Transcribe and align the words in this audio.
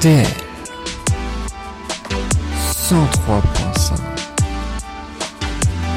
RDL 0.00 0.26
103.5 2.88 4.00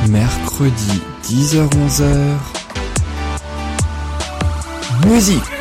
Mercredi 0.09 1.01
10h-11h 1.23 2.37
Musique 5.05 5.52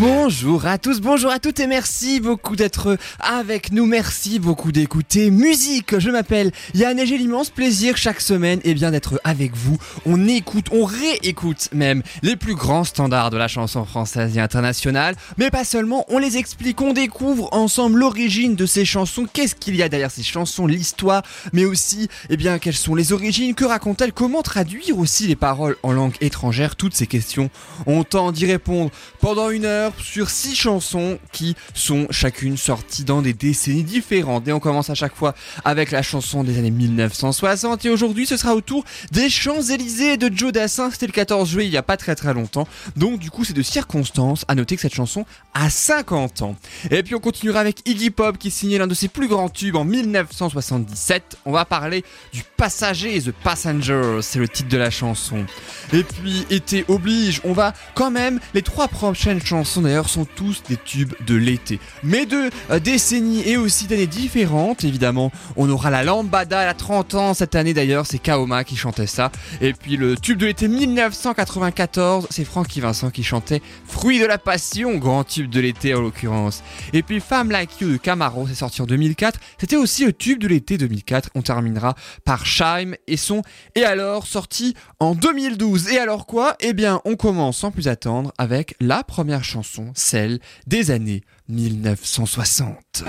Bonjour 0.00 0.64
à 0.64 0.78
tous, 0.78 1.00
bonjour 1.00 1.32
à 1.32 1.40
toutes 1.40 1.58
et 1.58 1.66
merci 1.66 2.20
beaucoup 2.20 2.54
d'être 2.54 2.96
avec 3.18 3.72
nous, 3.72 3.84
merci 3.84 4.38
beaucoup 4.38 4.70
d'écouter 4.70 5.32
musique. 5.32 5.98
Je 5.98 6.10
m'appelle 6.10 6.52
Yann 6.74 6.96
et 7.00 7.04
j'ai 7.04 7.18
l'immense 7.18 7.50
plaisir 7.50 7.96
chaque 7.96 8.20
semaine 8.20 8.60
et 8.62 8.74
bien 8.74 8.92
d'être 8.92 9.20
avec 9.24 9.56
vous. 9.56 9.76
On 10.06 10.28
écoute, 10.28 10.66
on 10.70 10.84
réécoute 10.84 11.70
même 11.72 12.04
les 12.22 12.36
plus 12.36 12.54
grands 12.54 12.84
standards 12.84 13.30
de 13.30 13.38
la 13.38 13.48
chanson 13.48 13.84
française 13.84 14.36
et 14.36 14.40
internationale, 14.40 15.16
mais 15.36 15.50
pas 15.50 15.64
seulement, 15.64 16.04
on 16.06 16.18
les 16.18 16.36
explique, 16.36 16.80
on 16.80 16.92
découvre 16.92 17.52
ensemble 17.52 17.98
l'origine 17.98 18.54
de 18.54 18.66
ces 18.66 18.84
chansons, 18.84 19.26
qu'est-ce 19.32 19.56
qu'il 19.56 19.74
y 19.74 19.82
a 19.82 19.88
derrière 19.88 20.12
ces 20.12 20.22
chansons, 20.22 20.68
l'histoire, 20.68 21.24
mais 21.52 21.64
aussi 21.64 22.08
eh 22.30 22.36
bien 22.36 22.60
quelles 22.60 22.74
sont 22.74 22.94
les 22.94 23.12
origines, 23.12 23.56
que 23.56 23.64
racontent-elles, 23.64 24.12
comment 24.12 24.42
traduire 24.42 24.96
aussi 24.96 25.26
les 25.26 25.34
paroles 25.34 25.76
en 25.82 25.90
langue 25.90 26.14
étrangère, 26.20 26.76
toutes 26.76 26.94
ces 26.94 27.08
questions. 27.08 27.50
On 27.86 28.04
tente 28.04 28.36
d'y 28.36 28.46
répondre. 28.46 28.92
Pendant 29.20 29.50
une 29.50 29.64
heure 29.64 29.87
sur 29.98 30.30
six 30.30 30.54
chansons 30.54 31.18
qui 31.32 31.56
sont 31.74 32.06
chacune 32.10 32.56
sorties 32.56 33.04
dans 33.04 33.22
des 33.22 33.32
décennies 33.32 33.84
différentes. 33.84 34.46
Et 34.48 34.52
on 34.52 34.60
commence 34.60 34.90
à 34.90 34.94
chaque 34.94 35.14
fois 35.14 35.34
avec 35.64 35.90
la 35.90 36.02
chanson 36.02 36.44
des 36.44 36.58
années 36.58 36.70
1960 36.70 37.84
et 37.84 37.90
aujourd'hui 37.90 38.26
ce 38.26 38.36
sera 38.36 38.54
autour 38.54 38.84
des 39.12 39.28
Champs-Élysées 39.28 40.16
de 40.16 40.30
Joe 40.34 40.52
Dassin. 40.52 40.90
C'était 40.90 41.06
le 41.06 41.12
14 41.12 41.48
juillet 41.48 41.68
il 41.68 41.70
n'y 41.70 41.76
a 41.76 41.82
pas 41.82 41.96
très 41.96 42.14
très 42.14 42.34
longtemps. 42.34 42.66
Donc 42.96 43.18
du 43.18 43.30
coup 43.30 43.44
c'est 43.44 43.54
de 43.54 43.62
circonstance 43.62 44.44
à 44.48 44.54
noter 44.54 44.76
que 44.76 44.82
cette 44.82 44.94
chanson 44.94 45.24
a 45.54 45.70
50 45.70 46.42
ans. 46.42 46.56
Et 46.90 47.02
puis 47.02 47.14
on 47.14 47.20
continuera 47.20 47.60
avec 47.60 47.88
Iggy 47.88 48.10
Pop 48.10 48.38
qui 48.38 48.50
signait 48.50 48.78
l'un 48.78 48.86
de 48.86 48.94
ses 48.94 49.08
plus 49.08 49.28
grands 49.28 49.48
tubes 49.48 49.76
en 49.76 49.84
1977. 49.84 51.38
On 51.44 51.52
va 51.52 51.64
parler 51.64 52.04
du 52.32 52.42
passager, 52.56 53.20
The 53.20 53.32
Passenger, 53.32 54.18
c'est 54.22 54.38
le 54.38 54.48
titre 54.48 54.68
de 54.68 54.78
la 54.78 54.90
chanson. 54.90 55.46
Et 55.92 56.02
puis 56.02 56.46
été 56.50 56.84
oblige, 56.88 57.40
on 57.44 57.52
va 57.52 57.74
quand 57.94 58.10
même 58.10 58.40
les 58.54 58.62
trois 58.62 58.88
prochaines 58.88 59.40
chansons 59.44 59.77
d'ailleurs 59.82 60.08
sont 60.08 60.24
tous 60.24 60.62
des 60.68 60.76
tubes 60.76 61.14
de 61.26 61.34
l'été. 61.34 61.80
Mais 62.02 62.26
de 62.26 62.50
euh, 62.70 62.78
décennies 62.78 63.42
et 63.48 63.56
aussi 63.56 63.86
d'années 63.86 64.06
différentes, 64.06 64.84
évidemment. 64.84 65.32
On 65.56 65.68
aura 65.70 65.90
la 65.90 66.02
Lambada, 66.02 66.68
a 66.68 66.74
30 66.74 67.14
ans 67.14 67.34
cette 67.34 67.54
année 67.54 67.74
d'ailleurs, 67.74 68.06
c'est 68.06 68.18
Kaoma 68.18 68.64
qui 68.64 68.76
chantait 68.76 69.06
ça. 69.06 69.30
Et 69.60 69.72
puis 69.72 69.96
le 69.96 70.16
tube 70.16 70.38
de 70.38 70.46
l'été 70.46 70.68
1994, 70.68 72.28
c'est 72.30 72.44
Francky 72.44 72.80
Vincent 72.80 73.10
qui 73.10 73.22
chantait 73.22 73.62
Fruit 73.86 74.20
de 74.20 74.26
la 74.26 74.38
Passion, 74.38 74.96
grand 74.96 75.24
tube 75.24 75.50
de 75.50 75.60
l'été 75.60 75.94
en 75.94 76.00
l'occurrence. 76.00 76.62
Et 76.92 77.02
puis 77.02 77.20
Femme 77.20 77.50
Like 77.50 77.80
You 77.80 77.90
de 77.90 77.96
Camaro, 77.96 78.46
c'est 78.48 78.54
sorti 78.54 78.82
en 78.82 78.86
2004. 78.86 79.38
C'était 79.58 79.76
aussi 79.76 80.04
le 80.04 80.12
tube 80.12 80.38
de 80.38 80.48
l'été 80.48 80.78
2004. 80.78 81.30
On 81.34 81.42
terminera 81.42 81.94
par 82.24 82.46
Shime 82.46 82.96
et 83.06 83.16
son 83.16 83.42
Et 83.74 83.84
alors, 83.84 84.26
sorti 84.26 84.74
en 85.00 85.14
2012. 85.14 85.88
Et 85.88 85.98
alors 85.98 86.26
quoi? 86.26 86.56
Eh 86.60 86.72
bien, 86.72 87.00
on 87.04 87.16
commence 87.16 87.58
sans 87.58 87.70
plus 87.70 87.88
attendre 87.88 88.32
avec 88.38 88.74
la 88.80 89.04
première 89.04 89.44
chanson 89.44 89.67
celle 89.94 90.40
des 90.66 90.90
années 90.90 91.22
1960. 91.48 93.04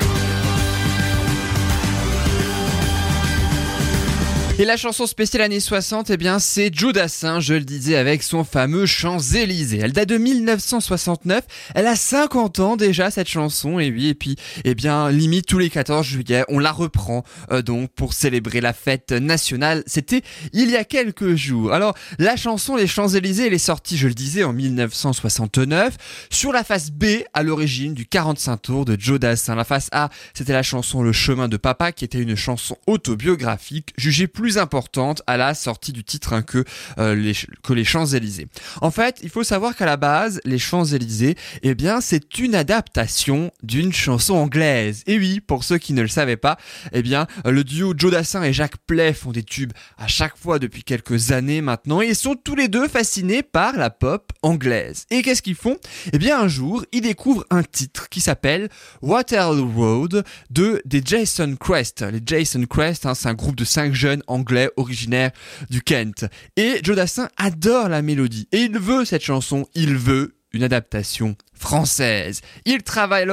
Et 4.62 4.66
la 4.66 4.76
chanson 4.76 5.08
spéciale 5.08 5.44
années 5.44 5.62
60, 5.62 6.10
eh 6.10 6.18
bien, 6.18 6.38
c'est 6.38 6.70
Joe 6.74 6.92
Dassin, 6.92 7.40
je 7.40 7.54
le 7.54 7.62
disais, 7.62 7.96
avec 7.96 8.24
son 8.24 8.44
fameux 8.44 8.86
Champs-Élysées. 8.86 9.80
Elle 9.82 9.94
date 9.94 10.10
de 10.10 10.18
1969. 10.18 11.46
Elle 11.76 11.88
a 11.88 11.96
50 11.96 12.60
ans 12.60 12.76
déjà, 12.76 13.10
cette 13.10 13.30
chanson. 13.30 13.80
Et 13.80 13.90
oui, 13.90 14.08
et 14.08 14.16
puis, 14.16 14.36
eh 14.66 14.76
bien, 14.76 15.12
limite 15.12 15.46
tous 15.46 15.60
les 15.60 15.70
14 15.70 16.06
juillet, 16.06 16.44
on 16.50 16.60
la 16.60 16.74
reprend, 16.74 17.24
euh, 17.54 17.62
donc, 17.62 17.90
pour 17.92 18.12
célébrer 18.12 18.60
la 18.60 18.74
fête 18.74 19.14
nationale. 19.14 19.82
C'était 19.88 20.24
il 20.52 20.70
y 20.70 20.76
a 20.76 20.84
quelques 20.84 21.36
jours. 21.36 21.72
Alors, 21.72 21.96
la 22.18 22.36
chanson 22.36 22.76
Les 22.76 22.86
Champs-Élysées, 22.86 23.48
elle 23.48 23.54
est 23.54 23.60
sortie, 23.60 23.96
je 23.96 24.10
le 24.10 24.14
disais, 24.14 24.44
en 24.44 24.52
1969, 24.52 25.96
sur 26.30 26.52
la 26.52 26.66
face 26.66 26.92
B, 26.92 27.06
à 27.34 27.44
l'origine 27.44 27.94
du 27.94 28.06
45 28.06 28.58
tours 28.58 28.84
de 28.84 28.98
Joe 29.00 29.22
Dassin. 29.22 29.56
La 29.56 29.64
face 29.64 29.88
A, 29.94 30.10
c'était 30.34 30.52
la 30.52 30.64
chanson 30.64 31.02
Le 31.02 31.14
chemin 31.14 31.48
de 31.48 31.56
papa, 31.56 31.94
qui 31.94 32.04
était 32.04 32.22
une 32.22 32.36
chanson 32.36 32.76
autobiographique, 32.88 33.94
jugée 33.98 34.28
plus 34.28 34.49
importante 34.58 35.22
à 35.28 35.38
la 35.38 35.54
sortie 35.54 35.94
du 35.94 36.04
titre 36.04 36.34
hein, 36.34 36.42
que, 36.42 36.64
euh, 36.98 37.16
les, 37.16 37.34
que 37.64 37.74
les 37.74 37.86
Champs-Élysées. 37.86 38.48
En 38.82 38.92
fait, 38.92 39.20
il 39.24 39.30
faut 39.30 39.44
savoir 39.44 39.76
qu'à 39.76 39.86
la 39.86 39.98
base, 39.98 40.42
les 40.46 40.60
Champs-Élysées, 40.60 41.36
eh 41.64 41.76
bien, 41.76 42.02
c'est 42.02 42.40
une 42.40 42.56
adaptation 42.56 43.52
d'une 43.64 43.94
chanson 43.94 44.36
anglaise. 44.36 45.04
Et 45.08 45.18
oui, 45.18 45.40
pour 45.40 45.64
ceux 45.64 45.78
qui 45.78 45.94
ne 45.94 46.02
le 46.02 46.08
savaient 46.08 46.38
pas, 46.38 46.58
eh 46.94 47.02
bien, 47.02 47.28
le 47.46 47.64
duo 47.64 47.94
Joe 47.96 48.12
Dassin 48.12 48.44
et 48.44 48.54
Jacques 48.54 48.78
Play 48.88 49.14
font 49.14 49.32
des 49.32 49.44
tubes 49.44 49.74
à 49.98 50.08
chaque 50.08 50.38
fois 50.38 50.60
depuis 50.60 50.84
quelques 50.84 51.32
années 51.32 51.62
maintenant 51.62 52.02
et 52.02 52.14
sont 52.14 52.36
tous 52.36 52.56
les 52.56 52.68
deux 52.68 52.88
fascinés 52.88 53.44
par 53.44 53.76
la 53.78 53.90
pop 53.90 54.32
anglaise. 54.42 55.06
Et 55.10 55.22
qu'est-ce 55.22 55.42
qu'ils 55.42 55.56
font? 55.56 55.78
Eh 56.14 56.18
bien, 56.18 56.40
un 56.40 56.48
jour, 56.48 56.84
ils 56.92 57.02
découvrent 57.02 57.46
un 57.50 57.64
titre 57.64 58.10
qui 58.10 58.22
s'appelle 58.22 58.70
Waterloo 59.02 59.72
Road 59.76 60.24
de 60.50 60.82
des 60.86 61.02
Jason 61.04 61.56
Crest. 61.60 62.02
Les 62.02 62.22
Jason 62.26 62.66
Crest, 62.66 63.06
hein, 63.06 63.16
c'est 63.16 63.28
un 63.28 63.34
groupe 63.34 63.56
de 63.56 63.66
cinq 63.66 63.94
jeunes 63.94 64.24
anglais 64.28 64.39
originaire 64.78 65.32
du 65.70 65.82
Kent. 65.82 66.26
Et 66.56 66.80
Joe 66.84 66.96
Dassin 66.96 67.30
adore 67.38 67.90
la 67.90 68.02
mélodie. 68.02 68.48
Et 68.52 68.60
il 68.62 68.78
veut 68.78 69.06
cette 69.06 69.24
chanson, 69.24 69.68
il 69.76 69.96
veut 69.96 70.36
une 70.52 70.64
adaptation 70.64 71.36
française. 71.60 72.42
Il 72.66 72.82
travaille 72.82 73.28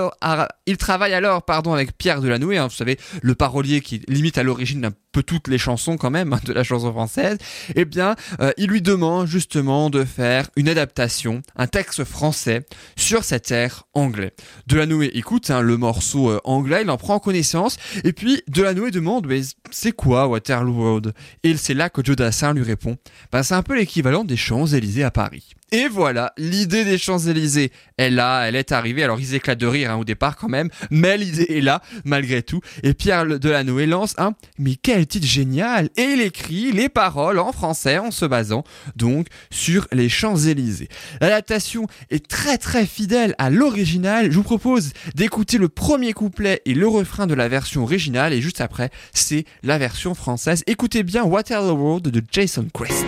alors, 1.15 1.43
pardon, 1.45 1.73
avec 1.73 1.97
Pierre 1.97 2.21
Delanoë, 2.21 2.59
hein, 2.59 2.67
vous 2.67 2.75
savez, 2.75 2.99
le 3.23 3.35
parolier 3.35 3.81
qui 3.81 4.03
limite 4.09 4.37
à 4.37 4.43
l'origine 4.43 4.83
d'un 4.83 4.93
peu 5.13 5.23
toutes 5.23 5.49
les 5.49 5.57
chansons 5.57 5.97
quand 5.97 6.11
même 6.11 6.35
hein, 6.35 6.41
de 6.45 6.53
la 6.53 6.63
chanson 6.63 6.93
française. 6.93 7.39
Eh 7.75 7.87
bien, 7.87 8.17
euh, 8.41 8.53
il 8.59 8.69
lui 8.69 8.83
demande 8.83 9.27
justement 9.27 9.89
de 9.89 10.05
faire 10.05 10.51
une 10.57 10.69
adaptation, 10.69 11.41
un 11.57 11.67
texte 11.67 12.05
français 12.05 12.67
sur 12.97 13.25
cet 13.25 13.51
air 13.51 13.85
anglais. 13.95 14.35
Delanoë 14.67 15.11
écoute 15.15 15.51
hein, 15.51 15.63
le 15.63 15.77
morceau 15.79 16.31
euh, 16.31 16.41
anglais, 16.45 16.83
il 16.83 16.91
en 16.91 16.99
prend 16.99 17.19
connaissance, 17.19 17.79
et 18.05 18.13
puis 18.13 18.43
Delanoë 18.49 18.91
demande 18.91 19.27
mais 19.27 19.41
c'est 19.71 19.93
quoi 19.93 20.27
Waterloo 20.27 20.75
Road? 20.75 21.15
Et 21.45 21.57
c'est 21.57 21.75
là 21.75 21.89
que 21.89 22.05
Joe 22.05 22.17
Dassin 22.17 22.53
lui 22.53 22.63
répond 22.63 22.99
ben, 23.33 23.43
c'est 23.43 23.55
un 23.55 23.63
peu 23.63 23.77
l'équivalent 23.77 24.25
des 24.25 24.37
Champs-Élysées 24.37 25.05
à 25.05 25.11
Paris. 25.11 25.55
Et 25.73 25.89
voilà, 25.89 26.33
l'idée 26.39 26.85
des 26.85 26.97
Champs-Élysées 26.97 27.73
est 27.99 28.11
là, 28.17 28.49
elle 28.49 28.57
est 28.57 28.73
arrivée. 28.73 29.05
Alors 29.05 29.21
ils 29.21 29.35
éclatent 29.35 29.61
de 29.61 29.67
rire 29.67 29.93
hein, 29.93 29.97
au 29.97 30.05
départ 30.05 30.37
quand 30.37 30.49
même, 30.49 30.71
mais 30.91 31.17
l'idée 31.17 31.47
est 31.51 31.61
là 31.61 31.83
malgré 32.05 32.43
tout. 32.43 32.61
Et 32.83 32.95
Pierre 32.95 33.27
Delanoë 33.27 33.87
lance 33.87 34.15
un 34.19 34.33
mais 34.59 34.75
quel 34.75 35.07
titre 35.07 35.27
génial 35.27 35.91
Et 35.97 36.03
il 36.03 36.21
écrit 36.21 36.73
les 36.73 36.89
paroles 36.89 37.39
en 37.39 37.53
français 37.53 37.99
en 37.99 38.11
se 38.11 38.25
basant 38.25 38.65
donc 38.97 39.29
sur 39.51 39.87
les 39.93 40.09
Champs-Élysées. 40.09 40.89
L'adaptation 41.21 41.87
est 42.11 42.27
très 42.27 42.59
très 42.59 42.87
fidèle 42.87 43.35
à 43.39 43.51
l'original. 43.51 44.33
Je 44.33 44.37
vous 44.37 44.43
propose 44.43 44.93
d'écouter 45.15 45.59
le 45.59 45.69
premier 45.69 46.13
couplet 46.13 46.63
et 46.65 46.75
le 46.75 46.89
refrain 46.89 47.27
de 47.27 47.35
la 47.35 47.49
version 47.49 47.83
originale 47.83 48.33
et 48.33 48.41
juste 48.41 48.61
après 48.61 48.91
c'est 49.13 49.45
la 49.63 49.79
version 49.79 50.15
française. 50.15 50.63
Écoutez 50.67 51.03
bien 51.03 51.25
Waterloo 51.25 51.77
Road 51.77 52.03
de 52.05 52.23
Jason 52.33 52.67
Quest. 52.73 53.05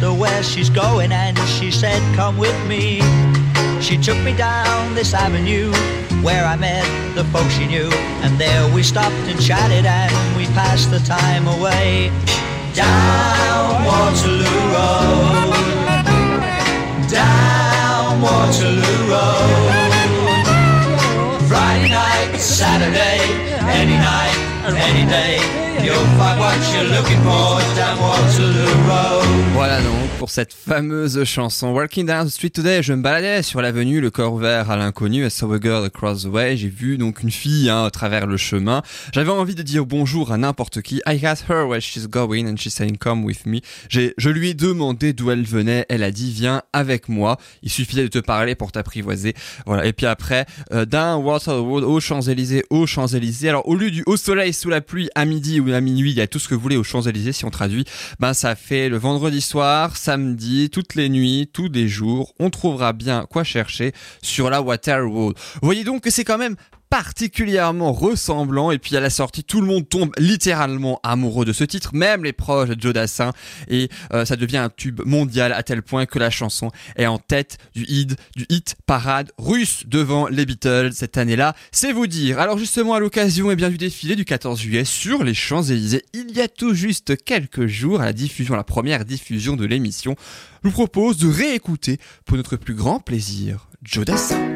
Her 0.00 0.12
where 0.12 0.42
she's 0.42 0.70
going, 0.70 1.12
and 1.12 1.38
she 1.38 1.70
said, 1.70 2.00
Come 2.14 2.38
with 2.38 2.56
me. 2.66 3.00
She 3.80 3.96
took 3.96 4.18
me 4.24 4.36
down 4.36 4.94
this 4.94 5.14
avenue 5.14 5.72
where 6.22 6.44
I 6.44 6.56
met 6.56 6.84
the 7.14 7.24
folks 7.24 7.52
she 7.54 7.66
knew, 7.66 7.90
and 8.22 8.38
there 8.38 8.74
we 8.74 8.82
stopped 8.82 9.14
and 9.30 9.40
chatted, 9.40 9.86
and 9.86 10.36
we 10.36 10.46
passed 10.54 10.90
the 10.90 10.98
time 11.00 11.46
away. 11.46 12.10
Down 12.74 13.84
Waterloo 13.84 14.44
Road, 14.74 15.54
down 17.08 18.20
Waterloo 18.20 19.10
Road. 19.12 19.86
Friday 21.48 21.90
night, 21.90 22.36
Saturday, 22.38 23.20
any 23.70 23.96
night, 23.96 24.36
any 24.74 25.06
day. 25.08 25.65
Voilà 29.52 29.80
donc 29.80 30.08
pour 30.18 30.30
cette 30.30 30.52
fameuse 30.52 31.24
chanson 31.24 31.72
Walking 31.72 32.06
Down 32.06 32.26
the 32.26 32.30
Street 32.30 32.50
Today. 32.50 32.82
Je 32.82 32.92
me 32.92 33.02
baladais 33.02 33.42
sur 33.42 33.60
l'avenue, 33.60 34.00
le 34.00 34.10
corps 34.10 34.32
ouvert 34.32 34.70
à 34.70 34.76
l'inconnu. 34.76 35.26
I 35.26 35.30
saw 35.30 35.52
a 35.52 35.60
girl 35.60 35.84
across 35.84 36.22
the 36.22 36.26
way. 36.26 36.56
J'ai 36.56 36.68
vu 36.68 36.98
donc 36.98 37.22
une 37.22 37.30
fille 37.30 37.68
hein, 37.68 37.84
à 37.84 37.90
travers 37.90 38.26
le 38.26 38.36
chemin. 38.36 38.82
J'avais 39.12 39.30
envie 39.30 39.54
de 39.54 39.62
dire 39.62 39.86
bonjour 39.86 40.32
à 40.32 40.36
n'importe 40.36 40.82
qui. 40.82 41.02
I 41.06 41.24
asked 41.24 41.46
her 41.48 41.66
where 41.66 41.80
she's 41.80 42.06
going 42.06 42.46
and 42.46 42.56
she 42.56 42.70
said 42.70 42.98
come 42.98 43.24
with 43.24 43.46
me. 43.46 43.60
Je 43.88 44.28
lui 44.28 44.50
ai 44.50 44.54
demandé 44.54 45.12
d'où 45.12 45.30
elle 45.30 45.44
venait. 45.44 45.86
Elle 45.88 46.02
a 46.02 46.10
dit 46.10 46.30
viens 46.30 46.62
avec 46.72 47.08
moi. 47.08 47.36
Il 47.62 47.70
suffisait 47.70 48.02
de 48.02 48.08
te 48.08 48.18
parler 48.18 48.54
pour 48.54 48.72
t'apprivoiser. 48.72 49.34
Voilà. 49.66 49.86
Et 49.86 49.92
puis 49.92 50.06
après, 50.06 50.46
euh, 50.72 50.84
d'un 50.84 51.16
Waterloo 51.16 51.64
Road 51.64 51.84
aux 51.84 52.00
Champs-Élysées, 52.00 52.64
aux 52.70 52.86
Champs-Élysées. 52.86 53.48
Alors 53.48 53.68
au 53.68 53.74
lieu 53.74 53.90
du 53.90 54.02
au 54.06 54.16
soleil 54.16 54.52
sous 54.52 54.70
la 54.70 54.80
pluie 54.80 55.08
à 55.14 55.24
midi 55.24 55.60
à 55.74 55.80
minuit, 55.80 56.10
il 56.10 56.16
y 56.16 56.20
a 56.20 56.26
tout 56.26 56.38
ce 56.38 56.48
que 56.48 56.54
vous 56.54 56.60
voulez 56.60 56.76
aux 56.76 56.84
Champs-Élysées 56.84 57.32
si 57.32 57.44
on 57.44 57.50
traduit. 57.50 57.84
Ben 58.20 58.34
ça 58.34 58.54
fait 58.54 58.88
le 58.88 58.96
vendredi 58.96 59.40
soir, 59.40 59.96
samedi, 59.96 60.70
toutes 60.70 60.94
les 60.94 61.08
nuits, 61.08 61.48
tous 61.52 61.70
les 61.70 61.88
jours, 61.88 62.34
on 62.38 62.50
trouvera 62.50 62.92
bien 62.92 63.26
quoi 63.30 63.44
chercher 63.44 63.92
sur 64.22 64.50
la 64.50 64.62
Water 64.62 65.04
Road. 65.04 65.36
Vous 65.54 65.66
voyez 65.66 65.84
donc 65.84 66.02
que 66.02 66.10
c'est 66.10 66.24
quand 66.24 66.38
même 66.38 66.56
particulièrement 66.90 67.92
ressemblant. 67.92 68.70
Et 68.70 68.78
puis 68.78 68.96
à 68.96 69.00
la 69.00 69.10
sortie 69.10 69.44
tout 69.44 69.60
le 69.60 69.66
monde 69.66 69.88
tombe 69.88 70.12
littéralement 70.18 71.00
amoureux 71.02 71.44
de 71.44 71.52
ce 71.52 71.64
titre. 71.64 71.90
Même 71.94 72.24
les 72.24 72.32
proches 72.32 72.68
de 72.68 72.80
Joe 72.80 72.92
Dassin. 72.92 73.32
Et 73.68 73.88
euh, 74.12 74.24
ça 74.24 74.36
devient 74.36 74.58
un 74.58 74.70
tube 74.70 75.00
mondial 75.04 75.52
à 75.52 75.62
tel 75.62 75.82
point 75.82 76.06
que 76.06 76.18
la 76.18 76.30
chanson 76.30 76.70
est 76.96 77.06
en 77.06 77.18
tête 77.18 77.58
du 77.74 77.84
hit 77.84 78.16
du 78.34 78.46
hit 78.48 78.76
parade 78.86 79.32
russe 79.38 79.84
devant 79.86 80.28
les 80.28 80.46
Beatles 80.46 80.92
cette 80.92 81.16
année-là. 81.16 81.54
C'est 81.72 81.92
vous 81.92 82.06
dire. 82.06 82.38
Alors 82.38 82.58
justement 82.58 82.94
à 82.94 83.00
l'occasion 83.00 83.50
eh 83.50 83.56
bien 83.56 83.70
du 83.70 83.78
défilé 83.78 84.16
du 84.16 84.24
14 84.24 84.60
juillet 84.60 84.84
sur 84.84 85.24
les 85.24 85.34
Champs-Élysées 85.34 86.04
il 86.12 86.30
y 86.36 86.40
a 86.40 86.48
tout 86.48 86.74
juste 86.74 87.22
quelques 87.24 87.66
jours 87.66 88.00
à 88.00 88.04
la 88.04 88.12
diffusion 88.12 88.54
la 88.54 88.64
première 88.64 89.04
diffusion 89.04 89.56
de 89.56 89.64
l'émission 89.64 90.16
je 90.62 90.68
vous 90.68 90.74
propose 90.74 91.18
de 91.18 91.28
réécouter 91.28 91.98
pour 92.24 92.36
notre 92.36 92.56
plus 92.56 92.74
grand 92.74 93.00
plaisir 93.00 93.68
Joe 93.82 94.04
Dassin 94.04 94.55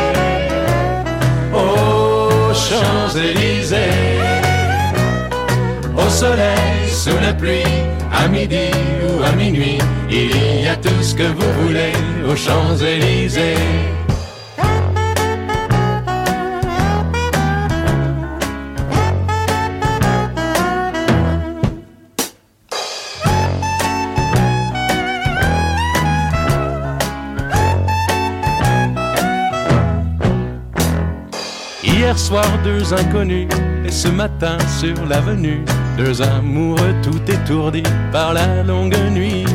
Champs-Élysées. 2.69 3.77
Au 5.97 6.09
soleil, 6.09 6.89
sous 6.89 7.17
la 7.21 7.33
pluie, 7.33 7.63
à 8.11 8.27
midi 8.27 8.69
ou 9.07 9.23
à 9.23 9.31
minuit, 9.31 9.79
il 10.09 10.63
y 10.63 10.67
a 10.67 10.75
tout 10.75 11.01
ce 11.01 11.15
que 11.15 11.23
vous 11.23 11.51
voulez 11.61 11.93
aux 12.29 12.35
Champs-Élysées. 12.35 14.00
Hier 32.11 32.19
soir, 32.19 32.59
deux 32.65 32.93
inconnus, 32.93 33.47
et 33.85 33.89
ce 33.89 34.09
matin 34.09 34.57
sur 34.67 35.05
l'avenue, 35.05 35.63
deux 35.97 36.21
amoureux 36.21 36.93
tout 37.01 37.21
étourdis 37.31 37.83
par 38.11 38.33
la 38.33 38.63
longue 38.63 38.97
nuit. 39.11 39.45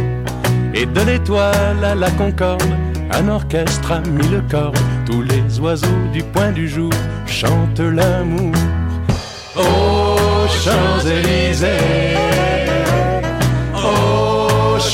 Et 0.73 0.87
de 0.87 1.00
l'étoile 1.03 1.85
à 1.85 1.94
la 1.94 2.11
concorde, 2.12 2.62
un 3.11 3.29
orchestre 3.29 3.93
a 3.93 4.00
mis 4.08 4.26
le 4.29 4.41
corps. 4.50 4.73
Tous 5.05 5.20
les 5.20 5.61
oiseaux 5.61 6.08
du 6.14 6.23
point 6.23 6.50
du 6.50 6.67
jour 6.67 6.91
chantent 7.26 7.79
l'amour. 7.79 8.55
Champs-Élysées, 10.49 11.67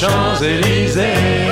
Champs-Élysées, 0.00 1.51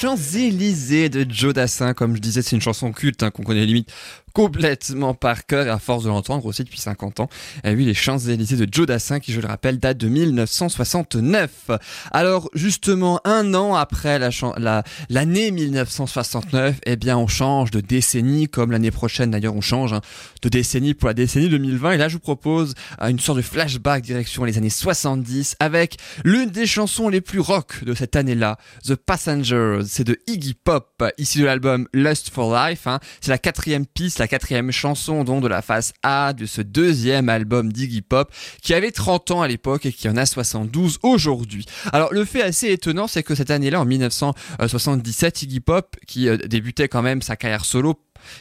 Champs-Élysées 0.00 1.10
de 1.10 1.30
Joe 1.30 1.52
Dassin, 1.52 1.92
comme 1.92 2.16
je 2.16 2.22
disais, 2.22 2.40
c'est 2.40 2.56
une 2.56 2.62
chanson 2.62 2.90
culte 2.90 3.22
hein, 3.22 3.30
qu'on 3.30 3.42
connaît 3.42 3.66
limite 3.66 3.92
complètement 4.32 5.14
par 5.14 5.46
cœur 5.46 5.72
à 5.72 5.78
force 5.78 6.04
de 6.04 6.08
l'entendre 6.08 6.46
aussi 6.46 6.64
depuis 6.64 6.78
50 6.78 7.20
ans. 7.20 7.28
Et 7.64 7.74
oui, 7.74 7.84
les 7.84 7.94
Champs-Élysées 7.94 8.56
de 8.56 8.66
Joe 8.70 8.86
Dassin, 8.86 9.20
qui 9.20 9.32
je 9.32 9.40
le 9.40 9.48
rappelle 9.48 9.78
date 9.78 9.98
de 9.98 10.08
1969. 10.08 11.70
Alors 12.10 12.48
justement, 12.54 13.20
un 13.24 13.54
an 13.54 13.74
après 13.74 14.18
la 14.18 14.30
l'année 15.08 15.50
1969, 15.50 16.76
eh 16.86 16.96
bien 16.96 17.18
on 17.18 17.26
change 17.26 17.70
de 17.70 17.80
décennie, 17.80 18.48
comme 18.48 18.72
l'année 18.72 18.90
prochaine 18.90 19.30
d'ailleurs 19.30 19.54
on 19.54 19.60
change 19.60 19.92
hein, 19.92 20.00
de 20.42 20.48
décennie 20.48 20.94
pour 20.94 21.08
la 21.08 21.14
décennie 21.14 21.48
2020. 21.48 21.92
Et 21.92 21.96
là 21.96 22.08
je 22.08 22.14
vous 22.14 22.20
propose 22.20 22.74
euh, 23.02 23.08
une 23.08 23.18
sorte 23.18 23.38
de 23.38 23.42
flashback 23.42 24.02
direction 24.02 24.44
les 24.44 24.58
années 24.58 24.70
70 24.70 25.56
avec 25.58 25.96
l'une 26.24 26.50
des 26.50 26.66
chansons 26.66 27.08
les 27.08 27.20
plus 27.20 27.40
rock 27.40 27.84
de 27.84 27.94
cette 27.94 28.16
année-là, 28.16 28.58
The 28.84 28.94
Passengers. 28.94 29.89
C'est 29.90 30.04
de 30.04 30.20
Iggy 30.28 30.54
Pop, 30.54 31.02
ici 31.18 31.40
de 31.40 31.46
l'album 31.46 31.88
Lust 31.92 32.30
for 32.30 32.54
Life. 32.54 32.86
Hein. 32.86 33.00
C'est 33.20 33.32
la 33.32 33.38
quatrième 33.38 33.86
piste 33.86 34.20
la 34.20 34.28
quatrième 34.28 34.70
chanson 34.70 35.24
dont 35.24 35.40
de 35.40 35.48
la 35.48 35.62
face 35.62 35.92
A 36.04 36.32
de 36.32 36.46
ce 36.46 36.62
deuxième 36.62 37.28
album 37.28 37.72
d'Iggy 37.72 38.00
Pop 38.00 38.32
qui 38.62 38.72
avait 38.72 38.92
30 38.92 39.32
ans 39.32 39.42
à 39.42 39.48
l'époque 39.48 39.86
et 39.86 39.92
qui 39.92 40.08
en 40.08 40.16
a 40.16 40.26
72 40.26 41.00
aujourd'hui. 41.02 41.64
Alors 41.92 42.12
le 42.12 42.24
fait 42.24 42.40
assez 42.40 42.70
étonnant 42.70 43.08
c'est 43.08 43.24
que 43.24 43.34
cette 43.34 43.50
année-là 43.50 43.80
en 43.80 43.84
1977 43.84 45.42
Iggy 45.42 45.58
Pop 45.58 45.96
qui 46.06 46.28
euh, 46.28 46.36
débutait 46.36 46.86
quand 46.86 47.02
même 47.02 47.20
sa 47.20 47.34
carrière 47.34 47.64
solo 47.64 47.96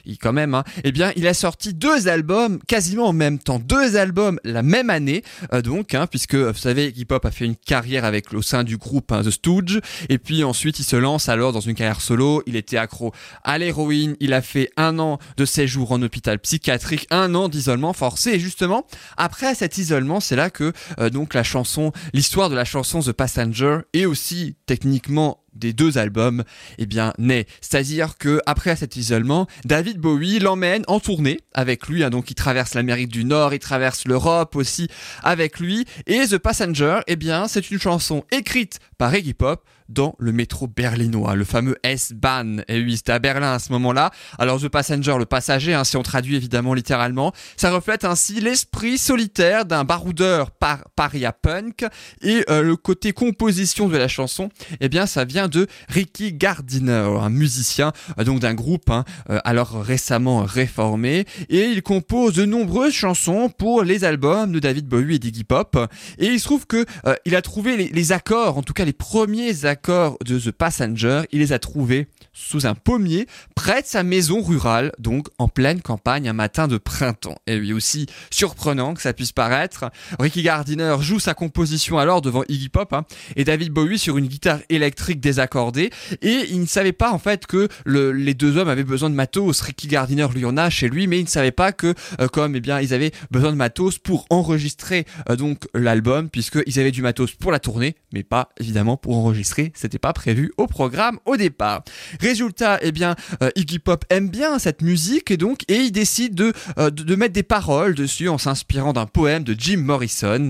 il 0.05 0.17
quand 0.17 0.33
même, 0.33 0.53
hein, 0.53 0.63
eh 0.83 0.91
bien, 0.91 1.11
il 1.15 1.27
a 1.27 1.33
sorti 1.33 1.73
deux 1.73 2.07
albums 2.07 2.59
quasiment 2.67 3.07
en 3.07 3.13
même 3.13 3.39
temps, 3.39 3.59
deux 3.59 3.97
albums 3.97 4.39
la 4.43 4.63
même 4.63 4.89
année, 4.89 5.23
euh, 5.53 5.61
donc, 5.61 5.93
hein, 5.93 6.07
puisque 6.07 6.35
vous 6.35 6.57
savez, 6.57 6.93
Hip 6.95 7.07
Hop 7.11 7.25
a 7.25 7.31
fait 7.31 7.45
une 7.45 7.55
carrière 7.55 8.05
avec 8.05 8.33
au 8.33 8.41
sein 8.41 8.63
du 8.63 8.77
groupe 8.77 9.11
hein, 9.11 9.21
The 9.23 9.31
Stooge, 9.31 9.79
et 10.09 10.17
puis 10.17 10.43
ensuite 10.43 10.79
il 10.79 10.83
se 10.83 10.95
lance 10.95 11.29
alors 11.29 11.53
dans 11.53 11.59
une 11.59 11.75
carrière 11.75 12.01
solo. 12.01 12.43
Il 12.45 12.55
était 12.55 12.77
accro 12.77 13.13
à 13.43 13.57
l'héroïne, 13.57 14.15
il 14.19 14.33
a 14.33 14.41
fait 14.41 14.69
un 14.77 14.99
an 14.99 15.19
de 15.37 15.45
séjour 15.45 15.91
en 15.91 16.01
hôpital 16.01 16.39
psychiatrique, 16.39 17.07
un 17.11 17.35
an 17.35 17.49
d'isolement 17.49 17.93
forcé, 17.93 18.31
et 18.31 18.39
justement 18.39 18.85
après 19.17 19.55
cet 19.55 19.77
isolement, 19.77 20.19
c'est 20.19 20.35
là 20.35 20.49
que 20.49 20.73
euh, 20.99 21.09
donc 21.09 21.33
la 21.33 21.43
chanson, 21.43 21.91
l'histoire 22.13 22.49
de 22.49 22.55
la 22.55 22.65
chanson 22.65 22.99
The 23.01 23.11
Passenger 23.11 23.79
est 23.93 24.05
aussi 24.05 24.55
techniquement 24.65 25.43
des 25.53 25.73
deux 25.73 25.97
albums, 25.97 26.43
eh 26.77 26.85
bien, 26.85 27.13
naît. 27.17 27.45
C'est-à-dire 27.61 28.17
que 28.17 28.41
après 28.45 28.75
cet 28.75 28.95
isolement, 28.95 29.47
David 29.65 29.97
Bowie 29.97 30.39
l'emmène 30.39 30.83
en 30.87 30.99
tournée 30.99 31.39
avec 31.53 31.87
lui. 31.87 32.03
Hein, 32.03 32.09
donc, 32.09 32.31
il 32.31 32.35
traverse 32.35 32.73
l'Amérique 32.73 33.09
du 33.09 33.25
Nord, 33.25 33.53
il 33.53 33.59
traverse 33.59 34.05
l'Europe 34.05 34.55
aussi 34.55 34.87
avec 35.23 35.59
lui. 35.59 35.85
Et 36.07 36.27
The 36.27 36.37
Passenger, 36.37 36.99
eh 37.07 37.15
bien, 37.15 37.47
c'est 37.47 37.71
une 37.71 37.79
chanson 37.79 38.23
écrite 38.31 38.79
par 38.97 39.15
Iggy 39.15 39.33
Pop 39.33 39.63
dans 39.89 40.15
le 40.19 40.31
métro 40.31 40.67
berlinois, 40.67 41.35
le 41.35 41.43
fameux 41.43 41.75
S-Bahn. 41.83 42.63
Et 42.67 42.81
oui, 42.81 42.97
c'était 42.97 43.11
à 43.11 43.19
Berlin 43.19 43.53
à 43.53 43.59
ce 43.59 43.71
moment-là. 43.73 44.11
Alors 44.37 44.61
The 44.61 44.69
Passenger, 44.69 45.15
le 45.17 45.25
passager, 45.25 45.73
hein, 45.73 45.83
si 45.83 45.97
on 45.97 46.03
traduit 46.03 46.35
évidemment 46.35 46.73
littéralement, 46.73 47.33
ça 47.57 47.71
reflète 47.71 48.05
ainsi 48.05 48.39
l'esprit 48.39 48.97
solitaire 48.97 49.65
d'un 49.65 49.83
baroudeur 49.83 50.51
par 50.51 50.87
paria 50.95 51.33
punk 51.33 51.85
et 52.21 52.43
euh, 52.49 52.61
le 52.61 52.75
côté 52.75 53.11
composition 53.11 53.87
de 53.87 53.97
la 53.97 54.07
chanson, 54.07 54.49
eh 54.79 54.89
bien 54.89 55.05
ça 55.05 55.25
vient 55.25 55.47
de 55.47 55.67
Ricky 55.87 56.33
Gardiner, 56.33 57.09
un 57.19 57.29
musicien 57.29 57.91
euh, 58.19 58.23
donc 58.23 58.39
d'un 58.39 58.53
groupe 58.53 58.89
hein, 58.89 59.05
euh, 59.29 59.39
alors 59.43 59.81
récemment 59.81 60.43
réformé 60.43 61.25
et 61.49 61.65
il 61.65 61.81
compose 61.81 62.33
de 62.33 62.45
nombreuses 62.45 62.93
chansons 62.93 63.49
pour 63.49 63.83
les 63.83 64.03
albums 64.03 64.51
de 64.51 64.59
David 64.59 64.87
Bowie 64.87 65.15
et 65.15 65.19
d'Iggy 65.19 65.43
Pop 65.43 65.77
et 66.19 66.27
il 66.27 66.39
se 66.39 66.45
trouve 66.45 66.67
que 66.67 66.85
il 67.25 67.35
a 67.35 67.41
trouvé 67.41 67.77
les 67.77 68.11
accords, 68.11 68.57
en 68.57 68.61
tout 68.61 68.73
cas 68.73 68.85
les 68.85 68.93
premiers 68.93 69.65
accords 69.65 69.78
de 69.87 70.39
The 70.39 70.51
Passenger, 70.51 71.21
il 71.31 71.39
les 71.39 71.53
a 71.53 71.59
trouvés 71.59 72.07
sous 72.33 72.65
un 72.65 72.75
pommier 72.75 73.27
près 73.55 73.81
de 73.81 73.87
sa 73.87 74.03
maison 74.03 74.41
rurale, 74.41 74.91
donc 74.99 75.27
en 75.37 75.47
pleine 75.47 75.81
campagne 75.81 76.29
un 76.29 76.33
matin 76.33 76.67
de 76.67 76.77
printemps. 76.77 77.37
Et 77.47 77.57
lui 77.57 77.73
aussi 77.73 78.07
surprenant 78.31 78.93
que 78.93 79.01
ça 79.01 79.13
puisse 79.13 79.31
paraître. 79.31 79.91
Ricky 80.19 80.43
Gardiner 80.43 80.95
joue 80.99 81.19
sa 81.19 81.33
composition 81.33 81.97
alors 81.97 82.21
devant 82.21 82.43
Iggy 82.47 82.69
Pop 82.69 82.93
hein, 82.93 83.05
et 83.35 83.43
David 83.43 83.71
Bowie 83.71 83.99
sur 83.99 84.17
une 84.17 84.27
guitare 84.27 84.59
électrique 84.69 85.19
désaccordée 85.19 85.89
et 86.21 86.45
il 86.49 86.61
ne 86.61 86.65
savait 86.65 86.93
pas 86.93 87.11
en 87.11 87.19
fait 87.19 87.45
que 87.45 87.67
le, 87.85 88.11
les 88.11 88.33
deux 88.33 88.57
hommes 88.57 88.69
avaient 88.69 88.83
besoin 88.83 89.09
de 89.09 89.15
matos. 89.15 89.61
Ricky 89.61 89.87
Gardiner 89.87 90.27
lui 90.33 90.45
en 90.45 90.57
a 90.57 90.69
chez 90.69 90.89
lui 90.89 91.07
mais 91.07 91.19
il 91.19 91.23
ne 91.23 91.29
savait 91.29 91.51
pas 91.51 91.71
que 91.71 91.93
euh, 92.19 92.27
comme 92.27 92.55
eh 92.55 92.61
bien 92.61 92.79
ils 92.79 92.93
avaient 92.93 93.11
besoin 93.31 93.51
de 93.51 93.57
matos 93.57 93.97
pour 93.97 94.25
enregistrer 94.29 95.05
euh, 95.29 95.35
donc 95.35 95.67
l'album 95.73 96.29
puisqu'ils 96.29 96.79
avaient 96.79 96.91
du 96.91 97.01
matos 97.01 97.33
pour 97.33 97.51
la 97.51 97.59
tournée 97.59 97.95
mais 98.13 98.23
pas 98.23 98.49
évidemment 98.59 98.97
pour 98.97 99.17
enregistrer. 99.17 99.71
C'était 99.75 99.99
pas 99.99 100.13
prévu 100.13 100.51
au 100.57 100.67
programme 100.67 101.19
au 101.25 101.37
départ. 101.37 101.83
Résultat, 102.29 102.77
eh 102.83 102.91
bien, 102.91 103.15
euh, 103.41 103.49
Iggy 103.55 103.79
Pop 103.79 104.05
aime 104.11 104.29
bien 104.29 104.59
cette 104.59 104.83
musique 104.83 105.31
et 105.31 105.37
donc 105.37 105.63
et 105.67 105.77
il 105.77 105.91
décide 105.91 106.39
euh, 106.77 106.91
de, 106.91 107.15
mettre 107.15 107.33
des 107.33 107.41
paroles 107.41 107.95
dessus 107.95 108.29
en 108.29 108.37
s'inspirant 108.37 108.93
d'un 108.93 109.07
poème 109.07 109.43
de 109.43 109.55
Jim 109.57 109.77
Morrison. 109.77 110.49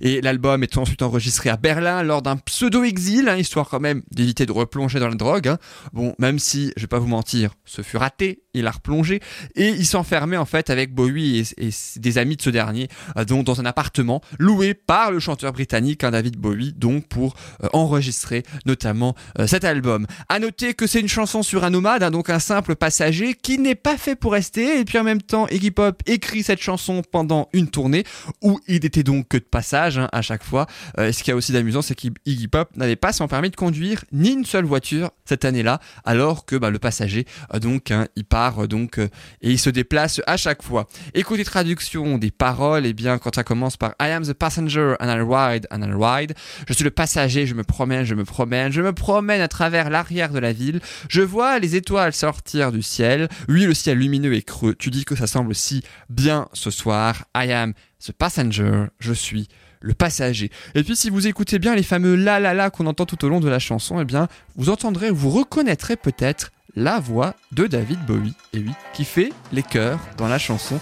Et 0.00 0.22
l'album 0.22 0.62
est 0.62 0.78
ensuite 0.78 1.02
enregistré 1.02 1.50
à 1.50 1.58
Berlin 1.58 2.02
lors 2.02 2.22
d'un 2.22 2.36
pseudo-exil, 2.36 3.28
hein, 3.28 3.36
histoire 3.36 3.68
quand 3.68 3.78
même 3.78 4.00
d'éviter 4.10 4.46
de 4.46 4.52
replonger 4.52 5.00
dans 5.00 5.08
la 5.08 5.14
drogue. 5.14 5.48
Hein. 5.48 5.58
Bon, 5.92 6.14
même 6.18 6.38
si, 6.38 6.72
je 6.78 6.84
vais 6.84 6.86
pas 6.86 6.98
vous 6.98 7.08
mentir, 7.08 7.50
ce 7.66 7.82
fut 7.82 7.98
raté, 7.98 8.41
il 8.54 8.66
a 8.66 8.70
replongé 8.70 9.20
et 9.54 9.68
il 9.68 9.86
s'enfermait 9.86 10.36
en 10.36 10.44
fait 10.44 10.70
avec 10.70 10.94
Bowie 10.94 11.44
et, 11.58 11.70
des 11.96 12.18
amis 12.18 12.36
de 12.36 12.42
ce 12.42 12.50
dernier, 12.50 12.88
euh, 13.16 13.24
donc 13.24 13.44
dans 13.44 13.60
un 13.60 13.66
appartement 13.66 14.20
loué 14.38 14.74
par 14.74 15.10
le 15.10 15.20
chanteur 15.20 15.52
britannique 15.52 16.04
hein, 16.04 16.10
David 16.10 16.36
Bowie, 16.36 16.72
donc 16.72 17.06
pour 17.08 17.34
enregistrer 17.72 18.42
notamment 18.66 19.14
cet 19.46 19.64
album. 19.64 20.06
À 20.28 20.38
noter 20.38 20.74
que 20.74 20.86
c'est 20.86 21.00
une 21.00 21.08
chanson 21.08 21.42
sur 21.42 21.64
un 21.64 21.70
nomade, 21.70 22.02
hein, 22.02 22.10
donc 22.10 22.30
un 22.30 22.38
simple 22.38 22.76
passager 22.76 23.34
qui 23.34 23.58
n'est 23.58 23.74
pas 23.74 23.96
fait 23.96 24.16
pour 24.16 24.32
rester. 24.32 24.80
Et 24.80 24.84
puis 24.84 24.98
en 24.98 25.04
même 25.04 25.22
temps, 25.22 25.46
Iggy 25.48 25.70
Pop 25.70 26.02
écrit 26.06 26.42
cette 26.42 26.60
chanson 26.60 27.02
pendant 27.10 27.48
une 27.52 27.68
tournée 27.68 28.04
où 28.42 28.60
il 28.68 28.84
était 28.84 29.02
donc 29.02 29.28
que 29.28 29.36
de 29.36 29.42
passage 29.42 29.98
hein, 29.98 30.08
à 30.12 30.22
chaque 30.22 30.42
fois. 30.42 30.66
Euh, 30.98 31.12
ce 31.12 31.22
qui 31.22 31.30
est 31.30 31.34
aussi 31.34 31.52
d'amusant, 31.52 31.82
c'est 31.82 31.94
qu'Iggy 31.94 32.48
Pop 32.48 32.70
n'avait 32.76 32.96
pas 32.96 33.12
son 33.12 33.28
permis 33.28 33.50
de 33.50 33.56
conduire 33.56 34.04
ni 34.12 34.30
une 34.30 34.44
seule 34.44 34.64
voiture 34.64 35.10
cette 35.24 35.44
année-là, 35.44 35.80
alors 36.04 36.44
que 36.44 36.56
bah, 36.56 36.70
le 36.70 36.78
passager, 36.78 37.26
euh, 37.54 37.58
donc, 37.58 37.92
il 38.16 38.24
part 38.24 38.41
euh, 38.58 38.66
donc 38.66 38.98
et 38.98 39.10
il 39.42 39.58
se 39.58 39.70
déplace 39.70 40.20
à 40.26 40.36
chaque 40.36 40.62
fois. 40.62 40.88
Écoutez 41.14 41.44
traduction 41.44 42.18
des 42.18 42.30
paroles, 42.30 42.86
et 42.86 42.90
eh 42.90 42.92
bien 42.92 43.18
quand 43.18 43.34
ça 43.34 43.44
commence 43.44 43.76
par 43.76 43.94
I 44.00 44.10
am 44.10 44.24
the 44.24 44.32
passenger 44.32 44.94
and 45.00 45.08
I 45.08 45.20
ride 45.20 45.66
and 45.70 45.82
I 45.82 45.92
ride, 45.92 46.34
je 46.68 46.72
suis 46.72 46.84
le 46.84 46.90
passager, 46.90 47.46
je 47.46 47.54
me 47.54 47.64
promène, 47.64 48.04
je 48.04 48.14
me 48.14 48.24
promène, 48.24 48.72
je 48.72 48.82
me 48.82 48.92
promène 48.92 49.40
à 49.40 49.48
travers 49.48 49.90
l'arrière 49.90 50.30
de 50.30 50.38
la 50.38 50.52
ville, 50.52 50.80
je 51.08 51.22
vois 51.22 51.58
les 51.58 51.76
étoiles 51.76 52.12
sortir 52.12 52.72
du 52.72 52.82
ciel. 52.82 53.28
Oui, 53.48 53.64
le 53.64 53.74
ciel 53.74 53.98
lumineux 53.98 54.34
et 54.34 54.42
creux. 54.42 54.74
Tu 54.74 54.90
dis 54.90 55.04
que 55.04 55.16
ça 55.16 55.26
semble 55.26 55.54
si 55.54 55.82
bien 56.08 56.48
ce 56.52 56.70
soir. 56.70 57.24
I 57.36 57.52
am 57.52 57.72
the 58.04 58.12
passenger. 58.12 58.86
Je 58.98 59.12
suis 59.12 59.48
le 59.80 59.94
passager. 59.94 60.50
Et 60.74 60.82
puis 60.82 60.96
si 60.96 61.10
vous 61.10 61.26
écoutez 61.26 61.58
bien 61.58 61.74
les 61.74 61.82
fameux 61.82 62.14
la 62.14 62.38
la 62.40 62.54
la 62.54 62.70
qu'on 62.70 62.86
entend 62.86 63.04
tout 63.04 63.24
au 63.24 63.28
long 63.28 63.40
de 63.40 63.48
la 63.48 63.58
chanson, 63.58 64.00
eh 64.00 64.04
bien 64.04 64.28
vous 64.56 64.70
entendrez, 64.70 65.10
vous 65.10 65.30
reconnaîtrez 65.30 65.96
peut-être 65.96 66.52
la 66.76 67.00
voix 67.00 67.34
de 67.52 67.66
David 67.66 68.04
Bowie, 68.06 68.34
et 68.52 68.58
oui, 68.58 68.72
qui 68.92 69.04
fait 69.04 69.32
les 69.52 69.62
chœurs 69.62 69.98
dans 70.16 70.28
la 70.28 70.38
chanson. 70.38 70.78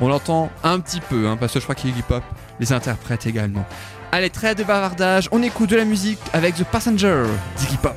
On 0.00 0.08
l'entend 0.08 0.50
un 0.62 0.78
petit 0.80 1.00
peu, 1.00 1.26
hein, 1.28 1.36
parce 1.36 1.52
que 1.52 1.58
je 1.58 1.64
crois 1.64 1.74
qu'Iggy 1.74 2.02
Pop 2.02 2.22
les 2.60 2.72
interprète 2.72 3.26
également. 3.26 3.66
Allez, 4.12 4.30
très 4.30 4.54
de 4.54 4.64
bavardage, 4.64 5.28
on 5.32 5.42
écoute 5.42 5.70
de 5.70 5.76
la 5.76 5.84
musique 5.84 6.20
avec 6.32 6.54
The 6.54 6.64
Passenger 6.64 7.24
d'Iggy 7.56 7.76
Pop. 7.76 7.96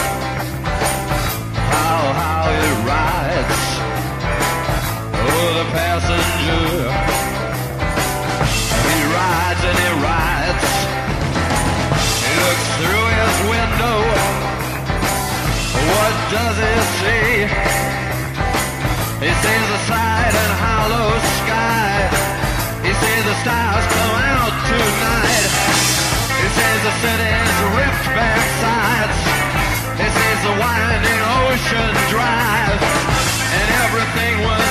passenger. 5.71 6.67
He 8.87 8.97
rides 9.15 9.63
and 9.69 9.77
he 9.83 9.89
rides. 10.03 10.67
He 12.25 12.31
looks 12.43 12.67
through 12.79 13.07
his 13.19 13.35
window. 13.53 13.99
What 15.91 16.13
does 16.35 16.57
he 16.59 16.75
see? 16.99 17.31
He 19.23 19.31
sees 19.31 19.67
a 19.77 19.81
side 19.87 20.33
and 20.43 20.53
hollow 20.59 21.09
sky. 21.39 21.93
He 22.83 22.91
sees 22.91 23.23
the 23.31 23.37
stars 23.43 23.85
come 23.95 24.17
out 24.35 24.55
tonight. 24.67 25.51
He 26.41 26.47
sees 26.57 26.81
the 26.83 26.95
city's 27.05 27.55
ripped 27.77 28.07
back 28.17 28.43
sides. 28.59 29.19
He 30.01 30.07
sees 30.09 30.39
the 30.47 30.55
winding 30.59 31.21
ocean 31.45 31.91
drive. 32.11 32.81
And 33.51 33.67
everything 33.85 34.35
was 34.47 34.70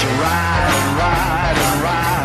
you 0.00 0.08
ride 0.08 0.72
and 0.72 0.96
ride 0.96 1.58
and 1.58 1.82
ride. 1.82 2.21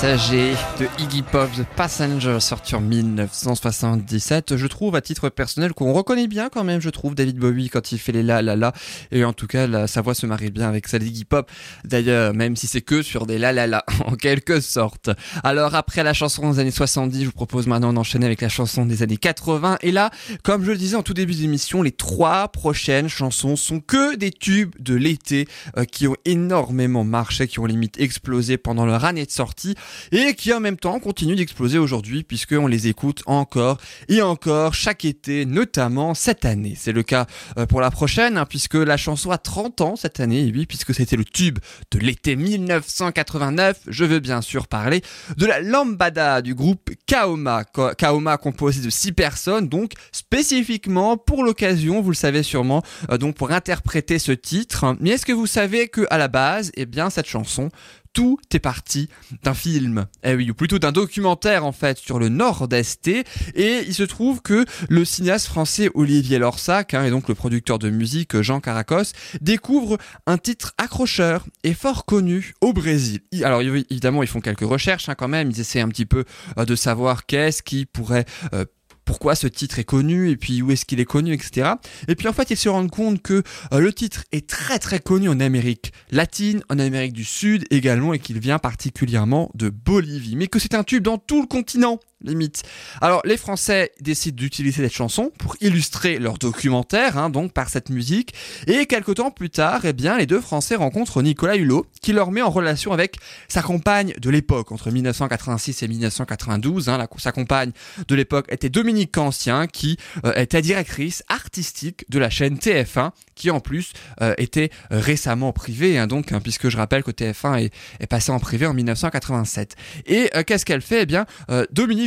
Passager 0.00 0.52
de 0.78 0.86
Iggy 1.02 1.22
Pop, 1.22 1.48
The 1.56 1.64
Passenger, 1.74 2.38
sorti 2.38 2.74
en 2.74 2.82
1977. 2.82 4.58
Je 4.58 4.66
trouve, 4.66 4.94
à 4.94 5.00
titre 5.00 5.30
personnel, 5.30 5.72
qu'on 5.72 5.94
reconnaît 5.94 6.26
bien 6.26 6.50
quand 6.50 6.64
même, 6.64 6.82
je 6.82 6.90
trouve, 6.90 7.14
David 7.14 7.38
Bowie 7.38 7.70
quand 7.70 7.92
il 7.92 7.98
fait 7.98 8.12
les 8.12 8.22
la 8.22 8.42
la 8.42 8.56
la. 8.56 8.74
Et 9.10 9.24
en 9.24 9.32
tout 9.32 9.46
cas, 9.46 9.86
sa 9.86 10.02
voix 10.02 10.14
se 10.14 10.26
marie 10.26 10.50
bien 10.50 10.68
avec 10.68 10.86
celle 10.86 11.02
d'Iggy 11.02 11.24
Pop. 11.24 11.50
D'ailleurs, 11.84 12.34
même 12.34 12.56
si 12.56 12.66
c'est 12.66 12.82
que 12.82 13.00
sur 13.00 13.24
des 13.24 13.38
la 13.38 13.54
la 13.54 13.66
la, 13.66 13.86
en 14.04 14.16
quelque 14.16 14.60
sorte. 14.60 15.08
Alors, 15.42 15.74
après 15.74 16.02
la 16.02 16.12
chanson 16.12 16.50
des 16.50 16.58
années 16.58 16.70
70, 16.70 17.20
je 17.20 17.26
vous 17.26 17.32
propose 17.32 17.66
maintenant 17.66 17.94
d'enchaîner 17.94 18.26
avec 18.26 18.42
la 18.42 18.50
chanson 18.50 18.84
des 18.84 19.02
années 19.02 19.16
80. 19.16 19.78
Et 19.80 19.92
là, 19.92 20.10
comme 20.42 20.62
je 20.62 20.72
le 20.72 20.76
disais 20.76 20.96
en 20.96 21.02
tout 21.02 21.14
début 21.14 21.34
d'émission, 21.34 21.80
les 21.80 21.92
trois 21.92 22.48
prochaines 22.48 23.08
chansons 23.08 23.56
sont 23.56 23.80
que 23.80 24.14
des 24.14 24.30
tubes 24.30 24.74
de 24.78 24.94
l'été 24.94 25.48
euh, 25.78 25.84
qui 25.84 26.06
ont 26.06 26.16
énormément 26.26 27.02
marché, 27.02 27.48
qui 27.48 27.60
ont 27.60 27.66
limite 27.66 27.98
explosé 27.98 28.58
pendant 28.58 28.84
leur 28.84 29.06
année 29.06 29.24
de 29.24 29.30
sortie 29.30 29.74
et 30.12 30.34
qui 30.34 30.52
en 30.52 30.60
même 30.60 30.76
temps 30.76 30.98
continuent 31.00 31.36
d'exploser 31.36 31.78
aujourd'hui 31.78 32.22
puisqu'on 32.22 32.66
les 32.66 32.88
écoute 32.88 33.22
encore 33.26 33.78
et 34.08 34.22
encore 34.22 34.74
chaque 34.74 35.04
été, 35.04 35.46
notamment 35.46 36.14
cette 36.14 36.44
année. 36.44 36.74
C'est 36.76 36.92
le 36.92 37.02
cas 37.02 37.26
euh, 37.58 37.66
pour 37.66 37.80
la 37.80 37.90
prochaine 37.90 38.38
hein, 38.38 38.46
puisque 38.46 38.74
la 38.74 38.96
chanson 38.96 39.30
a 39.30 39.38
30 39.38 39.80
ans 39.80 39.96
cette 39.96 40.20
année, 40.20 40.46
et 40.46 40.52
oui, 40.52 40.66
puisque 40.66 40.94
c'était 40.94 41.16
le 41.16 41.24
tube 41.24 41.58
de 41.90 41.98
l'été 41.98 42.36
1989. 42.36 43.80
Je 43.88 44.04
veux 44.04 44.20
bien 44.20 44.40
sûr 44.40 44.68
parler 44.68 45.02
de 45.36 45.46
la 45.46 45.60
lambada 45.60 46.42
du 46.42 46.54
groupe 46.54 46.90
Kaoma. 47.06 47.64
Kaoma 47.96 48.36
composé 48.36 48.82
de 48.82 48.90
6 48.90 49.12
personnes, 49.12 49.68
donc 49.68 49.92
spécifiquement 50.12 51.16
pour 51.16 51.44
l'occasion, 51.44 52.00
vous 52.00 52.10
le 52.10 52.16
savez 52.16 52.42
sûrement, 52.42 52.82
euh, 53.10 53.18
donc 53.18 53.36
pour 53.36 53.50
interpréter 53.50 54.18
ce 54.18 54.32
titre. 54.32 54.96
Mais 55.00 55.10
est-ce 55.10 55.26
que 55.26 55.32
vous 55.32 55.46
savez 55.46 55.88
que 55.88 56.06
à 56.10 56.18
la 56.18 56.28
base, 56.28 56.70
eh 56.74 56.86
bien 56.86 57.10
cette 57.10 57.26
chanson 57.26 57.70
tout 58.16 58.38
est 58.50 58.60
parti 58.60 59.10
d'un 59.42 59.52
film, 59.52 60.06
eh 60.22 60.34
oui, 60.34 60.50
ou 60.50 60.54
plutôt 60.54 60.78
d'un 60.78 60.90
documentaire 60.90 61.66
en 61.66 61.72
fait 61.72 61.98
sur 61.98 62.18
le 62.18 62.30
Nord-Est. 62.30 63.08
Et 63.08 63.84
il 63.86 63.92
se 63.92 64.04
trouve 64.04 64.40
que 64.40 64.64
le 64.88 65.04
cinéaste 65.04 65.48
français 65.48 65.90
Olivier 65.92 66.38
Lorsac, 66.38 66.94
hein, 66.94 67.04
et 67.04 67.10
donc 67.10 67.28
le 67.28 67.34
producteur 67.34 67.78
de 67.78 67.90
musique 67.90 68.40
Jean 68.40 68.60
Caracos, 68.60 69.12
découvre 69.42 69.98
un 70.26 70.38
titre 70.38 70.72
accrocheur 70.78 71.44
et 71.62 71.74
fort 71.74 72.06
connu 72.06 72.54
au 72.62 72.72
Brésil. 72.72 73.20
Alors 73.44 73.60
évi- 73.60 73.84
évidemment, 73.90 74.22
ils 74.22 74.28
font 74.28 74.40
quelques 74.40 74.60
recherches 74.60 75.10
hein, 75.10 75.14
quand 75.14 75.28
même, 75.28 75.50
ils 75.50 75.60
essaient 75.60 75.82
un 75.82 75.88
petit 75.90 76.06
peu 76.06 76.24
euh, 76.56 76.64
de 76.64 76.74
savoir 76.74 77.26
qu'est-ce 77.26 77.62
qui 77.62 77.84
pourrait... 77.84 78.24
euh, 78.54 78.64
pourquoi 79.06 79.34
ce 79.34 79.46
titre 79.46 79.78
est 79.78 79.84
connu 79.84 80.28
et 80.28 80.36
puis 80.36 80.60
où 80.60 80.70
est-ce 80.70 80.84
qu'il 80.84 81.00
est 81.00 81.06
connu, 81.06 81.32
etc. 81.32 81.70
Et 82.08 82.14
puis 82.14 82.28
en 82.28 82.34
fait, 82.34 82.50
ils 82.50 82.56
se 82.56 82.68
rendent 82.68 82.90
compte 82.90 83.22
que 83.22 83.42
euh, 83.72 83.78
le 83.78 83.92
titre 83.92 84.24
est 84.32 84.46
très 84.46 84.78
très 84.78 84.98
connu 84.98 85.30
en 85.30 85.40
Amérique 85.40 85.92
latine, 86.10 86.62
en 86.68 86.78
Amérique 86.78 87.14
du 87.14 87.24
Sud 87.24 87.64
également, 87.70 88.12
et 88.12 88.18
qu'il 88.18 88.38
vient 88.38 88.58
particulièrement 88.58 89.50
de 89.54 89.70
Bolivie. 89.70 90.36
Mais 90.36 90.48
que 90.48 90.58
c'est 90.58 90.74
un 90.74 90.84
tube 90.84 91.02
dans 91.02 91.16
tout 91.16 91.40
le 91.40 91.46
continent, 91.46 92.00
limite. 92.26 92.62
Alors 93.00 93.22
les 93.24 93.36
Français 93.36 93.92
décident 94.00 94.36
d'utiliser 94.36 94.82
cette 94.82 94.94
chanson 94.94 95.32
pour 95.38 95.56
illustrer 95.60 96.18
leur 96.18 96.38
documentaire, 96.38 97.18
hein, 97.18 97.30
donc 97.30 97.52
par 97.52 97.68
cette 97.68 97.90
musique. 97.90 98.34
Et 98.66 98.86
quelques 98.86 99.16
temps 99.16 99.30
plus 99.30 99.50
tard, 99.50 99.84
eh 99.84 99.92
bien, 99.92 100.18
les 100.18 100.26
deux 100.26 100.40
Français 100.40 100.76
rencontrent 100.76 101.22
Nicolas 101.22 101.56
Hulot, 101.56 101.86
qui 102.02 102.12
leur 102.12 102.30
met 102.30 102.42
en 102.42 102.50
relation 102.50 102.92
avec 102.92 103.16
sa 103.48 103.62
compagne 103.62 104.14
de 104.18 104.30
l'époque, 104.30 104.72
entre 104.72 104.90
1986 104.90 105.82
et 105.82 105.88
1992. 105.88 106.88
Hein, 106.88 107.06
sa 107.18 107.32
compagne 107.32 107.72
de 108.06 108.14
l'époque 108.14 108.46
était 108.48 108.68
Dominique 108.68 109.12
Cancien, 109.12 109.66
qui 109.66 109.96
euh, 110.24 110.32
était 110.34 110.62
directrice 110.62 111.22
artistique 111.28 112.04
de 112.08 112.18
la 112.18 112.30
chaîne 112.30 112.56
TF1, 112.56 113.10
qui 113.34 113.50
en 113.50 113.60
plus 113.60 113.92
euh, 114.20 114.34
était 114.38 114.70
récemment 114.90 115.52
privée, 115.52 115.98
hein, 115.98 116.06
donc, 116.06 116.32
hein, 116.32 116.40
puisque 116.40 116.68
je 116.68 116.76
rappelle 116.76 117.02
que 117.02 117.10
TF1 117.10 117.64
est, 117.64 117.74
est 118.00 118.06
passé 118.06 118.32
en 118.32 118.38
privé 118.38 118.66
en 118.66 118.74
1987. 118.74 119.76
Et 120.06 120.30
euh, 120.34 120.42
qu'est-ce 120.44 120.64
qu'elle 120.64 120.80
fait? 120.80 121.02
Eh 121.02 121.06
bien, 121.06 121.26
euh, 121.50 121.66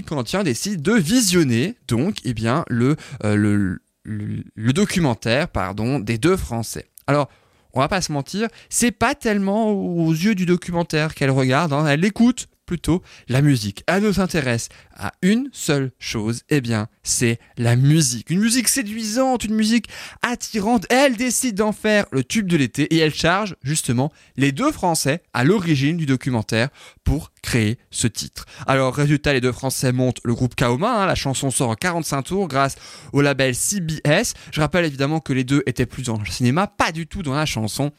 Dominique 0.10 0.26
Cancien 0.28 0.44
décide 0.44 0.82
de 0.82 0.94
visionner, 0.94 1.76
donc, 1.88 2.18
eh 2.24 2.34
bien, 2.34 2.66
le, 2.70 2.96
euh, 3.24 3.78
le, 4.04 4.74
documentaire, 4.74 5.48
pardon, 5.50 6.00
des 6.00 6.18
deux 6.18 6.38
Français. 6.38 6.88
Alors, 7.08 7.30
on 7.74 7.80
va 7.80 7.88
pas 7.88 8.02
se 8.02 8.12
mentir, 8.12 8.48
c'est 8.70 8.92
pas 8.92 9.14
tellement 9.14 9.70
aux 9.70 10.12
yeux 10.12 10.36
du 10.36 10.46
documentaire 10.46 11.14
qu'elle 11.14 11.32
regarde, 11.32 11.74
hein, 11.74 11.86
elle 11.88 12.04
écoute 12.04 12.48
plutôt 12.70 13.02
la 13.30 13.42
musique. 13.42 13.84
Elle 13.88 14.04
ne 14.04 14.12
s'intéresse 14.12 14.70
à 14.96 15.12
une 15.24 15.50
seule 15.52 15.92
chose, 15.98 16.44
eh 16.50 16.62
bien, 16.62 16.88
c'est 17.02 17.40
la 17.58 17.76
musique. 17.76 18.30
Une 18.30 18.40
musique 18.40 18.70
séduisante, 18.70 19.44
une 19.44 19.56
musique 19.56 19.88
attirante. 20.22 20.86
Elle 20.92 21.16
décide 21.16 21.56
d'en 21.56 21.72
faire 21.72 22.06
le 22.12 22.24
tube 22.24 22.48
de 22.48 22.58
l'été 22.58 22.84
et 22.94 23.00
elle 23.00 23.14
charge 23.14 23.56
justement 23.64 24.12
les 24.38 24.52
deux 24.52 24.72
Français 24.72 25.24
à 25.34 25.44
l'origine 25.44 25.98
du 25.98 26.06
documentaire 26.06 26.70
pour 27.04 27.32
créer 27.42 27.80
ce 27.90 28.06
titre. 28.06 28.46
Alors, 28.68 28.94
résultat, 28.94 29.34
les 29.34 29.42
deux 29.42 29.52
Français 29.52 29.92
montent 29.92 30.22
le 30.24 30.36
groupe 30.36 30.54
Kaoma. 30.54 31.02
hein. 31.02 31.06
la 31.08 31.16
chanson 31.16 31.50
sort 31.50 31.72
en 31.72 31.76
45 31.76 32.22
tours 32.22 32.48
grâce 32.48 32.76
au 33.14 33.22
label 33.22 33.56
CBS. 33.56 34.36
Je 34.52 34.62
rappelle 34.62 34.86
évidemment 34.86 35.22
que 35.22 35.34
les 35.34 35.44
deux 35.44 35.64
étaient 35.66 35.88
plus 35.88 36.04
dans 36.04 36.20
le 36.20 36.26
cinéma, 36.28 36.68
pas 36.68 36.92
du 36.92 37.08
tout 37.08 37.24
dans 37.24 37.34
la 37.34 37.48
chanson. 37.48 37.92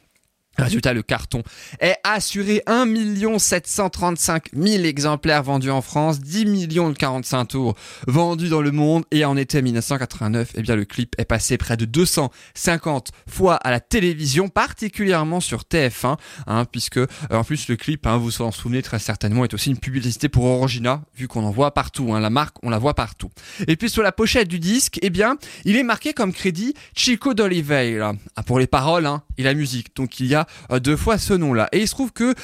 Résultat, 0.59 0.93
le 0.93 1.03
carton 1.03 1.43
est 1.81 1.97
assuré. 2.05 2.63
1 2.67 3.39
735 3.39 4.49
000 4.55 4.85
exemplaires 4.85 5.43
vendus 5.43 5.71
en 5.71 5.81
France, 5.81 6.21
10 6.21 6.47
millions 6.47 6.91
de 6.91 6.97
45 6.97 7.45
tours 7.47 7.75
vendus 8.07 8.49
dans 8.49 8.61
le 8.61 8.71
monde. 8.71 9.05
Et 9.11 9.25
en 9.25 9.37
été 9.37 9.63
1989, 9.63 10.53
eh 10.57 10.63
bien, 10.63 10.77
le 10.77 10.85
clip 10.85 11.15
est 11.19 11.25
passé 11.25 11.57
près 11.57 11.77
de 11.77 11.85
250 11.85 13.11
fois 13.29 13.55
à 13.55 13.71
la 13.71 13.81
télévision, 13.81 14.49
particulièrement 14.49 15.41
sur 15.41 15.63
TF1, 15.63 16.17
hein, 16.47 16.65
puisque 16.65 16.99
euh, 16.99 17.07
en 17.31 17.45
plus 17.45 17.69
le 17.69 17.77
clip, 17.77 18.07
hein, 18.07 18.19
vous 18.19 18.43
en 18.43 18.51
souvenez 18.51 18.83
très 18.83 18.99
certainement, 18.99 19.45
est 19.45 19.55
aussi 19.55 19.71
une 19.71 19.79
publicité 19.79 20.29
pour 20.29 20.45
Orangina, 20.45 21.03
vu 21.17 21.29
qu'on 21.29 21.45
en 21.45 21.51
voit 21.51 21.73
partout, 21.73 22.13
hein, 22.13 22.21
la 22.21 22.31
marque, 22.31 22.57
on 22.63 22.71
la 22.71 22.79
voit 22.79 22.95
partout. 22.95 23.31
Et 23.67 23.77
puis 23.77 23.89
sur 23.89 24.03
la 24.03 24.13
pochette 24.13 24.49
du 24.49 24.59
disque, 24.59 24.99
eh 25.03 25.11
bien, 25.11 25.37
il 25.65 25.77
est 25.77 25.83
marqué 25.83 26.13
comme 26.13 26.33
crédit 26.33 26.75
Chico 26.95 27.35
d'Oliveira, 27.35 28.15
Ah, 28.37 28.43
pour 28.43 28.59
les 28.59 28.67
paroles 28.67 29.07
hein, 29.07 29.23
et 29.41 29.43
la 29.45 29.55
musique. 29.55 29.97
Donc 29.97 30.21
il 30.21 30.27
y 30.27 30.35
a 30.35 30.47
euh, 30.71 30.79
deux 30.79 30.97
fois 30.97 31.19
ce 31.19 31.35
nom-là. 31.35 31.69
Et 31.73 31.81
il 31.81 31.89
se 31.89 31.93
trouve 31.93 32.13
que 32.13 32.35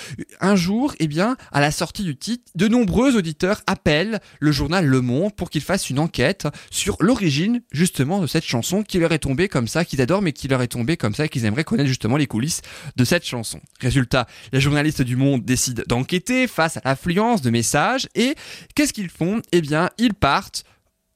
un 0.40 0.56
jour, 0.56 0.94
eh 0.98 1.06
bien, 1.06 1.36
à 1.52 1.60
la 1.60 1.70
sortie 1.70 2.02
du 2.02 2.16
titre, 2.16 2.44
de 2.54 2.68
nombreux 2.68 3.16
auditeurs 3.16 3.62
appellent 3.66 4.20
le 4.40 4.52
journal 4.52 4.86
Le 4.86 5.00
Monde 5.00 5.34
pour 5.34 5.50
qu'il 5.50 5.62
fasse 5.62 5.90
une 5.90 5.98
enquête 5.98 6.48
sur 6.70 6.96
l'origine 7.00 7.60
justement 7.72 8.20
de 8.20 8.26
cette 8.26 8.44
chanson 8.44 8.82
qui 8.82 8.98
leur 8.98 9.12
est 9.12 9.18
tombée 9.18 9.48
comme 9.48 9.68
ça, 9.68 9.84
qu'ils 9.84 10.00
adorent, 10.00 10.22
mais 10.22 10.32
qui 10.32 10.48
leur 10.48 10.62
est 10.62 10.68
tombée 10.68 10.96
comme 10.96 11.14
ça, 11.14 11.28
qu'ils 11.28 11.44
aimeraient 11.44 11.64
connaître 11.64 11.88
justement 11.88 12.16
les 12.16 12.26
coulisses 12.26 12.62
de 12.96 13.04
cette 13.04 13.24
chanson. 13.24 13.60
Résultat, 13.80 14.26
les 14.52 14.60
journalistes 14.60 15.02
du 15.02 15.16
Monde 15.16 15.44
décident 15.44 15.82
d'enquêter 15.86 16.46
face 16.46 16.76
à 16.78 16.80
l'affluence 16.84 17.42
de 17.42 17.50
messages 17.50 18.08
et 18.14 18.34
qu'est-ce 18.74 18.92
qu'ils 18.92 19.10
font? 19.10 19.42
Eh 19.52 19.60
bien, 19.60 19.90
ils 19.98 20.14
partent 20.14 20.64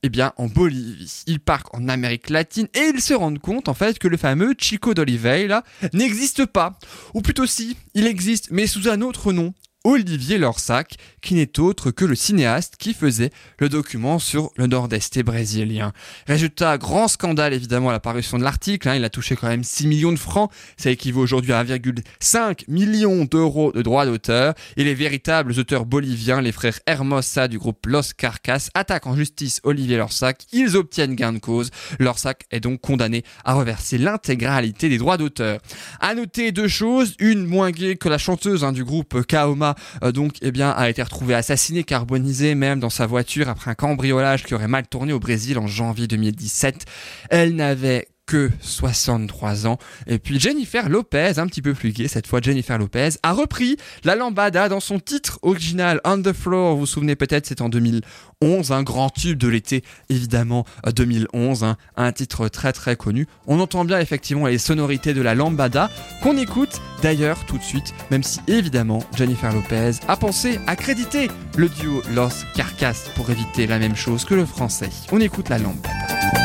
eh 0.02 0.08
bien, 0.08 0.32
en 0.36 0.46
Bolivie. 0.46 1.24
Ils 1.26 1.40
partent 1.40 1.68
en 1.74 1.88
Amérique 1.88 2.30
latine 2.30 2.68
et 2.74 2.90
ils 2.94 3.02
se 3.02 3.14
rendent 3.14 3.38
compte, 3.38 3.68
en 3.68 3.74
fait, 3.74 3.98
que 3.98 4.08
le 4.08 4.16
fameux 4.16 4.54
Chico 4.58 4.94
d'Oliveira 4.94 5.62
n'existe 5.92 6.46
pas. 6.46 6.78
Ou 7.14 7.20
plutôt 7.20 7.46
si, 7.46 7.76
il 7.94 8.06
existe, 8.06 8.50
mais 8.50 8.66
sous 8.66 8.88
un 8.88 9.02
autre 9.02 9.32
nom. 9.32 9.52
Olivier 9.82 10.36
Lorsac, 10.36 10.96
qui 11.22 11.34
n'est 11.34 11.58
autre 11.58 11.90
que 11.90 12.04
le 12.04 12.14
cinéaste 12.14 12.74
qui 12.78 12.92
faisait 12.92 13.30
le 13.58 13.70
document 13.70 14.18
sur 14.18 14.50
le 14.56 14.66
nord-est 14.66 15.22
brésilien. 15.22 15.92
Résultat, 16.26 16.76
grand 16.76 17.08
scandale 17.08 17.54
évidemment 17.54 17.88
à 17.88 17.92
l'apparition 17.92 18.38
de 18.38 18.44
l'article, 18.44 18.88
hein. 18.90 18.96
il 18.96 19.04
a 19.04 19.10
touché 19.10 19.36
quand 19.36 19.48
même 19.48 19.64
6 19.64 19.86
millions 19.86 20.12
de 20.12 20.18
francs, 20.18 20.50
ça 20.76 20.90
équivaut 20.90 21.22
aujourd'hui 21.22 21.54
à 21.54 21.64
1,5 21.64 22.64
million 22.68 23.24
d'euros 23.24 23.72
de 23.72 23.80
droits 23.80 24.04
d'auteur, 24.04 24.54
et 24.76 24.84
les 24.84 24.94
véritables 24.94 25.58
auteurs 25.58 25.86
boliviens, 25.86 26.42
les 26.42 26.52
frères 26.52 26.78
Hermosa 26.86 27.48
du 27.48 27.58
groupe 27.58 27.86
Los 27.86 28.12
Carcas, 28.16 28.68
attaquent 28.74 29.06
en 29.06 29.16
justice 29.16 29.60
Olivier 29.64 29.96
Lorsac, 29.96 30.44
ils 30.52 30.76
obtiennent 30.76 31.14
gain 31.14 31.32
de 31.32 31.38
cause, 31.38 31.70
Lorsac 31.98 32.44
est 32.50 32.60
donc 32.60 32.82
condamné 32.82 33.24
à 33.46 33.54
reverser 33.54 33.96
l'intégralité 33.96 34.90
des 34.90 34.98
droits 34.98 35.16
d'auteur. 35.16 35.60
À 36.00 36.14
noter 36.14 36.52
deux 36.52 36.68
choses, 36.68 37.14
une 37.18 37.46
moins 37.46 37.70
gaie 37.70 37.96
que 37.96 38.10
la 38.10 38.18
chanteuse 38.18 38.62
hein, 38.62 38.72
du 38.72 38.84
groupe 38.84 39.24
Kaoma 39.26 39.69
euh, 40.02 40.12
donc 40.12 40.36
eh 40.42 40.50
bien 40.50 40.70
a 40.70 40.88
été 40.88 41.02
retrouvé 41.02 41.34
assassiné, 41.34 41.84
carbonisé 41.84 42.54
même 42.54 42.80
dans 42.80 42.90
sa 42.90 43.06
voiture 43.06 43.48
après 43.48 43.70
un 43.70 43.74
cambriolage 43.74 44.44
qui 44.44 44.54
aurait 44.54 44.68
mal 44.68 44.86
tourné 44.86 45.12
au 45.12 45.18
Brésil 45.20 45.58
en 45.58 45.66
janvier 45.66 46.06
2017. 46.06 46.84
Elle 47.30 47.54
n'avait 47.54 48.08
que 48.30 48.48
63 48.60 49.66
ans. 49.66 49.76
Et 50.06 50.20
puis 50.20 50.38
Jennifer 50.38 50.88
Lopez, 50.88 51.32
un 51.38 51.48
petit 51.48 51.62
peu 51.62 51.74
plus 51.74 51.90
gay 51.90 52.06
cette 52.06 52.28
fois, 52.28 52.38
Jennifer 52.40 52.78
Lopez, 52.78 53.08
a 53.24 53.32
repris 53.32 53.76
la 54.04 54.14
lambada 54.14 54.68
dans 54.68 54.78
son 54.78 55.00
titre 55.00 55.40
original 55.42 56.00
On 56.04 56.22
the 56.22 56.32
Floor. 56.32 56.74
Vous 56.74 56.80
vous 56.80 56.86
souvenez 56.86 57.16
peut-être, 57.16 57.46
c'est 57.46 57.60
en 57.60 57.68
2011, 57.68 58.70
un 58.70 58.84
grand 58.84 59.10
tube 59.10 59.36
de 59.36 59.48
l'été, 59.48 59.82
évidemment 60.10 60.64
2011, 60.94 61.64
hein. 61.64 61.76
un 61.96 62.12
titre 62.12 62.46
très 62.46 62.72
très 62.72 62.94
connu. 62.94 63.26
On 63.48 63.58
entend 63.58 63.84
bien 63.84 63.98
effectivement 63.98 64.46
les 64.46 64.58
sonorités 64.58 65.12
de 65.12 65.22
la 65.22 65.34
lambada 65.34 65.90
qu'on 66.22 66.36
écoute 66.36 66.80
d'ailleurs 67.02 67.44
tout 67.46 67.58
de 67.58 67.64
suite, 67.64 67.92
même 68.12 68.22
si 68.22 68.38
évidemment 68.46 69.02
Jennifer 69.16 69.52
Lopez 69.52 69.94
a 70.06 70.16
pensé 70.16 70.60
à 70.68 70.76
créditer 70.76 71.28
le 71.56 71.68
duo 71.68 72.00
Los 72.14 72.44
Carcas 72.54 73.10
pour 73.16 73.28
éviter 73.30 73.66
la 73.66 73.80
même 73.80 73.96
chose 73.96 74.24
que 74.24 74.34
le 74.34 74.46
français. 74.46 74.90
On 75.10 75.20
écoute 75.20 75.48
la 75.48 75.58
lambada. 75.58 76.39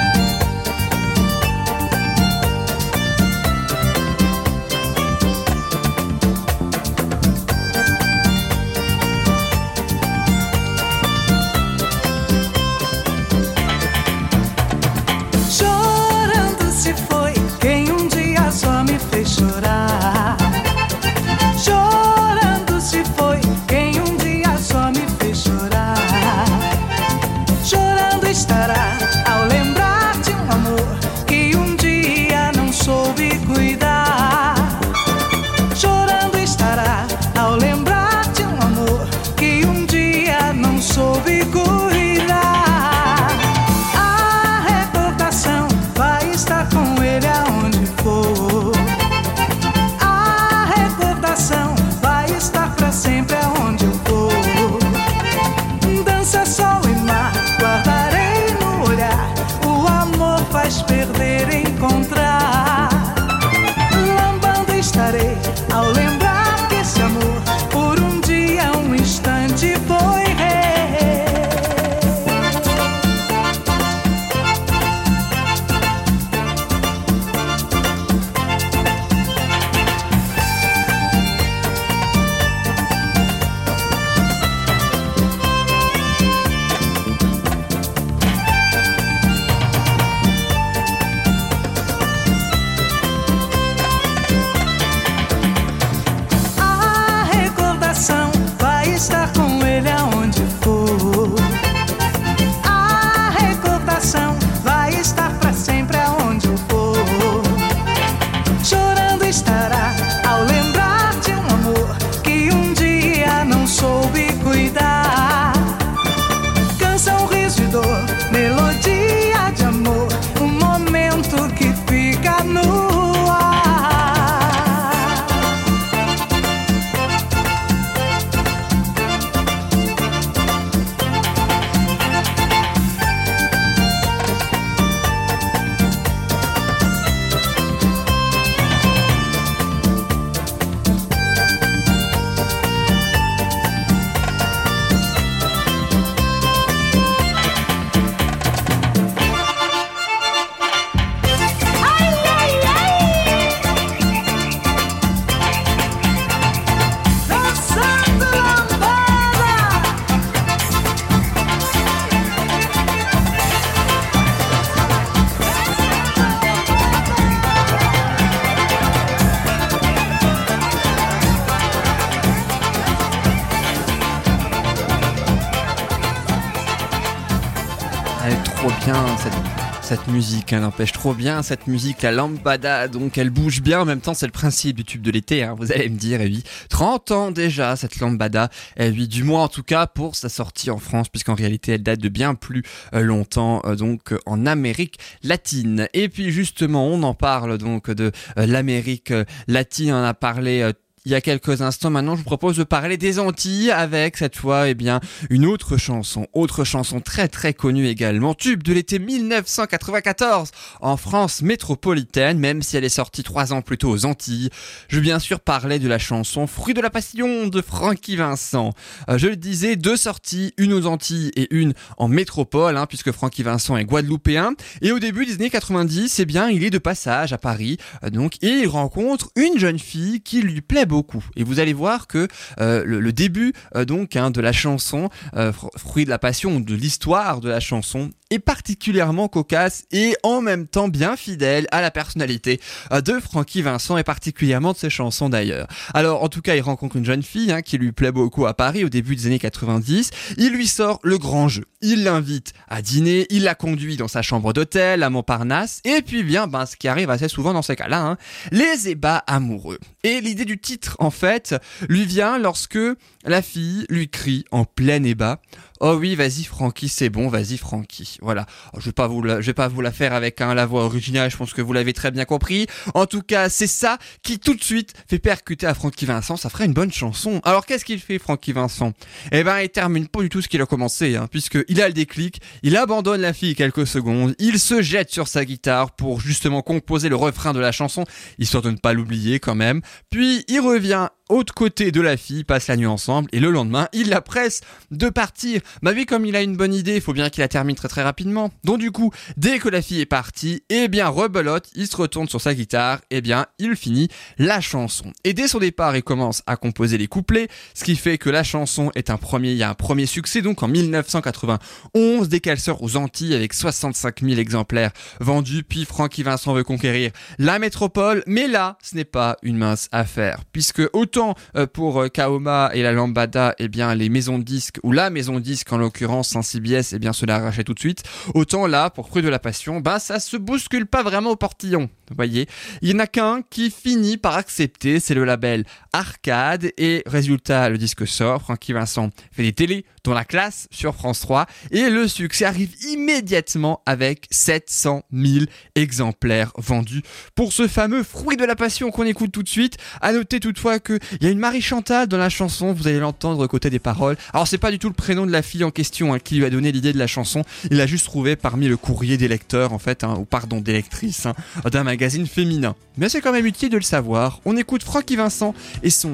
Musique, 180.07 180.51
elle 180.51 180.63
empêche 180.63 180.93
trop 180.93 181.13
bien 181.13 181.43
cette 181.43 181.67
musique, 181.67 182.01
la 182.01 182.11
lambada, 182.11 182.87
donc 182.87 183.19
elle 183.19 183.29
bouge 183.29 183.61
bien, 183.61 183.81
en 183.81 183.85
même 183.85 184.01
temps 184.01 184.15
c'est 184.15 184.25
le 184.25 184.31
principe 184.31 184.77
du 184.77 184.83
tube 184.83 185.03
de 185.03 185.11
l'été, 185.11 185.43
hein, 185.43 185.55
vous 185.57 185.71
allez 185.71 185.89
me 185.89 185.97
dire, 185.97 186.21
et 186.21 186.25
oui, 186.25 186.43
30 186.69 187.11
ans 187.11 187.31
déjà 187.31 187.75
cette 187.75 187.99
lambada, 187.99 188.49
et 188.77 188.89
oui, 188.89 189.07
du 189.07 189.23
moins 189.23 189.43
en 189.43 189.47
tout 189.47 189.61
cas 189.61 189.85
pour 189.85 190.15
sa 190.15 190.27
sortie 190.27 190.71
en 190.71 190.79
France, 190.79 191.09
puisqu'en 191.09 191.35
réalité 191.35 191.73
elle 191.73 191.83
date 191.83 191.99
de 191.99 192.09
bien 192.09 192.33
plus 192.33 192.63
euh, 192.95 193.01
longtemps, 193.01 193.61
euh, 193.65 193.75
donc 193.75 194.11
euh, 194.11 194.17
en 194.25 194.47
Amérique 194.47 194.97
latine. 195.21 195.87
Et 195.93 196.09
puis 196.09 196.31
justement, 196.31 196.87
on 196.87 197.03
en 197.03 197.13
parle 197.13 197.59
donc 197.59 197.91
de 197.91 198.11
l'Amérique 198.37 199.13
latine, 199.47 199.93
on 199.93 200.03
a 200.03 200.13
parlé 200.15 200.71
il 201.05 201.11
y 201.11 201.15
a 201.15 201.21
quelques 201.21 201.61
instants. 201.61 201.91
Maintenant, 201.91 202.15
je 202.15 202.19
vous 202.19 202.25
propose 202.25 202.57
de 202.57 202.63
parler 202.63 202.97
des 202.97 203.19
Antilles 203.19 203.71
avec 203.71 204.17
cette 204.17 204.35
fois, 204.35 204.69
eh 204.69 204.73
bien, 204.73 204.99
une 205.29 205.45
autre 205.45 205.77
chanson, 205.77 206.27
autre 206.33 206.63
chanson 206.63 206.99
très 206.99 207.27
très 207.27 207.53
connue 207.53 207.87
également, 207.87 208.33
tube 208.33 208.63
de 208.63 208.73
l'été 208.73 208.99
1994 208.99 210.49
en 210.81 210.97
France 210.97 211.41
métropolitaine, 211.41 212.39
même 212.39 212.61
si 212.63 212.75
elle 212.75 212.83
est 212.83 212.89
sortie 212.89 213.23
trois 213.23 213.53
ans 213.53 213.61
plus 213.61 213.77
tôt 213.77 213.89
aux 213.89 214.05
Antilles. 214.05 214.49
Je 214.89 214.99
bien 214.99 215.19
sûr 215.19 215.39
parler 215.39 215.77
de 215.79 215.87
la 215.87 215.99
chanson 215.99 216.47
Fruit 216.47 216.73
de 216.73 216.81
la 216.81 216.89
Passion 216.89 217.47
de 217.47 217.61
Frankie 217.61 218.15
Vincent. 218.15 218.73
Euh, 219.09 219.17
je 219.17 219.27
le 219.27 219.35
disais, 219.35 219.75
deux 219.75 219.97
sorties, 219.97 220.53
une 220.57 220.73
aux 220.73 220.87
Antilles 220.87 221.31
et 221.35 221.53
une 221.53 221.73
en 221.97 222.07
métropole, 222.07 222.77
hein, 222.77 222.87
puisque 222.87 223.11
Frankie 223.11 223.43
Vincent 223.43 223.77
est 223.77 223.85
guadeloupéen. 223.85 224.53
Et 224.81 224.91
au 224.91 224.99
début 224.99 225.25
des 225.25 225.33
années 225.35 225.49
90, 225.49 226.19
eh 226.19 226.25
bien, 226.25 226.49
il 226.49 226.63
est 226.63 226.69
de 226.71 226.77
passage 226.79 227.31
à 227.31 227.37
Paris, 227.37 227.77
euh, 228.03 228.09
donc, 228.09 228.41
il 228.41 228.67
rencontre 228.67 229.29
une 229.35 229.59
jeune 229.59 229.79
fille 229.79 230.21
qui 230.21 230.41
lui 230.41 230.61
plaît 230.61 230.85
beaucoup 230.85 230.94
Et 231.35 231.43
vous 231.43 231.59
allez 231.59 231.73
voir 231.73 232.07
que 232.07 232.27
euh, 232.59 232.83
le, 232.85 233.11
début 233.11 233.53
euh, 233.75 233.85
donc 233.85 234.15
hein, 234.15 234.31
de 234.31 234.41
la 234.41 234.51
chanson, 234.51 235.09
euh, 235.35 235.51
fruit 235.77 236.05
de 236.05 236.09
la 236.09 236.19
passion, 236.19 236.59
de 236.59 236.73
l'histoire 236.73 237.41
de 237.41 237.49
la 237.49 237.59
chanson, 237.59 238.11
est 238.31 238.39
particulièrement 238.39 239.27
cocasse 239.27 239.85
et 239.91 240.15
en 240.23 240.41
même 240.41 240.67
temps 240.67 240.87
bien 240.87 241.15
fidèle 241.15 241.67
à 241.71 241.81
la 241.81 241.91
personnalité 241.91 242.59
de 242.91 243.19
Francky 243.19 243.61
Vincent 243.61 243.97
et 243.97 244.03
particulièrement 244.03 244.71
de 244.71 244.77
ses 244.77 244.89
chansons 244.89 245.29
d'ailleurs. 245.29 245.67
Alors 245.93 246.23
en 246.23 246.29
tout 246.29 246.41
cas 246.41 246.55
il 246.55 246.61
rencontre 246.61 246.95
une 246.95 247.05
jeune 247.05 247.21
fille 247.21 247.51
hein, 247.51 247.61
qui 247.61 247.77
lui 247.77 247.91
plaît 247.91 248.11
beaucoup 248.11 248.47
à 248.47 248.55
Paris 248.55 248.83
au 248.83 248.89
début 248.89 249.15
des 249.15 249.27
années 249.27 249.37
90, 249.37 250.09
il 250.37 250.53
lui 250.53 250.65
sort 250.65 250.99
le 251.03 251.19
grand 251.19 251.47
jeu, 251.49 251.65
il 251.81 252.03
l'invite 252.03 252.53
à 252.67 252.81
dîner, 252.81 253.27
il 253.29 253.43
la 253.43 253.53
conduit 253.53 253.95
dans 253.95 254.07
sa 254.07 254.23
chambre 254.23 254.53
d'hôtel 254.53 255.03
à 255.03 255.11
Montparnasse 255.11 255.81
et 255.85 256.01
puis 256.01 256.23
vient 256.23 256.47
ben, 256.47 256.65
ce 256.65 256.75
qui 256.75 256.87
arrive 256.87 257.11
assez 257.11 257.27
souvent 257.27 257.53
dans 257.53 257.61
ces 257.61 257.75
cas-là, 257.75 258.01
hein, 258.01 258.17
les 258.51 258.89
ébats 258.89 259.23
amoureux. 259.27 259.79
Et 260.03 260.21
l'idée 260.21 260.45
du 260.45 260.59
titre 260.59 260.84
en 260.99 261.11
fait 261.11 261.55
lui 261.89 262.05
vient 262.05 262.37
lorsque 262.37 262.79
la 263.25 263.41
fille 263.41 263.85
lui 263.89 264.09
crie 264.09 264.45
en 264.51 264.65
plein 264.65 265.03
ébat 265.03 265.41
Oh 265.81 265.97
oui, 265.99 266.15
vas-y 266.15 266.43
Francky, 266.45 266.87
c'est 266.87 267.09
bon, 267.09 267.27
vas-y 267.27 267.57
Francky. 267.57 268.17
Voilà. 268.21 268.45
Oh, 268.73 268.79
je 268.79 268.85
vais 268.85 269.41
vais 269.41 269.53
pas 269.53 269.67
vous 269.67 269.81
la 269.81 269.91
faire 269.91 270.13
avec 270.13 270.39
hein, 270.39 270.53
la 270.53 270.65
voix 270.65 270.85
originale, 270.85 271.29
je 271.29 271.35
pense 271.35 271.53
que 271.53 271.61
vous 271.61 271.73
l'avez 271.73 271.91
très 271.91 272.11
bien 272.11 272.23
compris. 272.23 272.65
En 272.93 273.05
tout 273.05 273.21
cas, 273.21 273.49
c'est 273.49 273.67
ça 273.67 273.97
qui 274.23 274.39
tout 274.39 274.53
de 274.53 274.63
suite 274.63 274.93
fait 275.09 275.19
percuter 275.19 275.67
à 275.67 275.73
Francky 275.73 276.05
Vincent, 276.05 276.37
ça 276.37 276.49
ferait 276.49 276.65
une 276.65 276.73
bonne 276.73 276.93
chanson. 276.93 277.41
Alors 277.43 277.65
qu'est-ce 277.65 277.83
qu'il 277.83 277.99
fait 277.99 278.19
Francky 278.19 278.53
Vincent? 278.53 278.93
Eh 279.33 279.43
ben, 279.43 279.59
il 279.59 279.69
termine 279.69 280.07
pas 280.07 280.21
du 280.21 280.29
tout 280.29 280.41
ce 280.41 280.47
qu'il 280.47 280.61
a 280.61 280.65
commencé 280.65 281.17
hein, 281.17 281.27
puisque 281.29 281.57
il 281.67 281.81
a 281.81 281.87
le 281.87 281.93
déclic, 281.93 282.41
il 282.63 282.77
abandonne 282.77 283.21
la 283.21 283.33
fille 283.33 283.53
quelques 283.53 283.85
secondes, 283.85 284.33
il 284.39 284.59
se 284.59 284.81
jette 284.81 285.11
sur 285.11 285.27
sa 285.27 285.43
guitare 285.43 285.91
pour 285.91 286.21
justement 286.21 286.61
composer 286.61 287.09
le 287.09 287.17
refrain 287.17 287.51
de 287.51 287.59
la 287.59 287.73
chanson, 287.73 288.05
histoire 288.39 288.63
de 288.63 288.71
ne 288.71 288.77
pas 288.77 288.93
l'oublier 288.93 289.39
quand 289.39 289.55
même. 289.55 289.81
Puis 290.09 290.45
il 290.47 290.61
revient 290.61 291.09
autre 291.29 291.53
côté 291.53 291.91
de 291.91 292.01
la 292.01 292.17
fille, 292.17 292.43
passe 292.43 292.67
la 292.67 292.77
nuit 292.77 292.85
ensemble, 292.85 293.29
et 293.31 293.39
le 293.39 293.49
lendemain, 293.49 293.87
il 293.93 294.09
la 294.09 294.21
presse 294.21 294.61
de 294.91 295.09
partir. 295.09 295.61
Bah 295.81 295.91
oui, 295.95 296.05
comme 296.05 296.25
il 296.25 296.35
a 296.35 296.41
une 296.41 296.55
bonne 296.55 296.73
idée, 296.73 296.95
il 296.95 297.01
faut 297.01 297.13
bien 297.13 297.29
qu'il 297.29 297.41
la 297.41 297.47
termine 297.47 297.75
très 297.75 297.87
très 297.87 298.03
rapidement. 298.03 298.51
Donc 298.63 298.79
du 298.79 298.91
coup, 298.91 299.11
dès 299.37 299.59
que 299.59 299.69
la 299.69 299.81
fille 299.81 300.01
est 300.01 300.05
partie, 300.05 300.63
eh 300.69 300.87
bien, 300.87 301.07
rebelote, 301.07 301.69
il 301.75 301.87
se 301.87 301.95
retourne 301.95 302.29
sur 302.29 302.41
sa 302.41 302.53
guitare, 302.53 302.99
eh 303.09 303.21
bien, 303.21 303.47
il 303.59 303.75
finit 303.75 304.09
la 304.37 304.61
chanson. 304.61 305.11
Et 305.23 305.33
dès 305.33 305.47
son 305.47 305.59
départ, 305.59 305.95
il 305.95 306.03
commence 306.03 306.43
à 306.45 306.55
composer 306.55 306.97
les 306.97 307.07
couplets, 307.07 307.47
ce 307.73 307.83
qui 307.83 307.95
fait 307.95 308.17
que 308.17 308.29
la 308.29 308.43
chanson 308.43 308.91
est 308.95 309.09
un 309.09 309.17
premier, 309.17 309.51
il 309.51 309.57
y 309.57 309.63
a 309.63 309.69
un 309.69 309.75
premier 309.75 310.05
succès, 310.05 310.41
donc 310.41 310.63
en 310.63 310.67
1991, 310.67 312.29
dès 312.29 312.39
qu'elle 312.39 312.59
sort 312.59 312.83
aux 312.83 312.97
Antilles 312.97 313.33
avec 313.35 313.53
65 313.53 314.21
000 314.21 314.39
exemplaires 314.39 314.91
vendus, 315.19 315.63
puis 315.63 315.85
Francky 315.85 316.23
Vincent 316.23 316.53
veut 316.53 316.63
conquérir 316.63 317.11
la 317.39 317.59
métropole, 317.59 318.23
mais 318.27 318.47
là, 318.47 318.77
ce 318.81 318.95
n'est 318.95 319.05
pas 319.05 319.37
une 319.41 319.57
mince 319.57 319.89
affaire, 319.91 320.41
puisque 320.51 320.81
autant 321.15 321.35
euh, 321.55 321.65
pour 321.65 322.01
euh, 322.01 322.07
Kaoma 322.09 322.71
et 322.73 322.81
la 322.81 322.91
Lambada, 322.91 323.55
eh 323.57 323.67
bien 323.67 323.93
les 323.95 324.09
maisons 324.09 324.37
de 324.37 324.43
disques 324.43 324.79
ou 324.83 324.91
la 324.91 325.09
maison 325.09 325.35
de 325.35 325.39
disques 325.39 325.71
en 325.71 325.77
l'occurrence, 325.77 326.35
un 326.35 326.41
CBS, 326.41 326.93
eh 326.93 326.99
bien 326.99 327.13
se 327.13 327.25
la 327.25 327.39
rachète 327.39 327.67
tout 327.67 327.73
de 327.73 327.79
suite. 327.79 328.03
Autant 328.33 328.67
là, 328.67 328.89
pour 328.89 329.07
Fruit 329.07 329.21
de 329.21 329.29
la 329.29 329.39
Passion, 329.39 329.79
bah 329.79 329.99
ça 329.99 330.19
se 330.19 330.35
bouscule 330.35 330.85
pas 330.85 331.03
vraiment 331.03 331.31
au 331.31 331.35
portillon. 331.35 331.89
Voyez, 332.15 332.47
il 332.81 332.89
n'y 332.89 332.95
en 332.95 332.99
a 332.99 333.07
qu'un 333.07 333.41
qui 333.49 333.71
finit 333.71 334.17
par 334.17 334.35
accepter, 334.35 334.99
c'est 334.99 335.13
le 335.13 335.25
label 335.25 335.65
Arcade 335.93 336.71
et 336.77 337.03
résultat, 337.05 337.69
le 337.69 337.77
disque 337.77 338.07
sort. 338.07 338.41
Francky 338.41 338.73
Vincent 338.73 339.09
fait 339.31 339.43
des 339.43 339.53
télés 339.53 339.85
dans 340.03 340.13
la 340.13 340.25
classe 340.25 340.67
sur 340.69 340.93
France 340.93 341.19
3 341.21 341.47
et 341.71 341.89
le 341.89 342.07
succès 342.07 342.45
arrive 342.45 342.75
immédiatement 342.83 343.81
avec 343.85 344.27
700 344.29 345.03
000 345.11 345.45
exemplaires 345.73 346.51
vendus 346.57 347.01
pour 347.33 347.53
ce 347.53 347.67
fameux 347.67 348.03
Fruit 348.03 348.37
de 348.37 348.45
la 348.45 348.55
Passion 348.55 348.91
qu'on 348.91 349.05
écoute 349.05 349.31
tout 349.31 349.41
de 349.41 349.49
suite. 349.49 349.77
À 350.01 350.11
noter 350.13 350.39
toutefois 350.39 350.79
que 350.79 350.99
il 351.19 351.25
y 351.25 351.27
a 351.27 351.31
une 351.31 351.39
Marie 351.39 351.61
Chantal 351.61 352.07
dans 352.07 352.17
la 352.17 352.29
chanson, 352.29 352.73
vous 352.73 352.87
allez 352.87 352.99
l'entendre 352.99 353.47
côté 353.47 353.69
des 353.69 353.79
paroles. 353.79 354.17
Alors 354.33 354.47
c'est 354.47 354.57
pas 354.57 354.71
du 354.71 354.79
tout 354.79 354.89
le 354.89 354.93
prénom 354.93 355.25
de 355.25 355.31
la 355.31 355.41
fille 355.41 355.63
en 355.63 355.71
question 355.71 356.13
hein, 356.13 356.19
qui 356.19 356.35
lui 356.35 356.45
a 356.45 356.49
donné 356.49 356.71
l'idée 356.71 356.93
de 356.93 356.99
la 356.99 357.07
chanson, 357.07 357.43
il 357.71 357.77
l'a 357.77 357.87
juste 357.87 358.05
trouvé 358.05 358.35
parmi 358.35 358.67
le 358.67 358.77
courrier 358.77 359.17
des 359.17 359.27
lecteurs 359.27 359.73
en 359.73 359.79
fait, 359.79 360.03
hein, 360.03 360.15
ou 360.19 360.25
pardon 360.25 360.61
des 360.61 360.73
lectrices, 360.73 361.25
hein, 361.25 361.33
d'un 361.71 361.83
féminin. 362.25 362.75
Mais 362.97 363.09
c'est 363.09 363.21
quand 363.21 363.31
même 363.31 363.45
utile 363.45 363.69
de 363.69 363.77
le 363.77 363.83
savoir. 363.83 364.39
On 364.45 364.55
écoute 364.57 364.83
Francky 364.83 365.15
Vincent 365.15 365.53
et 365.83 365.89
son 365.89 366.11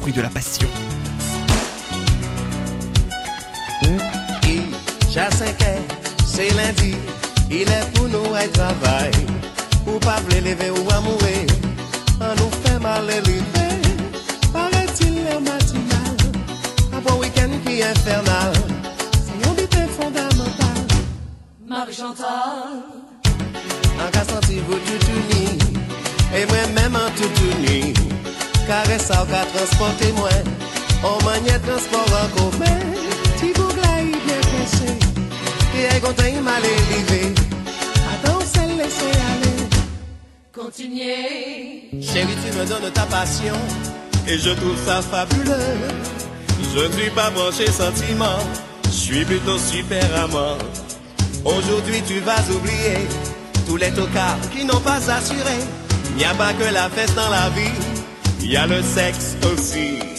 fruit 0.00 0.12
de 0.12 0.20
la 0.20 0.28
passion. 0.28 0.68
c'est 6.26 6.52
lundi, 6.54 6.94
il 7.50 7.62
est 7.62 7.94
pour 7.94 8.08
nous 8.08 8.34
à 8.34 8.48
travail. 8.48 9.12
Ou 9.86 9.98
pas 9.98 10.20
lever 10.30 10.70
ou 10.70 10.90
amourer, 10.90 11.46
on 12.20 12.34
nous 12.40 12.50
fait 12.64 12.80
mal 12.80 13.04
infernal, 17.84 18.52
c'est 19.12 19.48
un 19.48 19.52
bité 19.54 19.86
fondamental. 19.86 20.84
Marie-Chantal, 21.66 23.03
en 24.04 24.10
cas 24.10 24.24
senti 24.24 24.60
vous 24.66 24.74
tout 24.74 25.06
uni, 25.18 25.58
et 26.36 26.46
moi-même 26.46 26.96
en 26.96 27.10
tout 27.16 27.34
uni, 27.52 27.94
caresse 28.66 29.06
ça 29.06 29.26
qu'à 29.30 29.44
transporter 29.46 30.12
moi, 30.12 30.28
en 31.02 31.24
manière 31.24 31.60
transport 31.62 32.06
en 32.22 32.28
commun, 32.36 32.80
si 33.38 33.52
vous 33.52 33.68
glaï 33.68 34.06
bien 34.26 34.40
pressé, 34.50 34.92
et 35.76 35.96
est 35.96 36.00
content 36.00 36.24
il 36.26 36.42
m'a 36.42 36.58
élevé, 36.58 37.34
attends, 38.12 38.40
c'est 38.52 38.66
laisser 38.66 39.14
aller. 39.30 39.68
Continuez. 40.52 41.90
Chérie, 42.00 42.36
tu 42.44 42.58
me 42.58 42.64
donnes 42.66 42.90
ta 42.92 43.02
passion, 43.02 43.56
et 44.26 44.38
je 44.38 44.50
trouve 44.50 44.78
ça 44.86 45.02
fabuleux. 45.02 45.78
Je 46.74 46.80
ne 46.80 46.92
suis 46.92 47.10
pas 47.10 47.30
branché 47.30 47.66
sentiment, 47.66 48.38
je 48.86 48.90
suis 48.90 49.24
plutôt 49.24 49.58
super 49.58 50.04
amant. 50.22 50.58
Aujourd'hui 51.44 52.02
tu 52.06 52.20
vas 52.20 52.40
oublier 52.50 53.06
tous 53.66 53.76
les 53.76 53.90
tocards 53.90 54.38
qui 54.52 54.64
n'ont 54.64 54.80
pas 54.80 55.10
assuré. 55.10 55.58
Il 56.10 56.16
n'y 56.16 56.24
a 56.24 56.34
pas 56.34 56.52
que 56.52 56.72
la 56.72 56.88
fête 56.88 57.14
dans 57.14 57.28
la 57.28 57.50
vie, 57.50 57.74
il 58.40 58.52
y 58.52 58.56
a 58.56 58.66
le 58.66 58.82
sexe 58.82 59.36
aussi. 59.52 60.13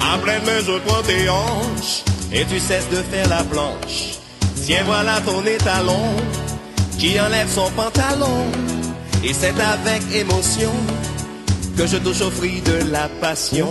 Après 0.00 0.40
main, 0.40 0.60
je 0.60 1.06
tes 1.06 1.28
hanches 1.28 2.04
et 2.32 2.44
tu 2.44 2.58
cesses 2.58 2.88
de 2.90 2.96
faire 2.96 3.28
la 3.28 3.44
planche. 3.44 4.18
Tiens, 4.64 4.82
voilà 4.84 5.20
ton 5.20 5.44
étalon 5.44 6.16
qui 6.98 7.20
enlève 7.20 7.48
son 7.48 7.70
pantalon. 7.70 8.46
Et 9.24 9.32
c'est 9.34 9.54
avec 9.60 10.02
émotion 10.14 10.72
que 11.76 11.86
je 11.86 11.96
touche 11.98 12.20
au 12.22 12.30
fruit 12.30 12.60
de 12.60 12.90
la 12.90 13.08
passion. 13.20 13.68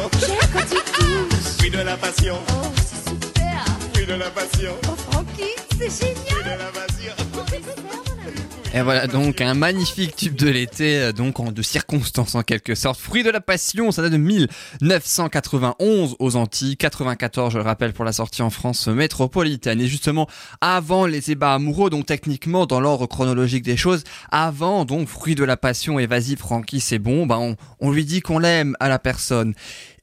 Passion, 0.00 0.10
J'aime 0.20 0.50
quand 0.52 0.60
tu 0.60 0.92
touches. 0.92 1.56
fruit 1.58 1.70
de 1.70 1.78
la 1.78 1.96
passion, 1.96 2.38
Oh, 2.48 2.52
c'est 2.76 3.10
super. 3.10 3.64
fruit 3.92 4.06
de 4.06 4.14
la 4.14 4.30
passion, 4.30 4.72
Oh, 4.88 4.96
Francky, 5.10 5.50
c'est 5.78 5.90
fruit 5.90 6.14
génial. 6.30 6.44
de 6.44 6.62
la 6.62 6.70
passion. 6.70 6.91
Et 8.74 8.80
voilà 8.80 9.06
donc 9.06 9.42
un 9.42 9.52
magnifique 9.52 10.16
tube 10.16 10.34
de 10.34 10.48
l'été, 10.48 10.98
euh, 10.98 11.12
donc 11.12 11.40
en 11.40 11.52
de 11.52 11.60
circonstances 11.60 12.34
en 12.34 12.42
quelque 12.42 12.74
sorte. 12.74 12.98
Fruit 12.98 13.22
de 13.22 13.28
la 13.28 13.42
passion, 13.42 13.92
ça 13.92 14.00
date 14.00 14.12
de 14.12 14.16
1991 14.16 16.16
aux 16.18 16.36
Antilles, 16.36 16.78
94 16.78 17.52
je 17.52 17.58
le 17.58 17.64
rappelle 17.64 17.92
pour 17.92 18.06
la 18.06 18.14
sortie 18.14 18.40
en 18.40 18.48
France 18.48 18.88
métropolitaine. 18.88 19.78
Et 19.78 19.88
justement 19.88 20.26
avant 20.62 21.04
les 21.04 21.30
ébats 21.30 21.52
amoureux, 21.52 21.90
donc 21.90 22.06
techniquement 22.06 22.64
dans 22.64 22.80
l'ordre 22.80 23.06
chronologique 23.06 23.62
des 23.62 23.76
choses, 23.76 24.04
avant 24.30 24.86
donc 24.86 25.06
Fruit 25.06 25.34
de 25.34 25.44
la 25.44 25.58
passion 25.58 25.98
et 25.98 26.06
vas-y 26.06 26.36
Francky 26.36 26.80
c'est 26.80 26.98
bon, 26.98 27.26
bah 27.26 27.38
on, 27.38 27.56
on 27.78 27.90
lui 27.90 28.06
dit 28.06 28.22
qu'on 28.22 28.38
l'aime 28.38 28.74
à 28.80 28.88
la 28.88 28.98
personne. 28.98 29.52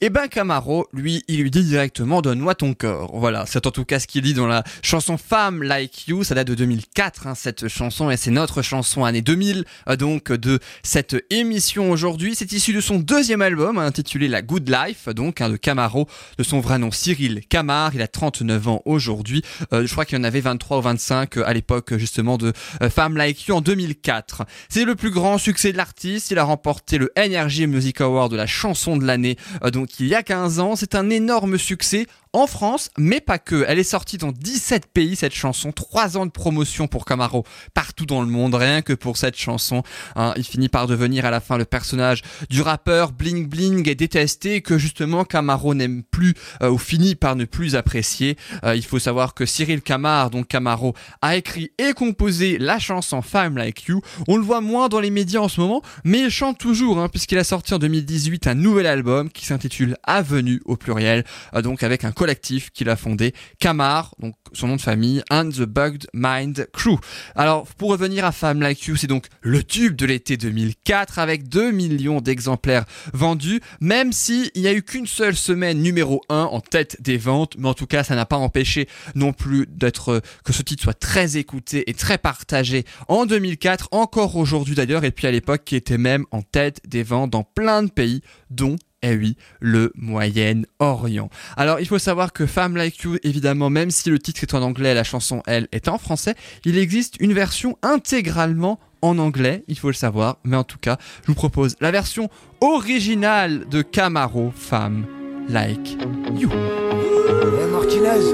Et 0.01 0.09
ben 0.09 0.29
Camaro, 0.29 0.87
lui, 0.93 1.25
il 1.27 1.41
lui 1.41 1.51
dit 1.51 1.61
directement 1.61 2.21
donne-moi 2.21 2.55
ton 2.55 2.73
corps. 2.73 3.11
Voilà, 3.19 3.45
c'est 3.45 3.67
en 3.67 3.71
tout 3.71 3.83
cas 3.83 3.99
ce 3.99 4.07
qu'il 4.07 4.21
dit 4.21 4.33
dans 4.33 4.47
la 4.47 4.63
chanson 4.81 5.17
Femme 5.17 5.61
Like 5.61 6.07
You, 6.07 6.23
ça 6.23 6.35
date 6.35 6.47
de 6.47 6.55
2004 6.55 7.27
hein, 7.27 7.35
cette 7.35 7.67
chanson 7.67 8.09
et 8.09 8.15
c'est 8.15 8.31
notre 8.31 8.61
chanson 8.61 9.03
année 9.03 9.21
2000 9.21 9.65
euh, 9.89 9.97
donc 9.97 10.31
de 10.31 10.59
cette 10.83 11.17
émission 11.29 11.91
aujourd'hui. 11.91 12.33
C'est 12.33 12.49
issu 12.53 12.71
de 12.71 12.79
son 12.79 12.97
deuxième 12.97 13.41
album 13.41 13.77
hein, 13.77 13.87
intitulé 13.87 14.29
La 14.29 14.41
Good 14.41 14.69
Life, 14.69 15.09
donc 15.09 15.41
hein, 15.41 15.49
de 15.49 15.57
Camaro, 15.57 16.07
de 16.37 16.43
son 16.43 16.61
vrai 16.61 16.79
nom 16.79 16.91
Cyril 16.91 17.41
Camar. 17.49 17.93
Il 17.93 18.01
a 18.01 18.07
39 18.07 18.67
ans 18.69 18.81
aujourd'hui. 18.85 19.41
Euh, 19.73 19.85
je 19.85 19.91
crois 19.91 20.05
qu'il 20.05 20.17
en 20.17 20.23
avait 20.23 20.39
23 20.39 20.77
ou 20.77 20.81
25 20.81 21.35
euh, 21.35 21.43
à 21.45 21.53
l'époque 21.53 21.97
justement 21.97 22.37
de 22.37 22.53
Femme 22.89 23.17
Like 23.17 23.47
You 23.47 23.55
en 23.55 23.61
2004. 23.61 24.45
C'est 24.69 24.85
le 24.85 24.95
plus 24.95 25.11
grand 25.11 25.37
succès 25.37 25.73
de 25.73 25.77
l'artiste. 25.77 26.31
Il 26.31 26.39
a 26.39 26.45
remporté 26.45 26.97
le 26.97 27.11
NRJ 27.17 27.63
Music 27.63 27.99
Award 27.99 28.31
de 28.31 28.37
la 28.37 28.47
chanson 28.47 28.95
de 28.95 29.03
l'année 29.03 29.35
euh, 29.65 29.71
donc 29.89 29.99
il 29.99 30.07
y 30.07 30.15
a 30.15 30.23
15 30.23 30.59
ans. 30.59 30.75
C'est 30.75 30.95
un 30.95 31.09
énorme 31.09 31.57
succès 31.57 32.05
en 32.33 32.45
France, 32.45 32.91
mais 32.97 33.21
pas 33.21 33.39
que. 33.39 33.65
Elle 33.67 33.79
est 33.79 33.83
sortie 33.83 34.17
dans 34.17 34.31
17 34.31 34.87
pays 34.93 35.15
cette 35.15 35.33
chanson, 35.33 35.71
3 35.71 36.17
ans 36.17 36.25
de 36.25 36.31
promotion 36.31 36.87
pour 36.87 37.05
Camaro 37.05 37.43
partout 37.73 38.05
dans 38.05 38.21
le 38.21 38.27
monde, 38.27 38.53
rien 38.53 38.81
que 38.81 38.93
pour 38.93 39.17
cette 39.17 39.35
chanson. 39.35 39.81
Hein, 40.15 40.33
il 40.37 40.43
finit 40.43 40.69
par 40.69 40.85
devenir 40.85 41.25
à 41.25 41.31
la 41.31 41.39
fin 41.39 41.57
le 41.57 41.65
personnage 41.65 42.21
du 42.49 42.61
rappeur 42.61 43.11
bling 43.11 43.47
bling 43.47 43.89
et 43.89 43.95
détesté 43.95 44.61
que 44.61 44.77
justement 44.77 45.25
Camaro 45.25 45.73
n'aime 45.73 46.03
plus 46.03 46.35
euh, 46.61 46.69
ou 46.69 46.77
finit 46.77 47.15
par 47.15 47.35
ne 47.35 47.45
plus 47.45 47.75
apprécier. 47.75 48.37
Euh, 48.63 48.75
il 48.75 48.85
faut 48.85 48.99
savoir 48.99 49.33
que 49.33 49.45
Cyril 49.45 49.81
Camar, 49.81 50.29
donc 50.29 50.47
Camaro, 50.47 50.93
a 51.21 51.35
écrit 51.35 51.71
et 51.79 51.93
composé 51.93 52.57
la 52.59 52.77
chanson 52.77 53.23
Femme 53.23 53.57
Like 53.57 53.85
You. 53.85 54.01
On 54.27 54.37
le 54.37 54.43
voit 54.43 54.61
moins 54.61 54.87
dans 54.87 54.99
les 54.99 55.09
médias 55.09 55.39
en 55.39 55.49
ce 55.49 55.59
moment, 55.59 55.81
mais 56.03 56.19
il 56.19 56.29
chante 56.29 56.59
toujours 56.59 56.99
hein, 56.99 57.09
puisqu'il 57.09 57.39
a 57.39 57.43
sorti 57.43 57.73
en 57.73 57.79
2018 57.79 58.45
un 58.45 58.55
nouvel 58.55 58.85
album 58.85 59.29
qui 59.31 59.45
s'intitule 59.45 59.97
Avenue 60.03 60.61
au 60.65 60.77
pluriel, 60.77 61.23
euh, 61.55 61.61
donc 61.61 61.81
avec 61.81 62.03
un 62.03 62.11
collectif 62.19 62.69
qu'il 62.71 62.89
a 62.89 62.97
fondé, 62.97 63.33
Camar, 63.59 64.13
donc 64.19 64.35
son 64.51 64.67
nom 64.67 64.75
de 64.75 64.81
famille, 64.81 65.23
and 65.29 65.51
the 65.51 65.61
Bugged 65.61 66.07
Mind 66.13 66.67
Crew. 66.73 66.97
Alors, 67.33 67.65
pour 67.77 67.91
revenir 67.91 68.25
à 68.25 68.33
Femme 68.33 68.61
Like 68.61 68.83
You, 68.87 68.97
c'est 68.97 69.07
donc 69.07 69.27
le 69.39 69.63
tube 69.63 69.95
de 69.95 70.05
l'été 70.05 70.35
2004 70.35 71.17
avec 71.17 71.47
2 71.47 71.71
millions 71.71 72.19
d'exemplaires 72.19 72.83
vendus, 73.13 73.61
même 73.79 74.11
s'il 74.11 74.51
n'y 74.57 74.67
a 74.67 74.73
eu 74.73 74.83
qu'une 74.83 75.07
seule 75.07 75.37
semaine 75.37 75.81
numéro 75.81 76.21
1 76.27 76.35
en 76.35 76.59
tête 76.59 77.01
des 77.01 77.15
ventes, 77.15 77.55
mais 77.57 77.69
en 77.69 77.73
tout 77.73 77.87
cas, 77.87 78.03
ça 78.03 78.15
n'a 78.15 78.25
pas 78.25 78.35
empêché 78.35 78.89
non 79.15 79.31
plus 79.31 79.65
euh, 80.09 80.19
que 80.43 80.51
ce 80.51 80.61
titre 80.61 80.83
soit 80.83 80.99
très 80.99 81.37
écouté 81.37 81.89
et 81.89 81.93
très 81.93 82.17
partagé 82.17 82.83
en 83.07 83.27
2004, 83.27 83.87
encore 83.91 84.35
aujourd'hui 84.35 84.75
d'ailleurs, 84.75 85.05
et 85.05 85.11
puis 85.11 85.25
à 85.25 85.31
l'époque, 85.31 85.61
qui 85.63 85.77
était 85.77 85.97
même 85.97 86.25
en 86.31 86.41
tête 86.41 86.81
des 86.85 87.03
ventes 87.03 87.29
dans 87.29 87.43
plein 87.43 87.81
de 87.81 87.89
pays, 87.89 88.21
dont 88.49 88.75
eh 89.01 89.15
oui, 89.15 89.37
le 89.59 89.91
Moyen-Orient. 89.95 91.29
Alors, 91.55 91.79
il 91.79 91.87
faut 91.87 91.99
savoir 91.99 92.33
que 92.33 92.45
Femme 92.45 92.75
Like 92.75 93.01
You, 93.01 93.17
évidemment, 93.23 93.69
même 93.69 93.91
si 93.91 94.09
le 94.09 94.19
titre 94.19 94.43
est 94.43 94.53
en 94.53 94.61
anglais, 94.61 94.93
la 94.93 95.03
chanson, 95.03 95.41
elle, 95.47 95.67
est 95.71 95.87
en 95.87 95.97
français, 95.97 96.35
il 96.65 96.77
existe 96.77 97.15
une 97.19 97.33
version 97.33 97.77
intégralement 97.81 98.79
en 99.01 99.17
anglais, 99.17 99.63
il 99.67 99.77
faut 99.77 99.87
le 99.87 99.93
savoir, 99.93 100.37
mais 100.43 100.57
en 100.57 100.65
tout 100.65 100.77
cas, 100.77 100.97
je 101.23 101.27
vous 101.27 101.35
propose 101.35 101.75
la 101.79 101.91
version 101.91 102.29
originale 102.59 103.67
de 103.69 103.81
Camaro, 103.81 104.51
Femme 104.53 105.05
Like 105.47 105.97
You. 106.35 106.49
Hey 106.49 107.67
Martinez, 107.71 108.25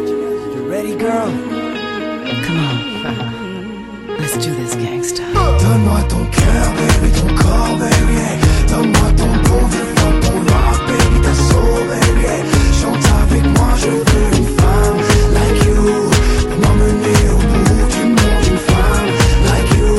you 0.56 0.68
ready 0.68 0.98
girl? 0.98 1.32
Come 2.44 2.58
on. 2.58 2.86
Let's 4.20 4.38
do 4.38 4.56
this 4.56 4.76
gangsta. 4.76 5.24
Donne-moi 5.34 6.02
ton 6.10 6.26
cœur, 6.26 6.74
baby, 6.74 7.12
ton 7.14 7.36
corps, 7.36 7.78
baby. 7.78 8.55
Donne-moi 8.76 9.10
ton 9.16 9.32
bon 9.50 9.62
vieux 9.68 9.88
funk, 9.96 10.20
ton 10.22 10.36
rock, 10.52 10.80
baby, 10.86 11.18
ta 11.24 11.34
soul, 11.34 11.88
hey. 11.94 12.44
Chante 12.82 13.06
avec 13.24 13.44
moi, 13.58 13.70
je 13.78 13.88
veux 13.88 14.28
une 14.38 14.50
femme 14.58 15.00
like 15.34 15.60
you. 15.66 15.80
Pour 16.50 16.60
m'emmener 16.60 17.20
au 17.32 17.38
bout 17.38 17.86
du 17.94 18.04
monde, 18.04 18.46
une 18.52 18.58
femme 18.58 19.12
like 19.46 19.72
you. 19.78 19.96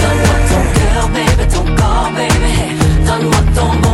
Donne-moi 0.00 0.36
ton 0.48 0.62
cœur, 0.78 1.04
baby, 1.12 1.44
ton 1.52 1.64
corps, 1.76 2.10
baby. 2.16 2.54
Donne-moi 3.06 3.40
ton 3.54 3.70
bon 3.82 3.91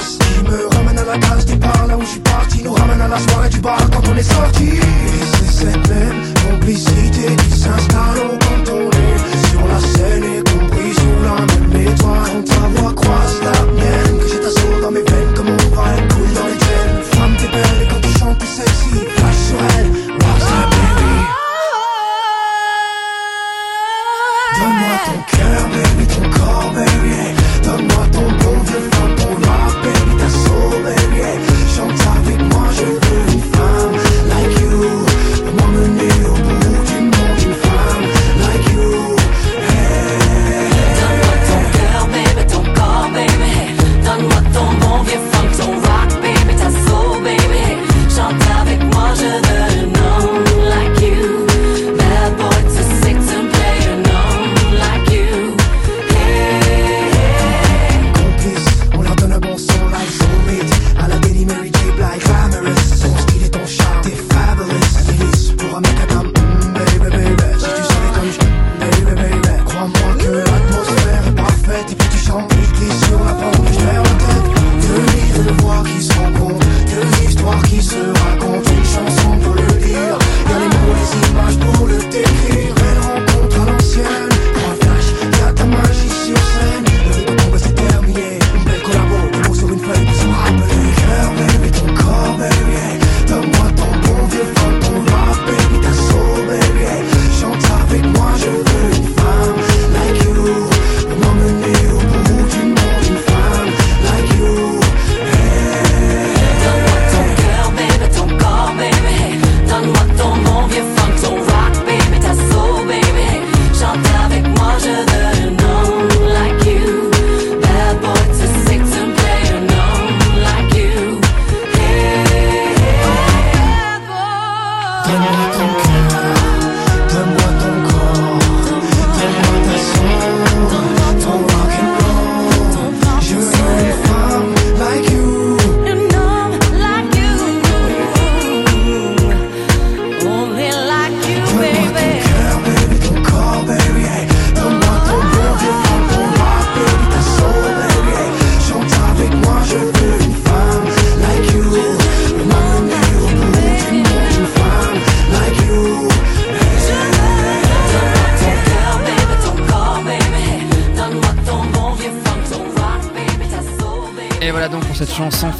qui 0.00 0.42
me 0.50 0.68
ramène 0.74 0.98
à 0.98 1.04
la 1.04 1.18
case 1.18 1.46
départ, 1.46 1.86
là 1.86 1.96
où 1.96 2.02
je 2.02 2.06
suis 2.06 2.20
parti, 2.20 2.62
nous 2.62 2.72
ramène 2.72 3.00
à 3.00 3.08
la 3.08 3.18
soirée 3.18 3.48
du 3.48 3.60
bar 3.60 3.78
quand 3.90 4.02
on 4.08 4.16
est 4.16 4.22
sorti. 4.22 4.64
Et 4.64 5.24
c'est 5.32 5.64
cette 5.64 5.88
même 5.88 6.22
complicité 6.50 7.34
qui 7.36 7.58
s'installe 7.58 8.18
au 8.18 8.38
quand 8.38 8.70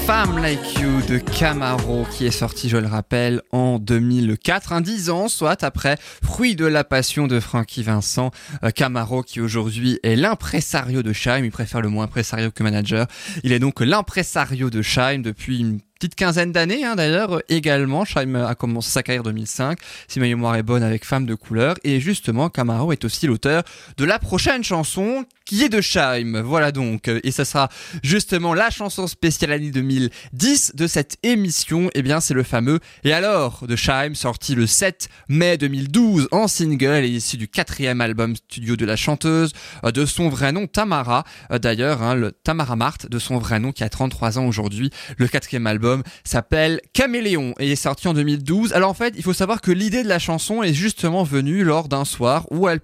Femme 0.06 0.38
Like 0.38 0.78
You 0.80 1.02
de 1.08 1.18
Camaro 1.18 2.06
qui 2.12 2.26
est 2.26 2.30
sortie, 2.30 2.68
je 2.68 2.76
le 2.76 2.86
rappelle, 2.86 3.42
en 3.50 3.80
2004, 3.80 4.72
un 4.72 4.80
10 4.80 5.10
ans, 5.10 5.26
soit 5.26 5.64
après 5.64 5.96
Fruit 6.22 6.54
de 6.54 6.64
la 6.64 6.84
passion 6.84 7.26
de 7.26 7.40
Frankie 7.40 7.82
Vincent. 7.82 8.30
Euh, 8.62 8.70
Camaro 8.70 9.24
qui 9.24 9.40
aujourd'hui 9.40 9.98
est 10.04 10.14
l'impresario 10.14 11.02
de 11.02 11.12
Scheim, 11.12 11.44
il 11.44 11.50
préfère 11.50 11.80
le 11.80 11.88
mot 11.88 12.02
impresario 12.02 12.52
que 12.52 12.62
manager. 12.62 13.08
Il 13.42 13.50
est 13.50 13.58
donc 13.58 13.80
l'impresario 13.80 14.70
de 14.70 14.80
Scheim 14.80 15.22
depuis 15.22 15.58
une 15.58 15.80
petite 15.98 16.14
quinzaine 16.14 16.52
d'années 16.52 16.84
hein, 16.84 16.94
d'ailleurs 16.94 17.42
également. 17.48 18.04
Scheim 18.04 18.36
a 18.36 18.54
commencé 18.54 18.90
sa 18.90 19.02
carrière 19.02 19.22
en 19.22 19.24
2005, 19.24 19.76
si 20.06 20.20
ma 20.20 20.26
mémoire 20.26 20.54
est 20.54 20.62
bonne, 20.62 20.84
avec 20.84 21.04
Femme 21.04 21.26
de 21.26 21.34
couleur. 21.34 21.74
Et 21.82 21.98
justement, 21.98 22.48
Camaro 22.48 22.92
est 22.92 23.04
aussi 23.04 23.26
l'auteur 23.26 23.64
de 23.96 24.04
la 24.04 24.20
prochaine 24.20 24.62
chanson 24.62 25.24
qui 25.46 25.62
est 25.62 25.68
de 25.68 25.80
Scheim. 25.80 26.40
Voilà 26.40 26.72
donc. 26.72 27.08
Et 27.08 27.30
ça 27.30 27.44
sera 27.44 27.70
justement 28.02 28.52
la 28.52 28.68
chanson 28.68 29.06
spéciale 29.06 29.52
année 29.52 29.70
2010 29.70 30.72
de 30.74 30.86
cette 30.86 31.16
émission. 31.22 31.88
Eh 31.94 32.02
bien, 32.02 32.20
c'est 32.20 32.34
le 32.34 32.42
fameux 32.42 32.80
Et 33.04 33.12
alors 33.12 33.64
de 33.66 33.76
Scheim, 33.76 34.14
sorti 34.14 34.54
le 34.54 34.66
7 34.66 35.08
mai 35.28 35.56
2012 35.56 36.28
en 36.32 36.48
single 36.48 37.04
et 37.04 37.08
issu 37.08 37.36
du 37.36 37.48
quatrième 37.48 38.00
album 38.00 38.34
studio 38.34 38.76
de 38.76 38.84
la 38.84 38.96
chanteuse, 38.96 39.52
euh, 39.84 39.92
de 39.92 40.04
son 40.04 40.28
vrai 40.28 40.52
nom 40.52 40.66
Tamara. 40.66 41.24
Euh, 41.52 41.58
D'ailleurs, 41.58 42.02
hein, 42.02 42.14
le 42.14 42.32
Tamara 42.32 42.76
Marthe, 42.76 43.08
de 43.08 43.18
son 43.18 43.38
vrai 43.38 43.60
nom, 43.60 43.72
qui 43.72 43.84
a 43.84 43.88
33 43.88 44.38
ans 44.38 44.46
aujourd'hui. 44.46 44.90
Le 45.16 45.28
quatrième 45.28 45.66
album 45.66 46.02
s'appelle 46.24 46.80
Caméléon 46.92 47.54
et 47.60 47.72
est 47.72 47.76
sorti 47.76 48.08
en 48.08 48.14
2012. 48.14 48.72
Alors 48.72 48.90
en 48.90 48.94
fait, 48.94 49.14
il 49.16 49.22
faut 49.22 49.32
savoir 49.32 49.60
que 49.60 49.70
l'idée 49.70 50.02
de 50.02 50.08
la 50.08 50.18
chanson 50.18 50.64
est 50.64 50.74
justement 50.74 51.22
venue 51.22 51.62
lors 51.62 51.88
d'un 51.88 52.04
soir 52.04 52.46
où 52.50 52.68
elle, 52.68 52.80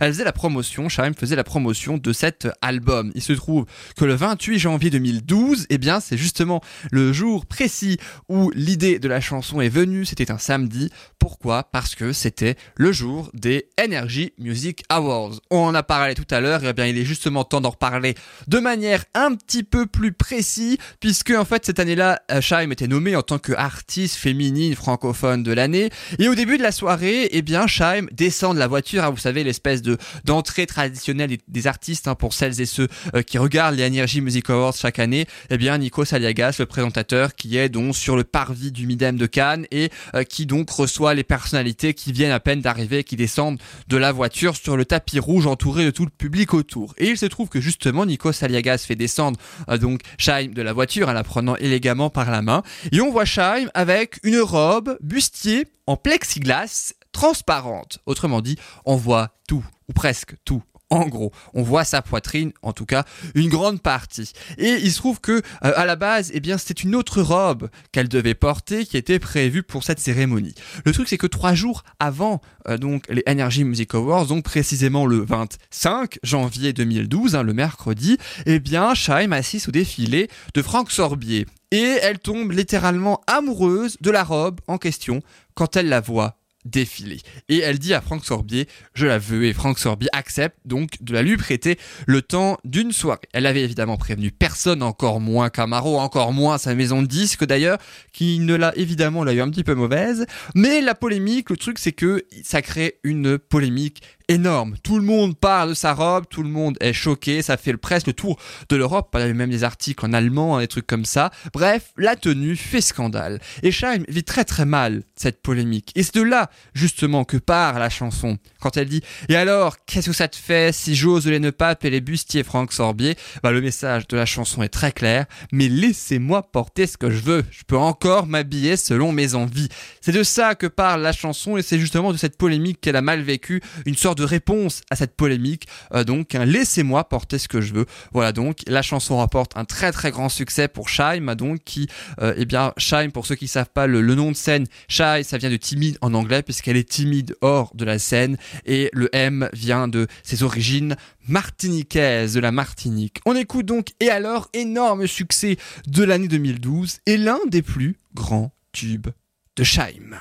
elle 0.00 0.12
faisait 0.12 0.24
la 0.24 0.32
promotion, 0.32 0.88
Shaim 0.88 1.12
faisait 1.12 1.36
la 1.36 1.44
promotion 1.44 1.97
de 2.00 2.12
cet 2.12 2.48
album. 2.62 3.12
Il 3.14 3.22
se 3.22 3.32
trouve 3.32 3.66
que 3.96 4.04
le 4.04 4.14
28 4.14 4.58
janvier 4.58 4.90
2012, 4.90 5.66
eh 5.70 5.78
bien, 5.78 6.00
c'est 6.00 6.16
justement 6.16 6.60
le 6.90 7.12
jour 7.12 7.46
précis 7.46 7.98
où 8.28 8.50
l'idée 8.54 8.98
de 8.98 9.08
la 9.08 9.20
chanson 9.20 9.60
est 9.60 9.68
venue. 9.68 10.04
C'était 10.04 10.30
un 10.30 10.38
samedi. 10.38 10.90
Pourquoi? 11.18 11.64
Parce 11.64 11.94
que 11.94 12.12
c'était 12.12 12.56
le 12.76 12.92
jour 12.92 13.30
des 13.34 13.68
Energy 13.80 14.32
Music 14.38 14.82
Awards. 14.88 15.40
On 15.50 15.60
en 15.60 15.74
a 15.74 15.82
parlé 15.82 16.14
tout 16.14 16.26
à 16.30 16.40
l'heure, 16.40 16.60
eh 16.64 16.72
bien, 16.72 16.86
il 16.86 16.98
est 16.98 17.04
justement 17.04 17.44
temps 17.44 17.60
d'en 17.60 17.70
reparler 17.70 18.14
de 18.46 18.58
manière 18.58 19.04
un 19.14 19.34
petit 19.34 19.62
peu 19.62 19.86
plus 19.86 20.12
précise, 20.12 20.76
puisque 21.00 21.30
en 21.30 21.44
fait, 21.44 21.64
cette 21.64 21.78
année-là, 21.78 22.20
euh, 22.30 22.40
Shaim 22.40 22.70
était 22.70 22.88
nommée 22.88 23.16
en 23.16 23.22
tant 23.22 23.38
qu'artiste 23.38 24.16
féminine 24.16 24.74
francophone 24.74 25.42
de 25.42 25.52
l'année. 25.52 25.90
Et 26.18 26.28
au 26.28 26.34
début 26.34 26.58
de 26.58 26.62
la 26.62 26.72
soirée, 26.72 27.28
eh 27.32 27.42
bien, 27.42 27.66
descend 28.12 28.54
de 28.54 28.58
la 28.58 28.66
voiture, 28.66 29.04
hein, 29.04 29.10
vous 29.10 29.16
savez, 29.16 29.44
l'espèce 29.44 29.82
de 29.82 29.96
d'entrée 30.24 30.66
traditionnelle 30.66 31.36
des 31.46 31.66
artistes 31.66 31.87
hein, 32.06 32.14
pour 32.14 32.34
celles 32.34 32.60
et 32.60 32.66
ceux 32.66 32.88
euh, 33.14 33.22
qui 33.22 33.38
regardent 33.38 33.76
les 33.76 33.86
Energy 33.86 34.20
Music 34.20 34.50
Awards 34.50 34.74
chaque 34.74 34.98
année. 34.98 35.26
Eh 35.50 35.56
bien, 35.56 35.78
Nico 35.78 36.04
Saliagas, 36.04 36.56
le 36.58 36.66
présentateur, 36.66 37.34
qui 37.34 37.56
est 37.56 37.68
donc 37.68 37.96
sur 37.96 38.16
le 38.16 38.24
parvis 38.24 38.72
du 38.72 38.86
Midem 38.86 39.16
de 39.16 39.26
Cannes 39.26 39.66
et 39.70 39.90
euh, 40.14 40.24
qui 40.24 40.46
donc 40.46 40.70
reçoit 40.70 41.14
les 41.14 41.24
personnalités 41.24 41.94
qui 41.94 42.12
viennent 42.12 42.32
à 42.32 42.40
peine 42.40 42.60
d'arriver, 42.60 43.04
qui 43.04 43.16
descendent 43.16 43.58
de 43.88 43.96
la 43.96 44.12
voiture 44.12 44.56
sur 44.56 44.76
le 44.76 44.84
tapis 44.84 45.18
rouge 45.18 45.46
entouré 45.46 45.84
de 45.84 45.90
tout 45.90 46.04
le 46.04 46.10
public 46.10 46.54
autour. 46.54 46.94
Et 46.98 47.08
il 47.08 47.18
se 47.18 47.26
trouve 47.26 47.48
que 47.48 47.60
justement, 47.60 48.04
Nico 48.04 48.32
Saliagas 48.32 48.78
fait 48.78 48.96
descendre 48.96 49.38
euh, 49.68 49.78
donc 49.78 50.00
Shaim 50.18 50.48
de 50.48 50.62
la 50.62 50.72
voiture 50.72 51.08
en 51.08 51.12
la 51.12 51.24
prenant 51.24 51.56
élégamment 51.56 52.10
par 52.10 52.30
la 52.30 52.42
main. 52.42 52.62
Et 52.92 53.00
on 53.00 53.10
voit 53.10 53.24
Shaim 53.24 53.68
avec 53.74 54.20
une 54.22 54.40
robe 54.40 54.98
bustier 55.00 55.66
en 55.86 55.96
plexiglas 55.96 56.92
transparente. 57.12 57.98
Autrement 58.06 58.40
dit, 58.40 58.56
on 58.84 58.96
voit 58.96 59.30
tout, 59.48 59.64
ou 59.88 59.92
presque 59.92 60.34
tout. 60.44 60.62
En 60.90 61.06
gros, 61.06 61.32
on 61.52 61.62
voit 61.62 61.84
sa 61.84 62.00
poitrine, 62.00 62.52
en 62.62 62.72
tout 62.72 62.86
cas 62.86 63.04
une 63.34 63.50
grande 63.50 63.82
partie. 63.82 64.32
Et 64.56 64.78
il 64.82 64.90
se 64.90 64.96
trouve 64.96 65.20
que 65.20 65.32
euh, 65.32 65.40
à 65.60 65.84
la 65.84 65.96
base, 65.96 66.30
eh 66.32 66.40
bien, 66.40 66.56
c'était 66.56 66.82
une 66.82 66.94
autre 66.94 67.20
robe 67.20 67.68
qu'elle 67.92 68.08
devait 68.08 68.34
porter 68.34 68.86
qui 68.86 68.96
était 68.96 69.18
prévue 69.18 69.62
pour 69.62 69.84
cette 69.84 69.98
cérémonie. 69.98 70.54
Le 70.86 70.92
truc, 70.92 71.08
c'est 71.08 71.18
que 71.18 71.26
trois 71.26 71.52
jours 71.52 71.84
avant 71.98 72.40
euh, 72.68 72.78
donc 72.78 73.04
les 73.10 73.22
Energy 73.28 73.64
Music 73.64 73.94
Awards, 73.94 74.26
donc 74.26 74.44
précisément 74.44 75.04
le 75.04 75.18
25 75.18 76.18
janvier 76.22 76.72
2012, 76.72 77.36
hein, 77.36 77.42
le 77.42 77.52
mercredi, 77.52 78.16
eh 78.46 78.58
bien, 78.58 78.94
Shaim 78.94 79.32
assiste 79.32 79.68
au 79.68 79.72
défilé 79.72 80.28
de 80.54 80.62
Franck 80.62 80.90
Sorbier. 80.90 81.46
Et 81.70 81.98
elle 82.02 82.18
tombe 82.18 82.52
littéralement 82.52 83.20
amoureuse 83.26 83.98
de 84.00 84.10
la 84.10 84.24
robe 84.24 84.60
en 84.68 84.78
question 84.78 85.20
quand 85.54 85.76
elle 85.76 85.90
la 85.90 86.00
voit 86.00 86.37
défiler. 86.64 87.20
Et 87.48 87.58
elle 87.58 87.78
dit 87.78 87.94
à 87.94 88.00
Franck 88.00 88.24
Sorbier, 88.24 88.68
je 88.94 89.06
la 89.06 89.18
veux, 89.18 89.44
et 89.44 89.52
Franck 89.52 89.78
Sorbier 89.78 90.08
accepte 90.12 90.56
donc 90.64 90.96
de 91.00 91.12
la 91.12 91.22
lui 91.22 91.36
prêter 91.36 91.78
le 92.06 92.22
temps 92.22 92.58
d'une 92.64 92.92
soirée. 92.92 93.20
Elle 93.32 93.46
avait 93.46 93.62
évidemment 93.62 93.96
prévenu 93.96 94.30
personne, 94.30 94.82
encore 94.82 95.20
moins 95.20 95.50
Camaro, 95.50 95.98
encore 95.98 96.32
moins 96.32 96.58
sa 96.58 96.74
maison 96.74 97.02
de 97.02 97.06
disques 97.06 97.44
d'ailleurs, 97.44 97.78
qui 98.12 98.38
ne 98.38 98.54
l'a 98.54 98.72
évidemment 98.76 99.24
l'a 99.24 99.32
eu 99.32 99.40
un 99.40 99.50
petit 99.50 99.64
peu 99.64 99.74
mauvaise. 99.74 100.26
Mais 100.54 100.80
la 100.80 100.94
polémique, 100.94 101.50
le 101.50 101.56
truc 101.56 101.78
c'est 101.78 101.92
que 101.92 102.24
ça 102.42 102.62
crée 102.62 102.98
une 103.02 103.38
polémique 103.38 104.02
énorme. 104.28 104.76
Tout 104.82 104.98
le 104.98 105.04
monde 105.04 105.36
parle 105.36 105.70
de 105.70 105.74
sa 105.74 105.94
robe, 105.94 106.26
tout 106.28 106.42
le 106.42 106.48
monde 106.48 106.76
est 106.80 106.92
choqué, 106.92 107.42
ça 107.42 107.56
fait 107.56 107.76
presque 107.76 108.06
le 108.06 108.12
tour 108.12 108.38
de 108.68 108.76
l'Europe, 108.76 109.14
il 109.18 109.26
y 109.26 109.32
même 109.32 109.50
des 109.50 109.64
articles 109.64 110.04
en 110.04 110.12
allemand, 110.12 110.56
hein, 110.56 110.60
des 110.60 110.68
trucs 110.68 110.86
comme 110.86 111.04
ça. 111.04 111.30
Bref, 111.52 111.92
la 111.96 112.16
tenue 112.16 112.56
fait 112.56 112.80
scandale. 112.80 113.40
Et 113.62 113.70
Scheim 113.70 114.04
vit 114.08 114.24
très 114.24 114.44
très 114.44 114.64
mal 114.64 115.02
cette 115.16 115.42
polémique. 115.42 115.92
Et 115.94 116.02
c'est 116.02 116.14
de 116.14 116.22
là, 116.22 116.50
justement, 116.74 117.24
que 117.24 117.36
part 117.36 117.78
la 117.78 117.90
chanson. 117.90 118.38
Quand 118.60 118.76
elle 118.76 118.88
dit 118.88 119.02
«Et 119.28 119.36
alors, 119.36 119.76
qu'est-ce 119.86 120.10
que 120.10 120.16
ça 120.16 120.28
te 120.28 120.36
fait 120.36 120.74
si 120.74 120.94
j'ose 120.94 121.26
les 121.26 121.40
ne 121.40 121.50
pape 121.50 121.84
et 121.84 121.90
les 121.90 122.00
bustiers 122.00 122.42
Franck 122.42 122.72
Sorbier?» 122.72 123.16
Bah 123.42 123.52
le 123.52 123.60
message 123.60 124.06
de 124.08 124.16
la 124.16 124.26
chanson 124.26 124.62
est 124.62 124.68
très 124.68 124.92
clair. 124.92 125.26
«Mais 125.52 125.68
laissez-moi 125.68 126.42
porter 126.50 126.86
ce 126.86 126.96
que 126.96 127.10
je 127.10 127.20
veux. 127.20 127.44
Je 127.50 127.62
peux 127.66 127.78
encore 127.78 128.26
m'habiller 128.26 128.76
selon 128.76 129.12
mes 129.12 129.34
envies.» 129.34 129.68
C'est 130.00 130.12
de 130.12 130.22
ça 130.22 130.54
que 130.54 130.66
parle 130.66 131.02
la 131.02 131.12
chanson 131.12 131.56
et 131.56 131.62
c'est 131.62 131.78
justement 131.78 132.12
de 132.12 132.18
cette 132.18 132.36
polémique 132.36 132.80
qu'elle 132.80 132.96
a 132.96 133.02
mal 133.02 133.22
vécue, 133.22 133.62
une 133.86 133.96
sorte 133.96 134.17
de 134.18 134.24
réponse 134.24 134.82
à 134.90 134.96
cette 134.96 135.16
polémique. 135.16 135.66
Euh, 135.94 136.04
donc, 136.04 136.34
laissez-moi 136.34 137.08
porter 137.08 137.38
ce 137.38 137.48
que 137.48 137.60
je 137.60 137.72
veux. 137.72 137.86
Voilà 138.12 138.32
donc, 138.32 138.58
la 138.66 138.82
chanson 138.82 139.18
rapporte 139.18 139.56
un 139.56 139.64
très 139.64 139.92
très 139.92 140.10
grand 140.10 140.28
succès 140.28 140.68
pour 140.68 140.88
Shaim, 140.88 141.34
donc 141.34 141.60
qui, 141.64 141.88
euh, 142.20 142.34
eh 142.36 142.44
bien, 142.44 142.72
Shaim, 142.76 143.10
pour 143.10 143.26
ceux 143.26 143.34
qui 143.34 143.48
savent 143.48 143.70
pas 143.72 143.86
le, 143.86 144.00
le 144.00 144.14
nom 144.14 144.30
de 144.30 144.36
scène, 144.36 144.66
Shai, 144.88 145.22
ça 145.22 145.38
vient 145.38 145.50
de 145.50 145.56
timide 145.56 145.98
en 146.00 146.14
anglais 146.14 146.42
puisqu'elle 146.42 146.76
est 146.76 146.88
timide 146.88 147.36
hors 147.40 147.72
de 147.74 147.84
la 147.84 147.98
scène 147.98 148.36
et 148.66 148.90
le 148.92 149.08
M 149.14 149.48
vient 149.52 149.88
de 149.88 150.06
ses 150.22 150.42
origines 150.42 150.96
martiniquaises, 151.28 152.34
de 152.34 152.40
la 152.40 152.52
Martinique. 152.52 153.20
On 153.26 153.36
écoute 153.36 153.66
donc 153.66 153.88
et 154.00 154.10
alors 154.10 154.48
énorme 154.54 155.06
succès 155.06 155.58
de 155.86 156.04
l'année 156.04 156.28
2012 156.28 157.00
et 157.06 157.16
l'un 157.16 157.38
des 157.48 157.62
plus 157.62 157.96
grands 158.14 158.52
tubes 158.72 159.08
de 159.56 159.64
Shaim. 159.64 160.16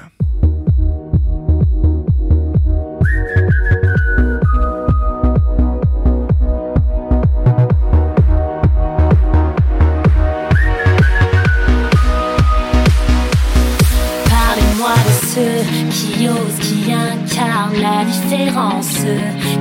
Qui 15.92 16.28
osent, 16.28 16.60
qui 16.60 16.92
incarnent 16.92 17.82
la 17.82 18.06
différence, 18.06 19.06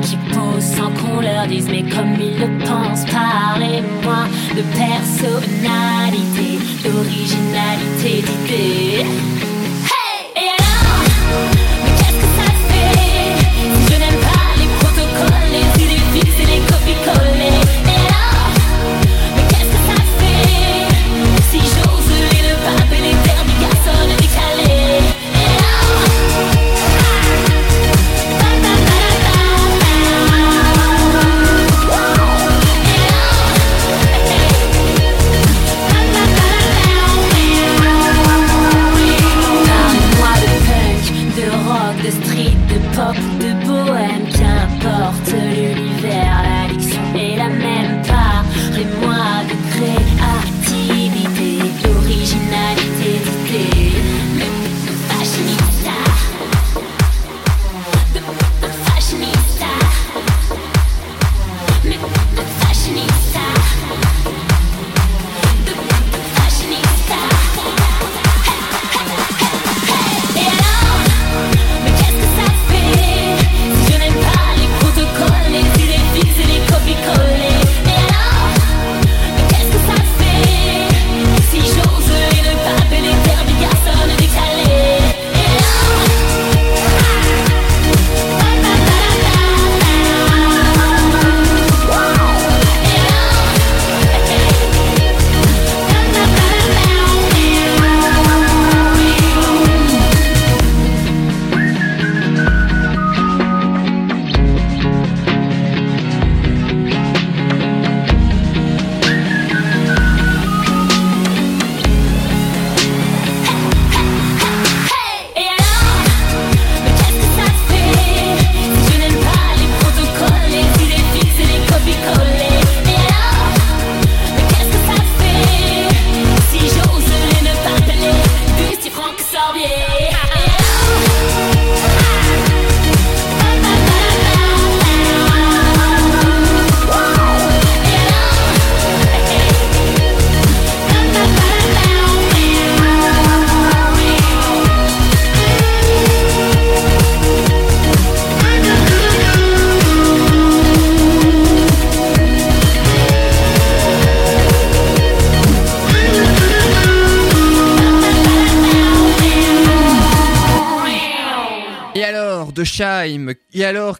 qui 0.03 0.16
posent 0.33 0.64
sans 0.77 0.91
qu'on 0.93 1.20
leur 1.20 1.47
dise, 1.47 1.68
mais 1.68 1.83
comme 1.83 2.14
ils 2.20 2.39
le 2.39 2.59
pensent. 2.64 3.05
Parlez-moi 3.11 4.29
de 4.57 4.62
personnalité, 4.77 6.59
d'originalité. 6.85 8.24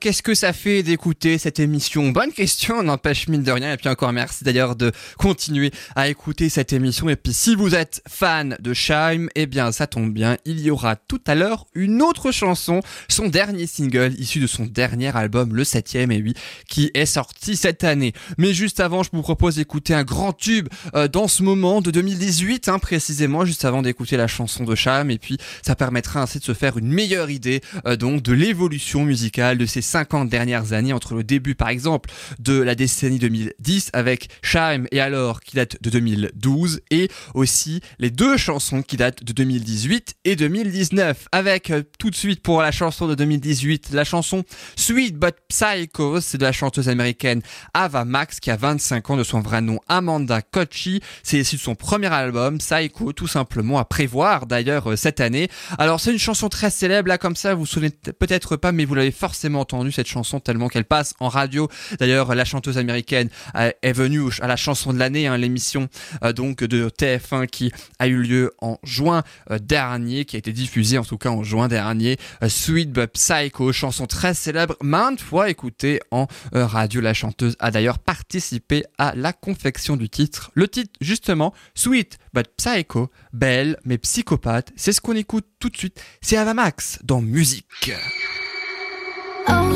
Qu'est-ce 0.07 0.23
que 0.23 0.37
ça 0.37 0.53
fait 0.53 0.85
d'écouter 0.85 1.37
cette 1.37 1.59
émission 1.59 2.11
Bonne 2.11 2.31
question, 2.31 2.81
n'empêche 2.85 3.27
mine 3.27 3.43
de 3.43 3.51
rien. 3.51 3.73
Et 3.73 3.77
puis 3.77 3.89
encore 3.89 4.13
merci 4.13 4.45
d'ailleurs 4.45 4.77
de 4.77 4.93
continuer 5.19 5.73
à 5.97 6.07
écouter 6.07 6.49
cette 6.49 6.73
émission. 6.73 7.09
Et 7.09 7.17
puis 7.17 7.33
si 7.33 7.57
vous 7.57 7.75
êtes 7.75 8.03
fan 8.07 8.57
de 8.61 8.73
Scheim, 8.73 9.29
eh 9.35 9.47
bien 9.47 9.73
ça 9.73 9.89
tombe 9.89 10.13
bien, 10.13 10.37
il 10.45 10.61
y 10.61 10.71
aura 10.71 10.95
tout 10.95 11.21
à 11.27 11.35
l'heure 11.35 11.67
une 11.75 12.03
autre 12.03 12.31
chanson, 12.31 12.83
son 13.09 13.27
dernier 13.27 13.67
single 13.67 14.15
issu 14.17 14.39
de 14.39 14.47
son 14.47 14.67
dernier 14.67 15.17
album, 15.17 15.57
le 15.57 15.65
septième, 15.65 16.13
et 16.13 16.23
oui, 16.23 16.35
qui 16.69 16.93
est 16.95 17.05
sorti 17.05 17.57
cette 17.57 17.83
année. 17.83 18.13
Mais 18.39 18.55
juste 18.55 18.79
avant, 18.79 19.03
je 19.03 19.11
vous 19.13 19.23
propose 19.23 19.57
d'écouter 19.57 19.93
un 19.93 20.05
grand 20.05 20.33
tube 20.33 20.69
euh, 20.95 21.09
dans 21.09 21.27
ce 21.27 21.43
moment 21.43 21.81
de 21.81 21.91
2018, 21.91 22.69
hein, 22.69 22.79
précisément, 22.79 23.45
juste 23.45 23.65
avant 23.65 23.83
d'écouter 23.83 24.17
la 24.17 24.29
chanson 24.29 24.63
de 24.63 24.77
Cham. 24.77 25.11
Et 25.11 25.19
puis, 25.19 25.37
ça 25.63 25.75
permettra 25.75 26.23
ainsi 26.23 26.39
de 26.39 26.45
se 26.45 26.55
faire 26.55 26.79
une 26.79 26.93
meilleure 26.93 27.29
idée 27.29 27.61
euh, 27.87 27.97
donc 27.97 28.23
de 28.23 28.33
l'évolution 28.33 29.03
musicale 29.05 29.59
de 29.59 29.67
ces 29.67 29.83
50 29.97 30.29
dernières 30.29 30.75
années 30.75 30.93
entre 30.93 31.15
le 31.15 31.25
début, 31.25 31.55
par 31.55 31.71
exemple, 31.71 32.11
de 32.39 32.61
la 32.61 32.75
décennie 32.75 33.19
2010 33.19 33.93
avec 33.95 34.29
Cham 34.43 34.87
et 34.93 35.01
alors 35.01 35.41
qui 35.41 35.57
date 35.57 35.83
de 35.83 35.89
2012 35.89 36.83
et 36.91 37.09
aussi 37.33 37.81
les 37.99 38.11
deux 38.11 38.37
chansons 38.37 38.83
qui 38.83 38.99
datent 38.99 39.25
de 39.25 39.33
2018 39.33 40.17
et 40.27 40.37
2019 40.37 41.29
avec 41.33 41.71
euh, 41.71 41.83
tout 41.99 42.11
de 42.11 42.15
suite 42.15 42.43
pour 42.43 42.61
la 42.61 42.73
chanson 42.73 43.07
de 43.07 43.15
2018 43.15 43.89
la 43.93 44.05
chanson 44.05 44.45
Sweet 44.77 45.17
But 45.17 45.35
Psycho 45.49 46.21
c'est 46.21 46.37
de 46.37 46.43
la 46.43 46.53
chanteuse 46.53 46.91
américaine 46.91 47.41
Ava 47.73 48.05
Max 48.05 48.39
qui 48.39 48.51
a 48.51 48.57
25 48.57 49.11
ans 49.11 49.17
de 49.17 49.25
son 49.25 49.41
vrai 49.41 49.63
nom 49.63 49.81
Amanda 49.89 50.43
Kochi 50.43 51.01
c'est 51.23 51.39
issu 51.39 51.57
de 51.57 51.61
son 51.63 51.75
premier 51.75 52.13
album 52.13 52.59
Psycho 52.59 53.15
tout 53.15 53.29
simplement 53.29 53.79
à 53.79 53.87
prévoir 53.87 54.47
d'ailleurs 54.47 54.91
euh, 54.91 54.97
cette 54.97 55.21
année. 55.21 55.49
Alors 55.79 56.01
c'est 56.01 56.13
une 56.13 56.19
chanson 56.19 56.51
très 56.51 56.69
célèbre 56.69 57.09
là 57.09 57.17
comme 57.17 57.37
ça 57.37 57.55
vous 57.55 57.61
vous 57.61 57.67
souvenez 57.67 57.91
peut-être 57.91 58.57
pas 58.57 58.73
mais 58.73 58.85
vous 58.85 58.95
l'avez 58.95 59.11
forcément 59.11 59.61
entendu 59.61 59.76
cette 59.91 60.09
chanson 60.09 60.41
tellement 60.41 60.69
qu'elle 60.69 60.85
passe 60.85 61.15
en 61.21 61.29
radio 61.29 61.69
d'ailleurs 61.99 62.35
la 62.35 62.45
chanteuse 62.45 62.79
américaine 62.79 63.29
euh, 63.55 63.71
est 63.83 63.93
venue 63.93 64.31
à 64.41 64.47
la 64.47 64.57
chanson 64.57 64.93
de 64.93 64.99
l'année 64.99 65.27
hein, 65.27 65.37
l'émission 65.37 65.89
euh, 66.23 66.33
donc 66.33 66.65
de 66.65 66.89
TF1 66.89 67.47
qui 67.47 67.73
a 67.99 68.09
eu 68.09 68.23
lieu 68.23 68.53
en 68.61 68.79
juin 68.83 69.23
euh, 69.51 69.59
dernier, 69.59 70.25
qui 70.25 70.37
a 70.37 70.39
été 70.39 70.53
diffusée 70.53 70.99
en 70.99 71.05
tout 71.05 71.19
cas 71.19 71.31
en 71.31 71.43
juin 71.43 71.69
dernier. 71.69 72.17
Sweet 72.47 72.93
But 72.93 73.13
Psycho, 73.13 73.73
chanson 73.73 74.07
très 74.07 74.35
célèbre, 74.35 74.77
maintes 74.83 75.21
fois 75.21 75.51
écoutée 75.51 76.01
en 76.11 76.27
radio. 76.53 77.01
La 77.01 77.15
chanteuse 77.15 77.57
a 77.59 77.71
d'ailleurs 77.71 77.99
participé 77.99 78.85
à 78.99 79.15
la 79.15 79.33
confection 79.33 79.97
du 79.97 80.09
titre. 80.09 80.51
Le 80.55 80.69
titre 80.69 80.93
justement, 81.01 81.53
Sweet 81.75 82.19
But 82.35 82.49
Psycho, 82.57 83.11
belle 83.33 83.79
mais 83.85 83.99
psychopathe, 83.99 84.73
c'est 84.77 84.93
ce 84.93 85.01
qu'on 85.01 85.17
écoute 85.17 85.47
tout 85.59 85.69
de 85.69 85.77
suite. 85.77 86.03
C'est 86.21 86.37
Ava 86.37 86.55
Max 86.55 86.99
dans 87.05 87.21
musique. 87.21 87.93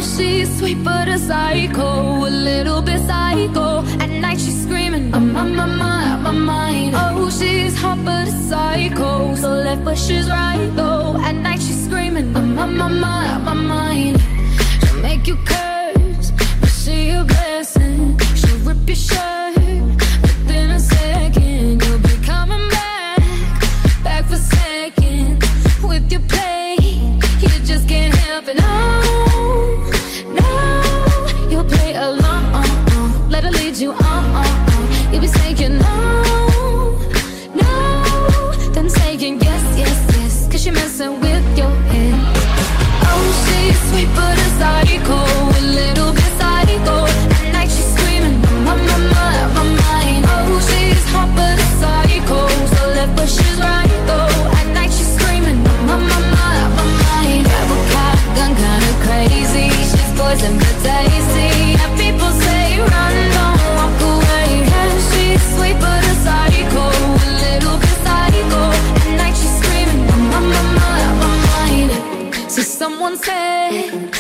Oh, 0.01 0.16
she's 0.16 0.59
sweet 0.59 0.82
but 0.82 1.09
a 1.09 1.18
psycho, 1.18 2.26
a 2.26 2.30
little 2.30 2.80
bit 2.80 3.01
psycho. 3.07 3.84
At 4.01 4.09
night 4.09 4.40
she's 4.40 4.62
screaming, 4.62 5.12
I'm 5.12 5.36
on 5.36 5.55
my 5.55 5.66
mind, 5.66 6.22
my 6.22 6.30
mind. 6.30 6.94
Oh, 6.96 7.28
she's 7.28 7.76
hot 7.76 8.03
but 8.03 8.26
a 8.26 8.30
psycho, 8.30 9.34
so 9.34 9.51
left 9.51 9.84
but 9.84 9.98
she's 9.98 10.26
right 10.30 10.70
though. 10.74 11.18
At 11.20 11.32
night 11.32 11.61
she's 11.61 11.84
screaming, 11.84 12.34
I'm 12.34 12.59
on 12.59 12.78
my 12.78 12.88
mind, 12.88 13.44
my 13.44 13.53
mind. 13.53 14.22
She'll 14.80 15.03
make 15.03 15.26
you 15.26 15.36
curse, 15.44 16.30
but 16.61 16.70
she 16.70 17.11
a 17.11 17.22
blessing. 17.22 18.18
She'll 18.36 18.59
rip 18.61 18.88
your 18.88 18.96
shirt 18.96 19.55
within 20.22 20.70
a 20.70 20.80
second. 20.80 21.82
You'll 21.84 21.98
be 21.98 22.16
coming 22.24 22.66
back, 22.70 23.18
back 24.03 24.24
for 24.24 24.36
seconds 24.36 25.44
with 25.84 26.11
your 26.11 26.22
play. 26.22 26.76
You 27.42 27.48
just 27.70 27.86
can't 27.86 28.14
help 28.14 28.48
it. 28.48 28.57
No, 28.57 29.09
psycho, 44.61 45.18
a 45.58 45.62
little 45.80 46.12
bit 46.12 46.32
psycho. 46.38 46.96
At 47.36 47.46
night 47.56 47.70
she's 47.74 47.88
screaming, 47.94 48.36
my, 48.66 48.74
my, 48.88 48.98
my, 49.14 49.34
my 49.56 49.64
mind. 49.84 50.22
Oh, 50.28 50.61
she's 50.68 51.04
hot 51.12 51.30
but 51.36 51.56
a 51.64 51.68
psycho, 51.80 52.40
so 52.74 52.82
left 52.96 53.12
but 53.16 53.28
she's 53.34 53.56
right 53.68 53.92
though. 54.08 54.58
At 54.61 54.66
night 54.76 54.92
she's 54.96 55.11
screaming, 55.16 55.58
my, 55.88 55.96
my, 56.11 56.18
my, 56.34 56.56
my 56.76 56.86
mind. 57.04 57.46
A 57.46 57.76
shotgun, 57.92 58.52
kinda 58.62 58.92
crazy. 59.06 59.68
She's 59.90 60.11
poison 60.18 60.54
but 60.62 60.76
tasty. 60.84 61.52
People 62.02 62.32
say 62.44 62.64
run, 62.92 63.16
don't 63.36 63.61
walk 63.78 63.98
away. 64.12 64.50
She's 65.08 65.42
sweet 65.54 65.78
but 65.84 66.00
a 66.12 66.14
psycho, 66.24 66.84
a 67.26 67.30
little 67.44 67.76
bit 67.82 67.96
psycho. 68.04 68.62
At 69.00 69.11
night 69.20 69.36
she's 69.40 69.54
screaming, 69.61 70.02
my, 70.32 70.40
my, 70.52 70.62
mind. 71.48 71.90
So 72.52 72.61
someone 72.62 73.16
said, 73.16 74.19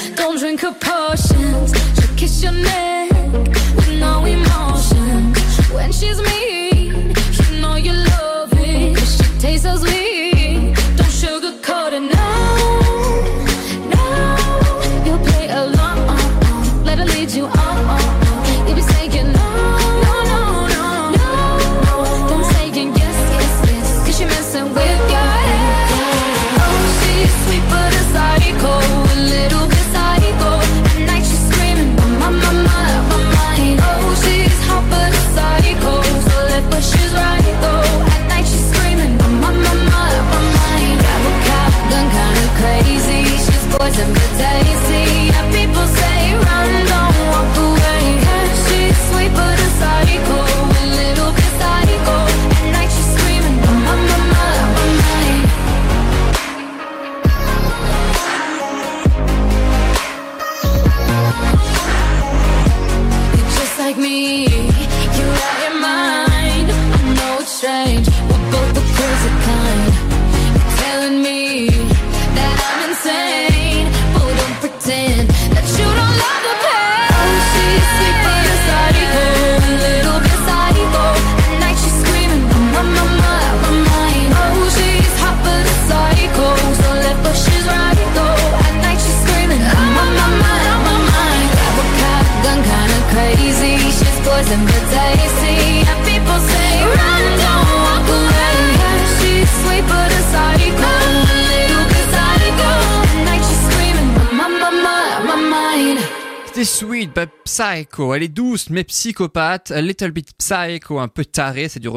Psycho. 107.80 108.14
Elle 108.14 108.22
est 108.24 108.28
douce 108.28 108.70
mais 108.70 108.84
psychopathe. 108.84 109.70
A 109.70 109.80
little 109.80 110.10
bit 110.10 110.28
psycho, 110.38 110.98
un 110.98 111.08
peu 111.08 111.24
taré. 111.24 111.68
C'est 111.68 111.80
du. 111.80 111.88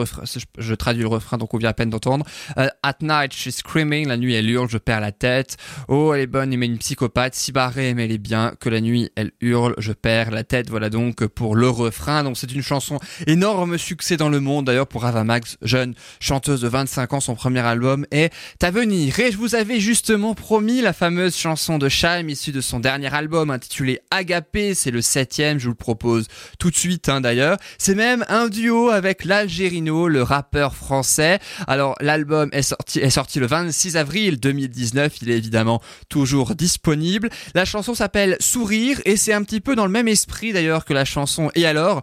Je, 0.58 0.74
traduis 0.76 1.04
le 1.04 1.08
refrain 1.08 1.38
donc 1.38 1.54
on 1.54 1.58
vient 1.58 1.70
à 1.70 1.74
peine 1.74 1.90
d'entendre. 1.90 2.26
Euh, 2.58 2.68
at 2.84 2.98
night 3.02 3.34
she's 3.34 3.58
screaming. 3.58 4.08
La 4.08 4.18
nuit 4.18 4.34
elle 4.34 4.50
hurle, 4.50 4.70
je 4.70 4.78
perds 4.78 5.02
la 5.02 5.12
tête. 5.12 5.58
Oh 5.88 6.14
elle 6.14 6.22
est 6.22 6.28
bonne 6.28 6.56
mais 6.56 6.66
une 6.66 6.78
psychopathe. 6.78 7.36
Si 7.36 7.52
barrée 7.52 7.94
mais 7.94 8.06
elle 8.06 8.12
est 8.12 8.18
bien. 8.18 8.54
Que 8.60 8.70
la 8.70 8.82
nuit 8.82 9.10
elle 9.16 9.32
hurle, 9.42 9.76
je 9.78 9.92
perds 9.92 10.32
la 10.32 10.44
tête. 10.44 10.70
Voilà 10.70 10.90
donc 10.90 11.26
pour 11.28 11.56
le 11.56 11.70
refrain. 11.70 12.24
Donc 12.24 12.38
c'est 12.38 12.52
une 12.52 12.62
chanson 12.62 13.00
énorme 13.28 13.78
succès 13.78 14.18
dans 14.18 14.30
le 14.30 14.40
monde. 14.40 14.66
D'ailleurs 14.66 14.88
pour 14.88 15.06
Ava 15.06 15.24
Max, 15.24 15.58
jeune 15.62 15.94
chanteuse 16.20 16.62
de 16.62 16.68
25 16.68 17.14
ans, 17.14 17.20
son 17.20 17.36
premier 17.36 17.62
album 17.62 18.06
est 18.12 18.32
à 18.62 18.72
venir. 18.72 19.20
Et 19.20 19.32
je 19.32 19.38
vous 19.38 19.56
avais 19.56 19.80
justement 19.80 20.34
promis 20.34 20.82
la 20.82 20.94
fameuse 20.94 21.36
chanson 21.36 21.78
de 21.78 21.90
Shaim 21.90 22.30
issue 22.30 22.52
de 22.52 22.62
son 22.62 22.80
dernier 22.80 23.14
album 23.14 23.52
intitulé 23.52 24.00
Agapé. 24.12 24.74
C'est 24.74 24.92
le 24.92 25.02
septième, 25.02 25.60
je 25.60 25.70
vous 25.70 25.73
propose 25.76 26.28
tout 26.60 26.70
de 26.70 26.76
suite 26.76 27.10
hein, 27.10 27.22
d'ailleurs. 27.22 27.58
C'est 27.78 27.96
même 27.96 28.26
un 28.28 28.48
duo 28.48 28.90
avec 28.90 29.26
l'Algérino, 29.26 30.08
le 30.08 30.24
rappeur 30.24 30.76
français. 30.76 31.40
Alors 31.68 31.96
l'album 32.00 32.50
est 32.52 32.62
sorti, 32.62 33.00
est 33.00 33.10
sorti 33.10 33.40
le 33.40 33.48
26 33.48 33.98
avril 33.98 34.40
2019. 34.40 35.22
Il 35.22 35.32
est 35.32 35.38
évidemment 35.38 35.82
toujours 36.10 36.56
disponible. 36.56 37.30
La 37.56 37.66
chanson 37.66 37.94
s'appelle 37.94 38.38
Sourire 38.40 39.00
et 39.06 39.18
c'est 39.18 39.34
un 39.34 39.44
petit 39.44 39.62
peu 39.62 39.76
dans 39.76 39.86
le 39.86 39.92
même 39.92 40.08
esprit 40.08 40.54
d'ailleurs 40.54 40.86
que 40.86 40.94
la 40.94 41.06
chanson 41.06 41.50
Et 41.56 41.66
alors? 41.66 42.02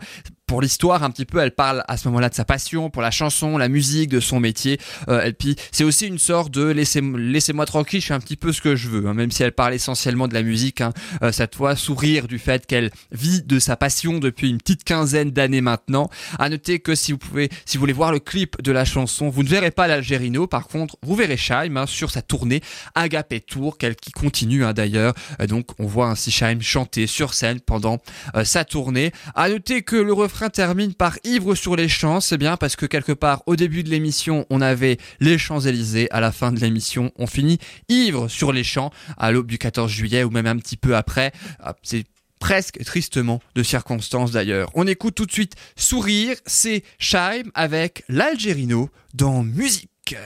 Pour 0.51 0.63
l'histoire 0.63 1.05
un 1.05 1.13
petit 1.13 1.27
peu, 1.27 1.39
elle 1.39 1.53
parle 1.53 1.85
à 1.87 1.97
ce 1.97 2.09
moment-là 2.09 2.29
de 2.29 2.35
sa 2.35 2.45
passion 2.45 2.91
pour 2.91 3.03
la 3.03 3.13
chanson, 3.13 3.57
la 3.57 3.69
musique, 3.69 4.11
de 4.11 4.19
son 4.19 4.41
métier. 4.41 4.81
Euh, 5.09 5.23
et 5.23 5.33
puis 5.33 5.55
c'est 5.71 5.85
aussi 5.85 6.09
une 6.09 6.19
sorte 6.19 6.51
de 6.51 6.65
laissez, 6.65 7.01
laissez-moi 7.01 7.67
tranquille, 7.67 8.01
je 8.01 8.07
fais 8.09 8.15
un 8.15 8.19
petit 8.19 8.37
peu 8.37 8.51
ce 8.51 8.61
que 8.61 8.75
je 8.75 8.89
veux, 8.89 9.07
hein, 9.07 9.15
même 9.15 9.31
si 9.31 9.45
elle 9.45 9.53
parle 9.53 9.75
essentiellement 9.75 10.27
de 10.27 10.35
la 10.35 10.43
musique. 10.43 10.81
Hein, 10.81 10.93
euh, 11.23 11.31
cette 11.31 11.55
fois, 11.55 11.77
sourire 11.77 12.27
du 12.27 12.41
fait 12.41 12.67
qu'elle 12.67 12.91
vit 13.13 13.43
de 13.43 13.61
sa 13.61 13.77
passion 13.77 14.19
depuis 14.19 14.51
une 14.51 14.59
petite 14.59 14.83
quinzaine 14.83 15.31
d'années 15.31 15.61
maintenant. 15.61 16.11
À 16.41 16.49
noter 16.49 16.81
que 16.81 16.97
si 16.97 17.13
vous 17.13 17.19
pouvez, 17.19 17.49
si 17.65 17.77
vous 17.77 17.83
voulez 17.83 17.93
voir 17.93 18.11
le 18.11 18.19
clip 18.19 18.61
de 18.61 18.73
la 18.73 18.85
chanson, 18.85 19.29
vous 19.29 19.45
ne 19.45 19.49
verrez 19.49 19.71
pas 19.71 19.87
l'Algérino. 19.87 20.49
Par 20.49 20.67
contre, 20.67 20.97
vous 21.05 21.15
verrez 21.15 21.37
Shaim 21.37 21.77
hein, 21.77 21.87
sur 21.87 22.11
sa 22.11 22.23
tournée 22.23 22.61
Agapé 22.97 23.39
Tour, 23.39 23.79
qu'elle 23.79 23.95
qui 23.95 24.11
continue 24.11 24.65
hein, 24.65 24.73
d'ailleurs. 24.73 25.15
Euh, 25.41 25.47
donc 25.47 25.69
on 25.79 25.87
voit 25.87 26.09
ainsi 26.09 26.33
Shaim 26.33 26.59
chanter 26.61 27.07
sur 27.07 27.35
scène 27.35 27.61
pendant 27.61 27.99
euh, 28.35 28.43
sa 28.43 28.65
tournée. 28.65 29.13
À 29.37 29.49
noter 29.49 29.83
que 29.83 29.95
le 29.95 30.13
refrain 30.13 30.40
termine 30.49 30.95
par 30.95 31.19
Ivre 31.25 31.55
sur 31.55 31.77
les 31.77 31.89
champs, 31.89 32.21
c'est 32.21 32.39
bien 32.39 32.57
parce 32.57 32.77
que 32.77 32.87
quelque 32.87 33.13
part 33.13 33.43
au 33.47 33.57
début 33.57 33.83
de 33.83 33.91
l'émission 33.91 34.47
on 34.49 34.61
avait 34.61 34.97
les 35.21 35.37
Champs-Élysées, 35.37 36.11
à 36.11 36.21
la 36.21 36.33
fin 36.33 36.53
de 36.53 36.61
l'émission 36.61 37.13
on 37.17 37.27
finit 37.27 37.59
Ivre 37.89 38.29
sur 38.29 38.53
les 38.53 38.65
champs 38.65 38.91
à 39.19 39.33
l'aube 39.33 39.49
du 39.49 39.59
14 39.59 39.91
juillet 39.91 40.25
ou 40.25 40.31
même 40.31 40.47
un 40.47 40.57
petit 40.57 40.77
peu 40.77 40.97
après. 40.97 41.33
Ah, 41.63 41.75
C'est 41.83 42.05
presque 42.39 42.83
tristement 42.85 43.41
de 43.55 43.63
circonstances 43.63 44.33
d'ailleurs. 44.33 44.71
On 44.75 44.87
écoute 44.87 45.15
tout 45.15 45.27
de 45.27 45.33
suite 45.33 45.55
Sourire, 45.77 46.37
c'est 46.47 46.85
Shaim 46.99 47.51
avec 47.55 48.05
l'Algérino 48.09 48.89
dans 49.15 49.43
Musique. 49.43 50.17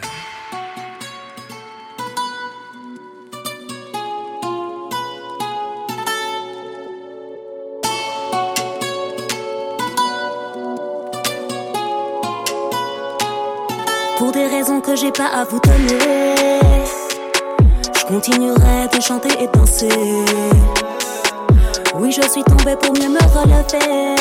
Pour 14.25 14.33
des 14.33 14.47
raisons 14.47 14.81
que 14.81 14.97
j'ai 14.97 15.13
pas 15.13 15.27
à 15.27 15.45
vous 15.45 15.61
donner, 15.61 15.99
je 17.95 18.07
continuerai 18.07 18.89
de 18.91 18.99
chanter 18.99 19.29
et 19.39 19.49
danser. 19.49 20.25
Oui, 21.95 22.11
je 22.11 22.27
suis 22.31 22.43
tombée 22.43 22.75
pour 22.77 22.95
mieux 22.95 23.11
me 23.11 23.19
relever. 23.19 24.17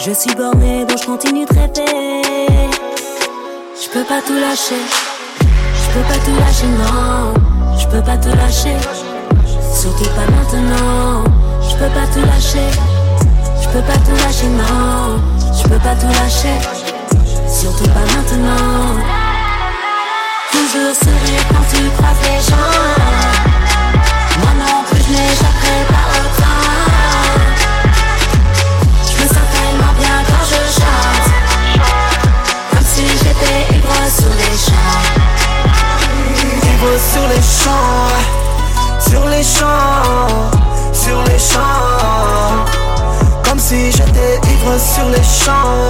Je 0.00 0.12
suis 0.12 0.34
bornée, 0.34 0.86
donc 0.86 0.96
je 0.96 1.04
continue 1.04 1.44
de 1.44 1.52
rêver. 1.52 2.22
Je 3.78 3.90
peux 3.90 4.04
pas 4.04 4.22
tout 4.26 4.32
lâcher, 4.32 4.80
je 5.74 5.90
peux 5.92 6.06
pas 6.08 6.18
tout 6.24 6.40
lâcher, 6.40 6.66
non. 6.66 7.34
Je 7.78 7.86
peux 7.88 8.02
pas 8.02 8.16
tout 8.16 8.34
lâcher, 8.34 8.76
surtout 9.74 10.08
pas 10.16 10.24
maintenant. 10.32 11.24
Je 11.60 11.74
peux 11.74 11.92
pas 11.92 12.06
tout 12.14 12.24
lâcher, 12.24 12.70
je 13.60 13.68
peux 13.68 13.82
pas 13.82 13.98
tout 13.98 14.16
lâcher, 14.24 14.46
non. 14.46 15.20
Je 15.52 15.62
peux 15.68 15.78
pas 15.80 15.94
tout 15.94 16.06
lâcher, 16.06 16.56
surtout 17.60 17.84
pas 17.90 18.06
maintenant. 18.16 18.96
Toujours 20.50 20.94
sourire 20.94 21.44
quand 21.50 21.66
tu 21.70 21.80
croises 21.96 22.22
les 22.24 22.40
gens. 22.48 22.72
Moi 24.40 24.52
non 24.58 24.78
plus, 24.88 25.02
je 25.04 25.10
n'échapperai 25.12 25.80
pas 25.92 26.06
autant. 26.16 26.64
Je 29.08 29.14
me 29.22 29.26
sens 29.28 29.46
tellement 29.54 29.94
bien 30.00 30.16
quand 30.28 30.44
je 30.52 30.60
chante. 30.78 31.28
Comme 32.70 32.86
si 32.94 33.04
j'étais 33.20 33.60
ivre 33.76 34.00
sur 34.18 34.32
les 34.40 34.56
champs. 34.64 35.02
Ivre 36.70 36.92
sur 37.12 37.26
les 37.28 37.44
champs, 37.58 38.16
sur 39.10 39.24
les 39.28 39.44
champs, 39.44 40.50
sur 40.94 41.18
les 41.24 41.38
champs. 41.38 42.64
Comme 43.44 43.58
si 43.58 43.92
j'étais 43.92 44.40
ivre 44.48 44.78
sur 44.78 45.08
les 45.10 45.26
champs, 45.44 45.88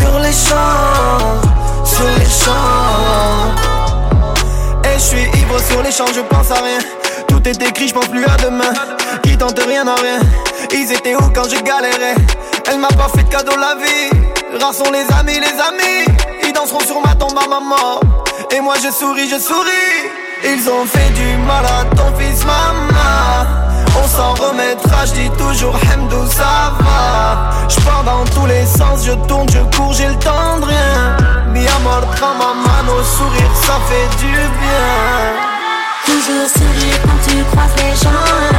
sur 0.00 0.18
les 0.18 0.32
champs, 0.32 1.40
sur 1.84 2.04
les 2.18 2.24
champs. 2.24 3.54
Et 4.84 4.94
je 4.94 5.04
suis 5.04 5.24
ivre 5.40 5.60
sur 5.60 5.82
les 5.82 5.92
champs, 5.92 6.12
je 6.14 6.20
pense 6.20 6.50
à 6.50 6.62
rien. 6.62 6.78
Tout 7.28 7.46
est 7.48 7.62
écrit, 7.62 7.88
je 7.88 7.94
pense 7.94 8.08
plus 8.08 8.24
à 8.24 8.36
demain. 8.36 8.72
Qui 9.22 9.36
tente 9.36 9.58
rien 9.58 9.86
à 9.86 9.94
rien. 9.94 10.20
Ils 10.72 10.92
étaient 10.92 11.14
où 11.14 11.30
quand 11.34 11.48
je 11.48 11.60
galérais? 11.62 12.16
Elle 12.68 12.78
m'a 12.78 12.88
pas 12.88 13.08
fait 13.14 13.24
de 13.24 13.28
cadeau 13.28 13.56
la 13.56 13.74
vie. 13.74 14.10
Rares 14.60 14.92
les 14.92 15.06
amis, 15.18 15.38
les 15.40 15.60
amis. 15.60 16.04
Ils 16.44 16.52
danseront 16.52 16.80
sur 16.80 17.00
ma 17.00 17.14
tombe 17.14 17.38
à 17.38 17.48
ma 17.48 17.60
mort. 17.60 18.00
Et 18.50 18.60
moi 18.60 18.74
je 18.82 18.90
souris, 18.90 19.28
je 19.28 19.38
souris. 19.38 20.10
Ils 20.44 20.68
ont 20.70 20.86
fait 20.86 21.10
du 21.10 21.36
mal 21.46 21.64
à 21.64 21.84
ton 21.94 22.16
fils, 22.18 22.44
maman. 22.44 23.59
On 23.96 24.06
s'en 24.08 24.34
remettra, 24.34 25.04
je 25.06 25.12
dis 25.12 25.30
toujours 25.30 25.74
Hamdou, 25.74 26.26
ça 26.26 26.72
va. 26.80 27.50
Je 27.68 27.80
pars 27.80 28.04
dans 28.04 28.24
tous 28.34 28.46
les 28.46 28.66
sens, 28.66 29.04
je 29.04 29.12
tourne, 29.26 29.48
je 29.50 29.60
cours, 29.76 29.92
j'ai 29.92 30.08
le 30.08 30.14
temps 30.16 30.58
de 30.60 30.66
rien. 30.66 31.16
Mi 31.52 31.66
amor, 31.66 32.02
ma 32.20 32.54
mano, 32.54 33.02
sourire, 33.02 33.50
ça 33.54 33.78
fait 33.88 34.08
du 34.18 34.32
bien. 34.32 35.50
Toujours 36.06 36.48
sourire 36.48 36.98
quand 37.02 37.30
tu 37.30 37.44
croises 37.44 37.76
les 37.78 37.96
gens. 37.96 38.49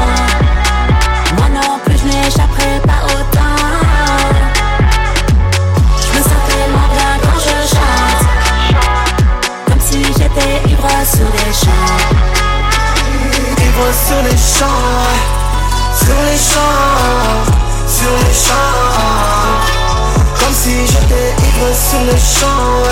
Sur 21.92 22.00
les 22.06 22.18
champs, 22.18 22.84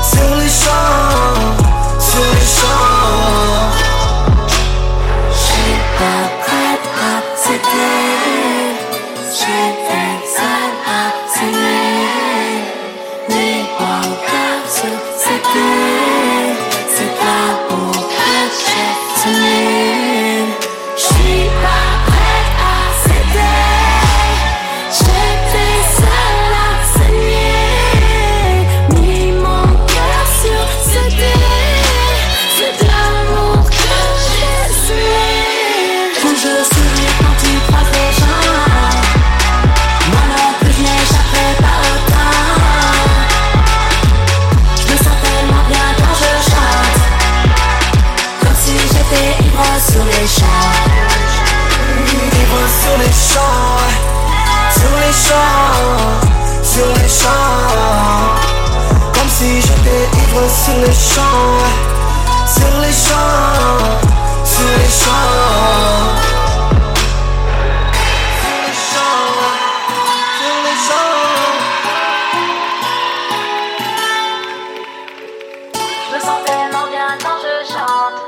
sur 0.00 0.36
les 0.36 0.48
champs, 0.48 1.98
sur 1.98 2.34
les. 2.34 3.81
sur 52.82 52.98
les 52.98 53.14
champs, 53.30 53.78
sur 54.78 54.94
les 55.02 55.14
champs, 55.24 56.12
sur 56.62 56.86
les 56.98 57.08
champs. 57.08 58.32
Comme 59.14 59.28
si 59.28 59.60
j'étais 59.60 60.04
ivre 60.22 60.46
sur 60.62 60.78
les 60.84 60.96
champs, 61.10 61.62
sur 62.56 62.74
les 62.80 62.96
champs, 63.04 63.86
sur 64.44 64.68
les 64.78 64.90
champs. 65.00 66.22
tellement 76.46 76.86
bien 76.90 77.08
quand 77.22 77.38
je 77.44 77.54
chante, 77.72 78.18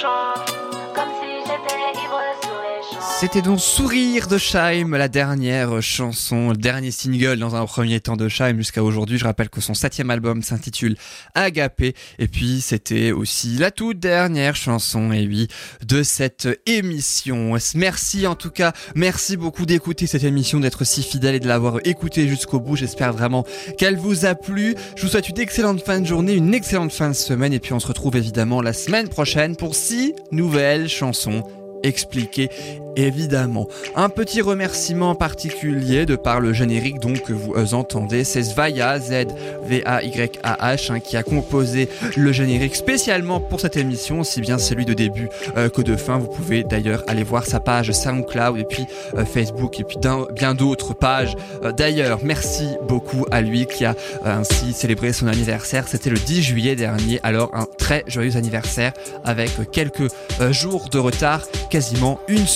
chante. 0.00 0.46
comme 0.94 1.10
si 1.20 1.30
j'étais 1.46 2.00
ivre 2.02 2.20
sur 2.42 2.58
les 2.66 2.73
c'était 3.20 3.42
donc 3.42 3.60
Sourire 3.60 4.26
de 4.26 4.36
Scheim, 4.36 4.96
la 4.96 5.08
dernière 5.08 5.80
chanson, 5.80 6.50
le 6.50 6.56
dernier 6.56 6.90
single 6.90 7.38
dans 7.38 7.54
un 7.54 7.64
premier 7.64 8.00
temps 8.00 8.16
de 8.16 8.28
Scheim 8.28 8.56
jusqu'à 8.56 8.82
aujourd'hui. 8.82 9.18
Je 9.18 9.24
rappelle 9.24 9.48
que 9.48 9.60
son 9.60 9.72
septième 9.72 10.10
album 10.10 10.42
s'intitule 10.42 10.96
Agapé. 11.34 11.94
Et 12.18 12.28
puis 12.28 12.60
c'était 12.60 13.12
aussi 13.12 13.56
la 13.56 13.70
toute 13.70 13.98
dernière 13.98 14.56
chanson, 14.56 15.12
et 15.12 15.26
oui, 15.26 15.48
de 15.86 16.02
cette 16.02 16.48
émission. 16.66 17.56
Merci 17.74 18.26
en 18.26 18.34
tout 18.34 18.50
cas, 18.50 18.72
merci 18.94 19.36
beaucoup 19.36 19.64
d'écouter 19.64 20.06
cette 20.06 20.24
émission, 20.24 20.60
d'être 20.60 20.84
si 20.84 21.02
fidèle 21.02 21.36
et 21.36 21.40
de 21.40 21.48
l'avoir 21.48 21.78
écoutée 21.84 22.28
jusqu'au 22.28 22.60
bout. 22.60 22.76
J'espère 22.76 23.12
vraiment 23.12 23.46
qu'elle 23.78 23.96
vous 23.96 24.26
a 24.26 24.34
plu. 24.34 24.74
Je 24.96 25.02
vous 25.02 25.08
souhaite 25.08 25.28
une 25.28 25.40
excellente 25.40 25.82
fin 25.82 26.00
de 26.00 26.06
journée, 26.06 26.34
une 26.34 26.52
excellente 26.52 26.92
fin 26.92 27.08
de 27.08 27.14
semaine. 27.14 27.52
Et 27.52 27.60
puis 27.60 27.72
on 27.72 27.80
se 27.80 27.86
retrouve 27.86 28.16
évidemment 28.16 28.60
la 28.60 28.72
semaine 28.72 29.08
prochaine 29.08 29.56
pour 29.56 29.74
six 29.74 30.12
nouvelles 30.30 30.88
chansons 30.88 31.42
expliquées 31.84 32.50
évidemment. 32.96 33.68
Un 33.94 34.08
petit 34.08 34.40
remerciement 34.40 35.14
particulier 35.14 36.06
de 36.06 36.16
par 36.16 36.40
le 36.40 36.52
générique 36.52 37.00
donc 37.00 37.22
que 37.22 37.32
vous 37.32 37.54
euh, 37.54 37.72
entendez, 37.72 38.24
c'est 38.24 38.42
Svaya, 38.42 38.98
Z-V-A-Y-A-H, 38.98 40.92
hein, 40.92 41.00
qui 41.00 41.16
a 41.16 41.22
composé 41.22 41.88
le 42.16 42.32
générique 42.32 42.76
spécialement 42.76 43.40
pour 43.40 43.60
cette 43.60 43.76
émission, 43.76 44.20
aussi 44.20 44.40
bien 44.40 44.58
celui 44.58 44.84
de 44.84 44.94
début 44.94 45.28
euh, 45.56 45.68
que 45.68 45.82
de 45.82 45.96
fin. 45.96 46.18
Vous 46.18 46.28
pouvez 46.28 46.64
d'ailleurs 46.64 47.04
aller 47.06 47.22
voir 47.22 47.46
sa 47.46 47.60
page 47.60 47.92
SoundCloud 47.92 48.58
et 48.58 48.64
puis 48.64 48.86
euh, 49.16 49.24
Facebook 49.24 49.80
et 49.80 49.84
puis 49.84 49.98
bien 50.34 50.54
d'autres 50.54 50.94
pages. 50.94 51.36
D'ailleurs, 51.76 52.20
merci 52.22 52.68
beaucoup 52.88 53.26
à 53.30 53.40
lui 53.40 53.66
qui 53.66 53.84
a 53.84 53.94
ainsi 54.24 54.72
célébré 54.72 55.12
son 55.12 55.26
anniversaire. 55.26 55.88
C'était 55.88 56.10
le 56.10 56.18
10 56.18 56.42
juillet 56.42 56.76
dernier, 56.76 57.20
alors 57.22 57.50
un 57.54 57.66
très 57.78 58.04
joyeux 58.06 58.36
anniversaire 58.36 58.92
avec 59.24 59.50
quelques 59.70 60.08
jours 60.50 60.88
de 60.90 60.98
retard, 60.98 61.46
quasiment 61.70 62.20
une 62.28 62.46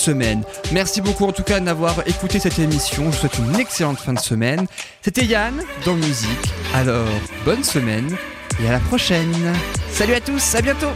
Merci 0.71 1.01
beaucoup 1.01 1.25
en 1.25 1.31
tout 1.31 1.43
cas 1.43 1.59
d'avoir 1.59 2.07
écouté 2.07 2.39
cette 2.39 2.59
émission. 2.59 3.05
Je 3.05 3.09
vous 3.09 3.13
souhaite 3.13 3.37
une 3.39 3.59
excellente 3.59 3.99
fin 3.99 4.13
de 4.13 4.19
semaine. 4.19 4.65
C'était 5.01 5.25
Yann 5.25 5.61
dans 5.85 5.95
Musique. 5.95 6.53
Alors, 6.73 7.07
bonne 7.45 7.63
semaine 7.63 8.15
et 8.61 8.67
à 8.67 8.73
la 8.73 8.79
prochaine. 8.79 9.53
Salut 9.91 10.13
à 10.13 10.21
tous, 10.21 10.55
à 10.55 10.61
bientôt 10.61 10.91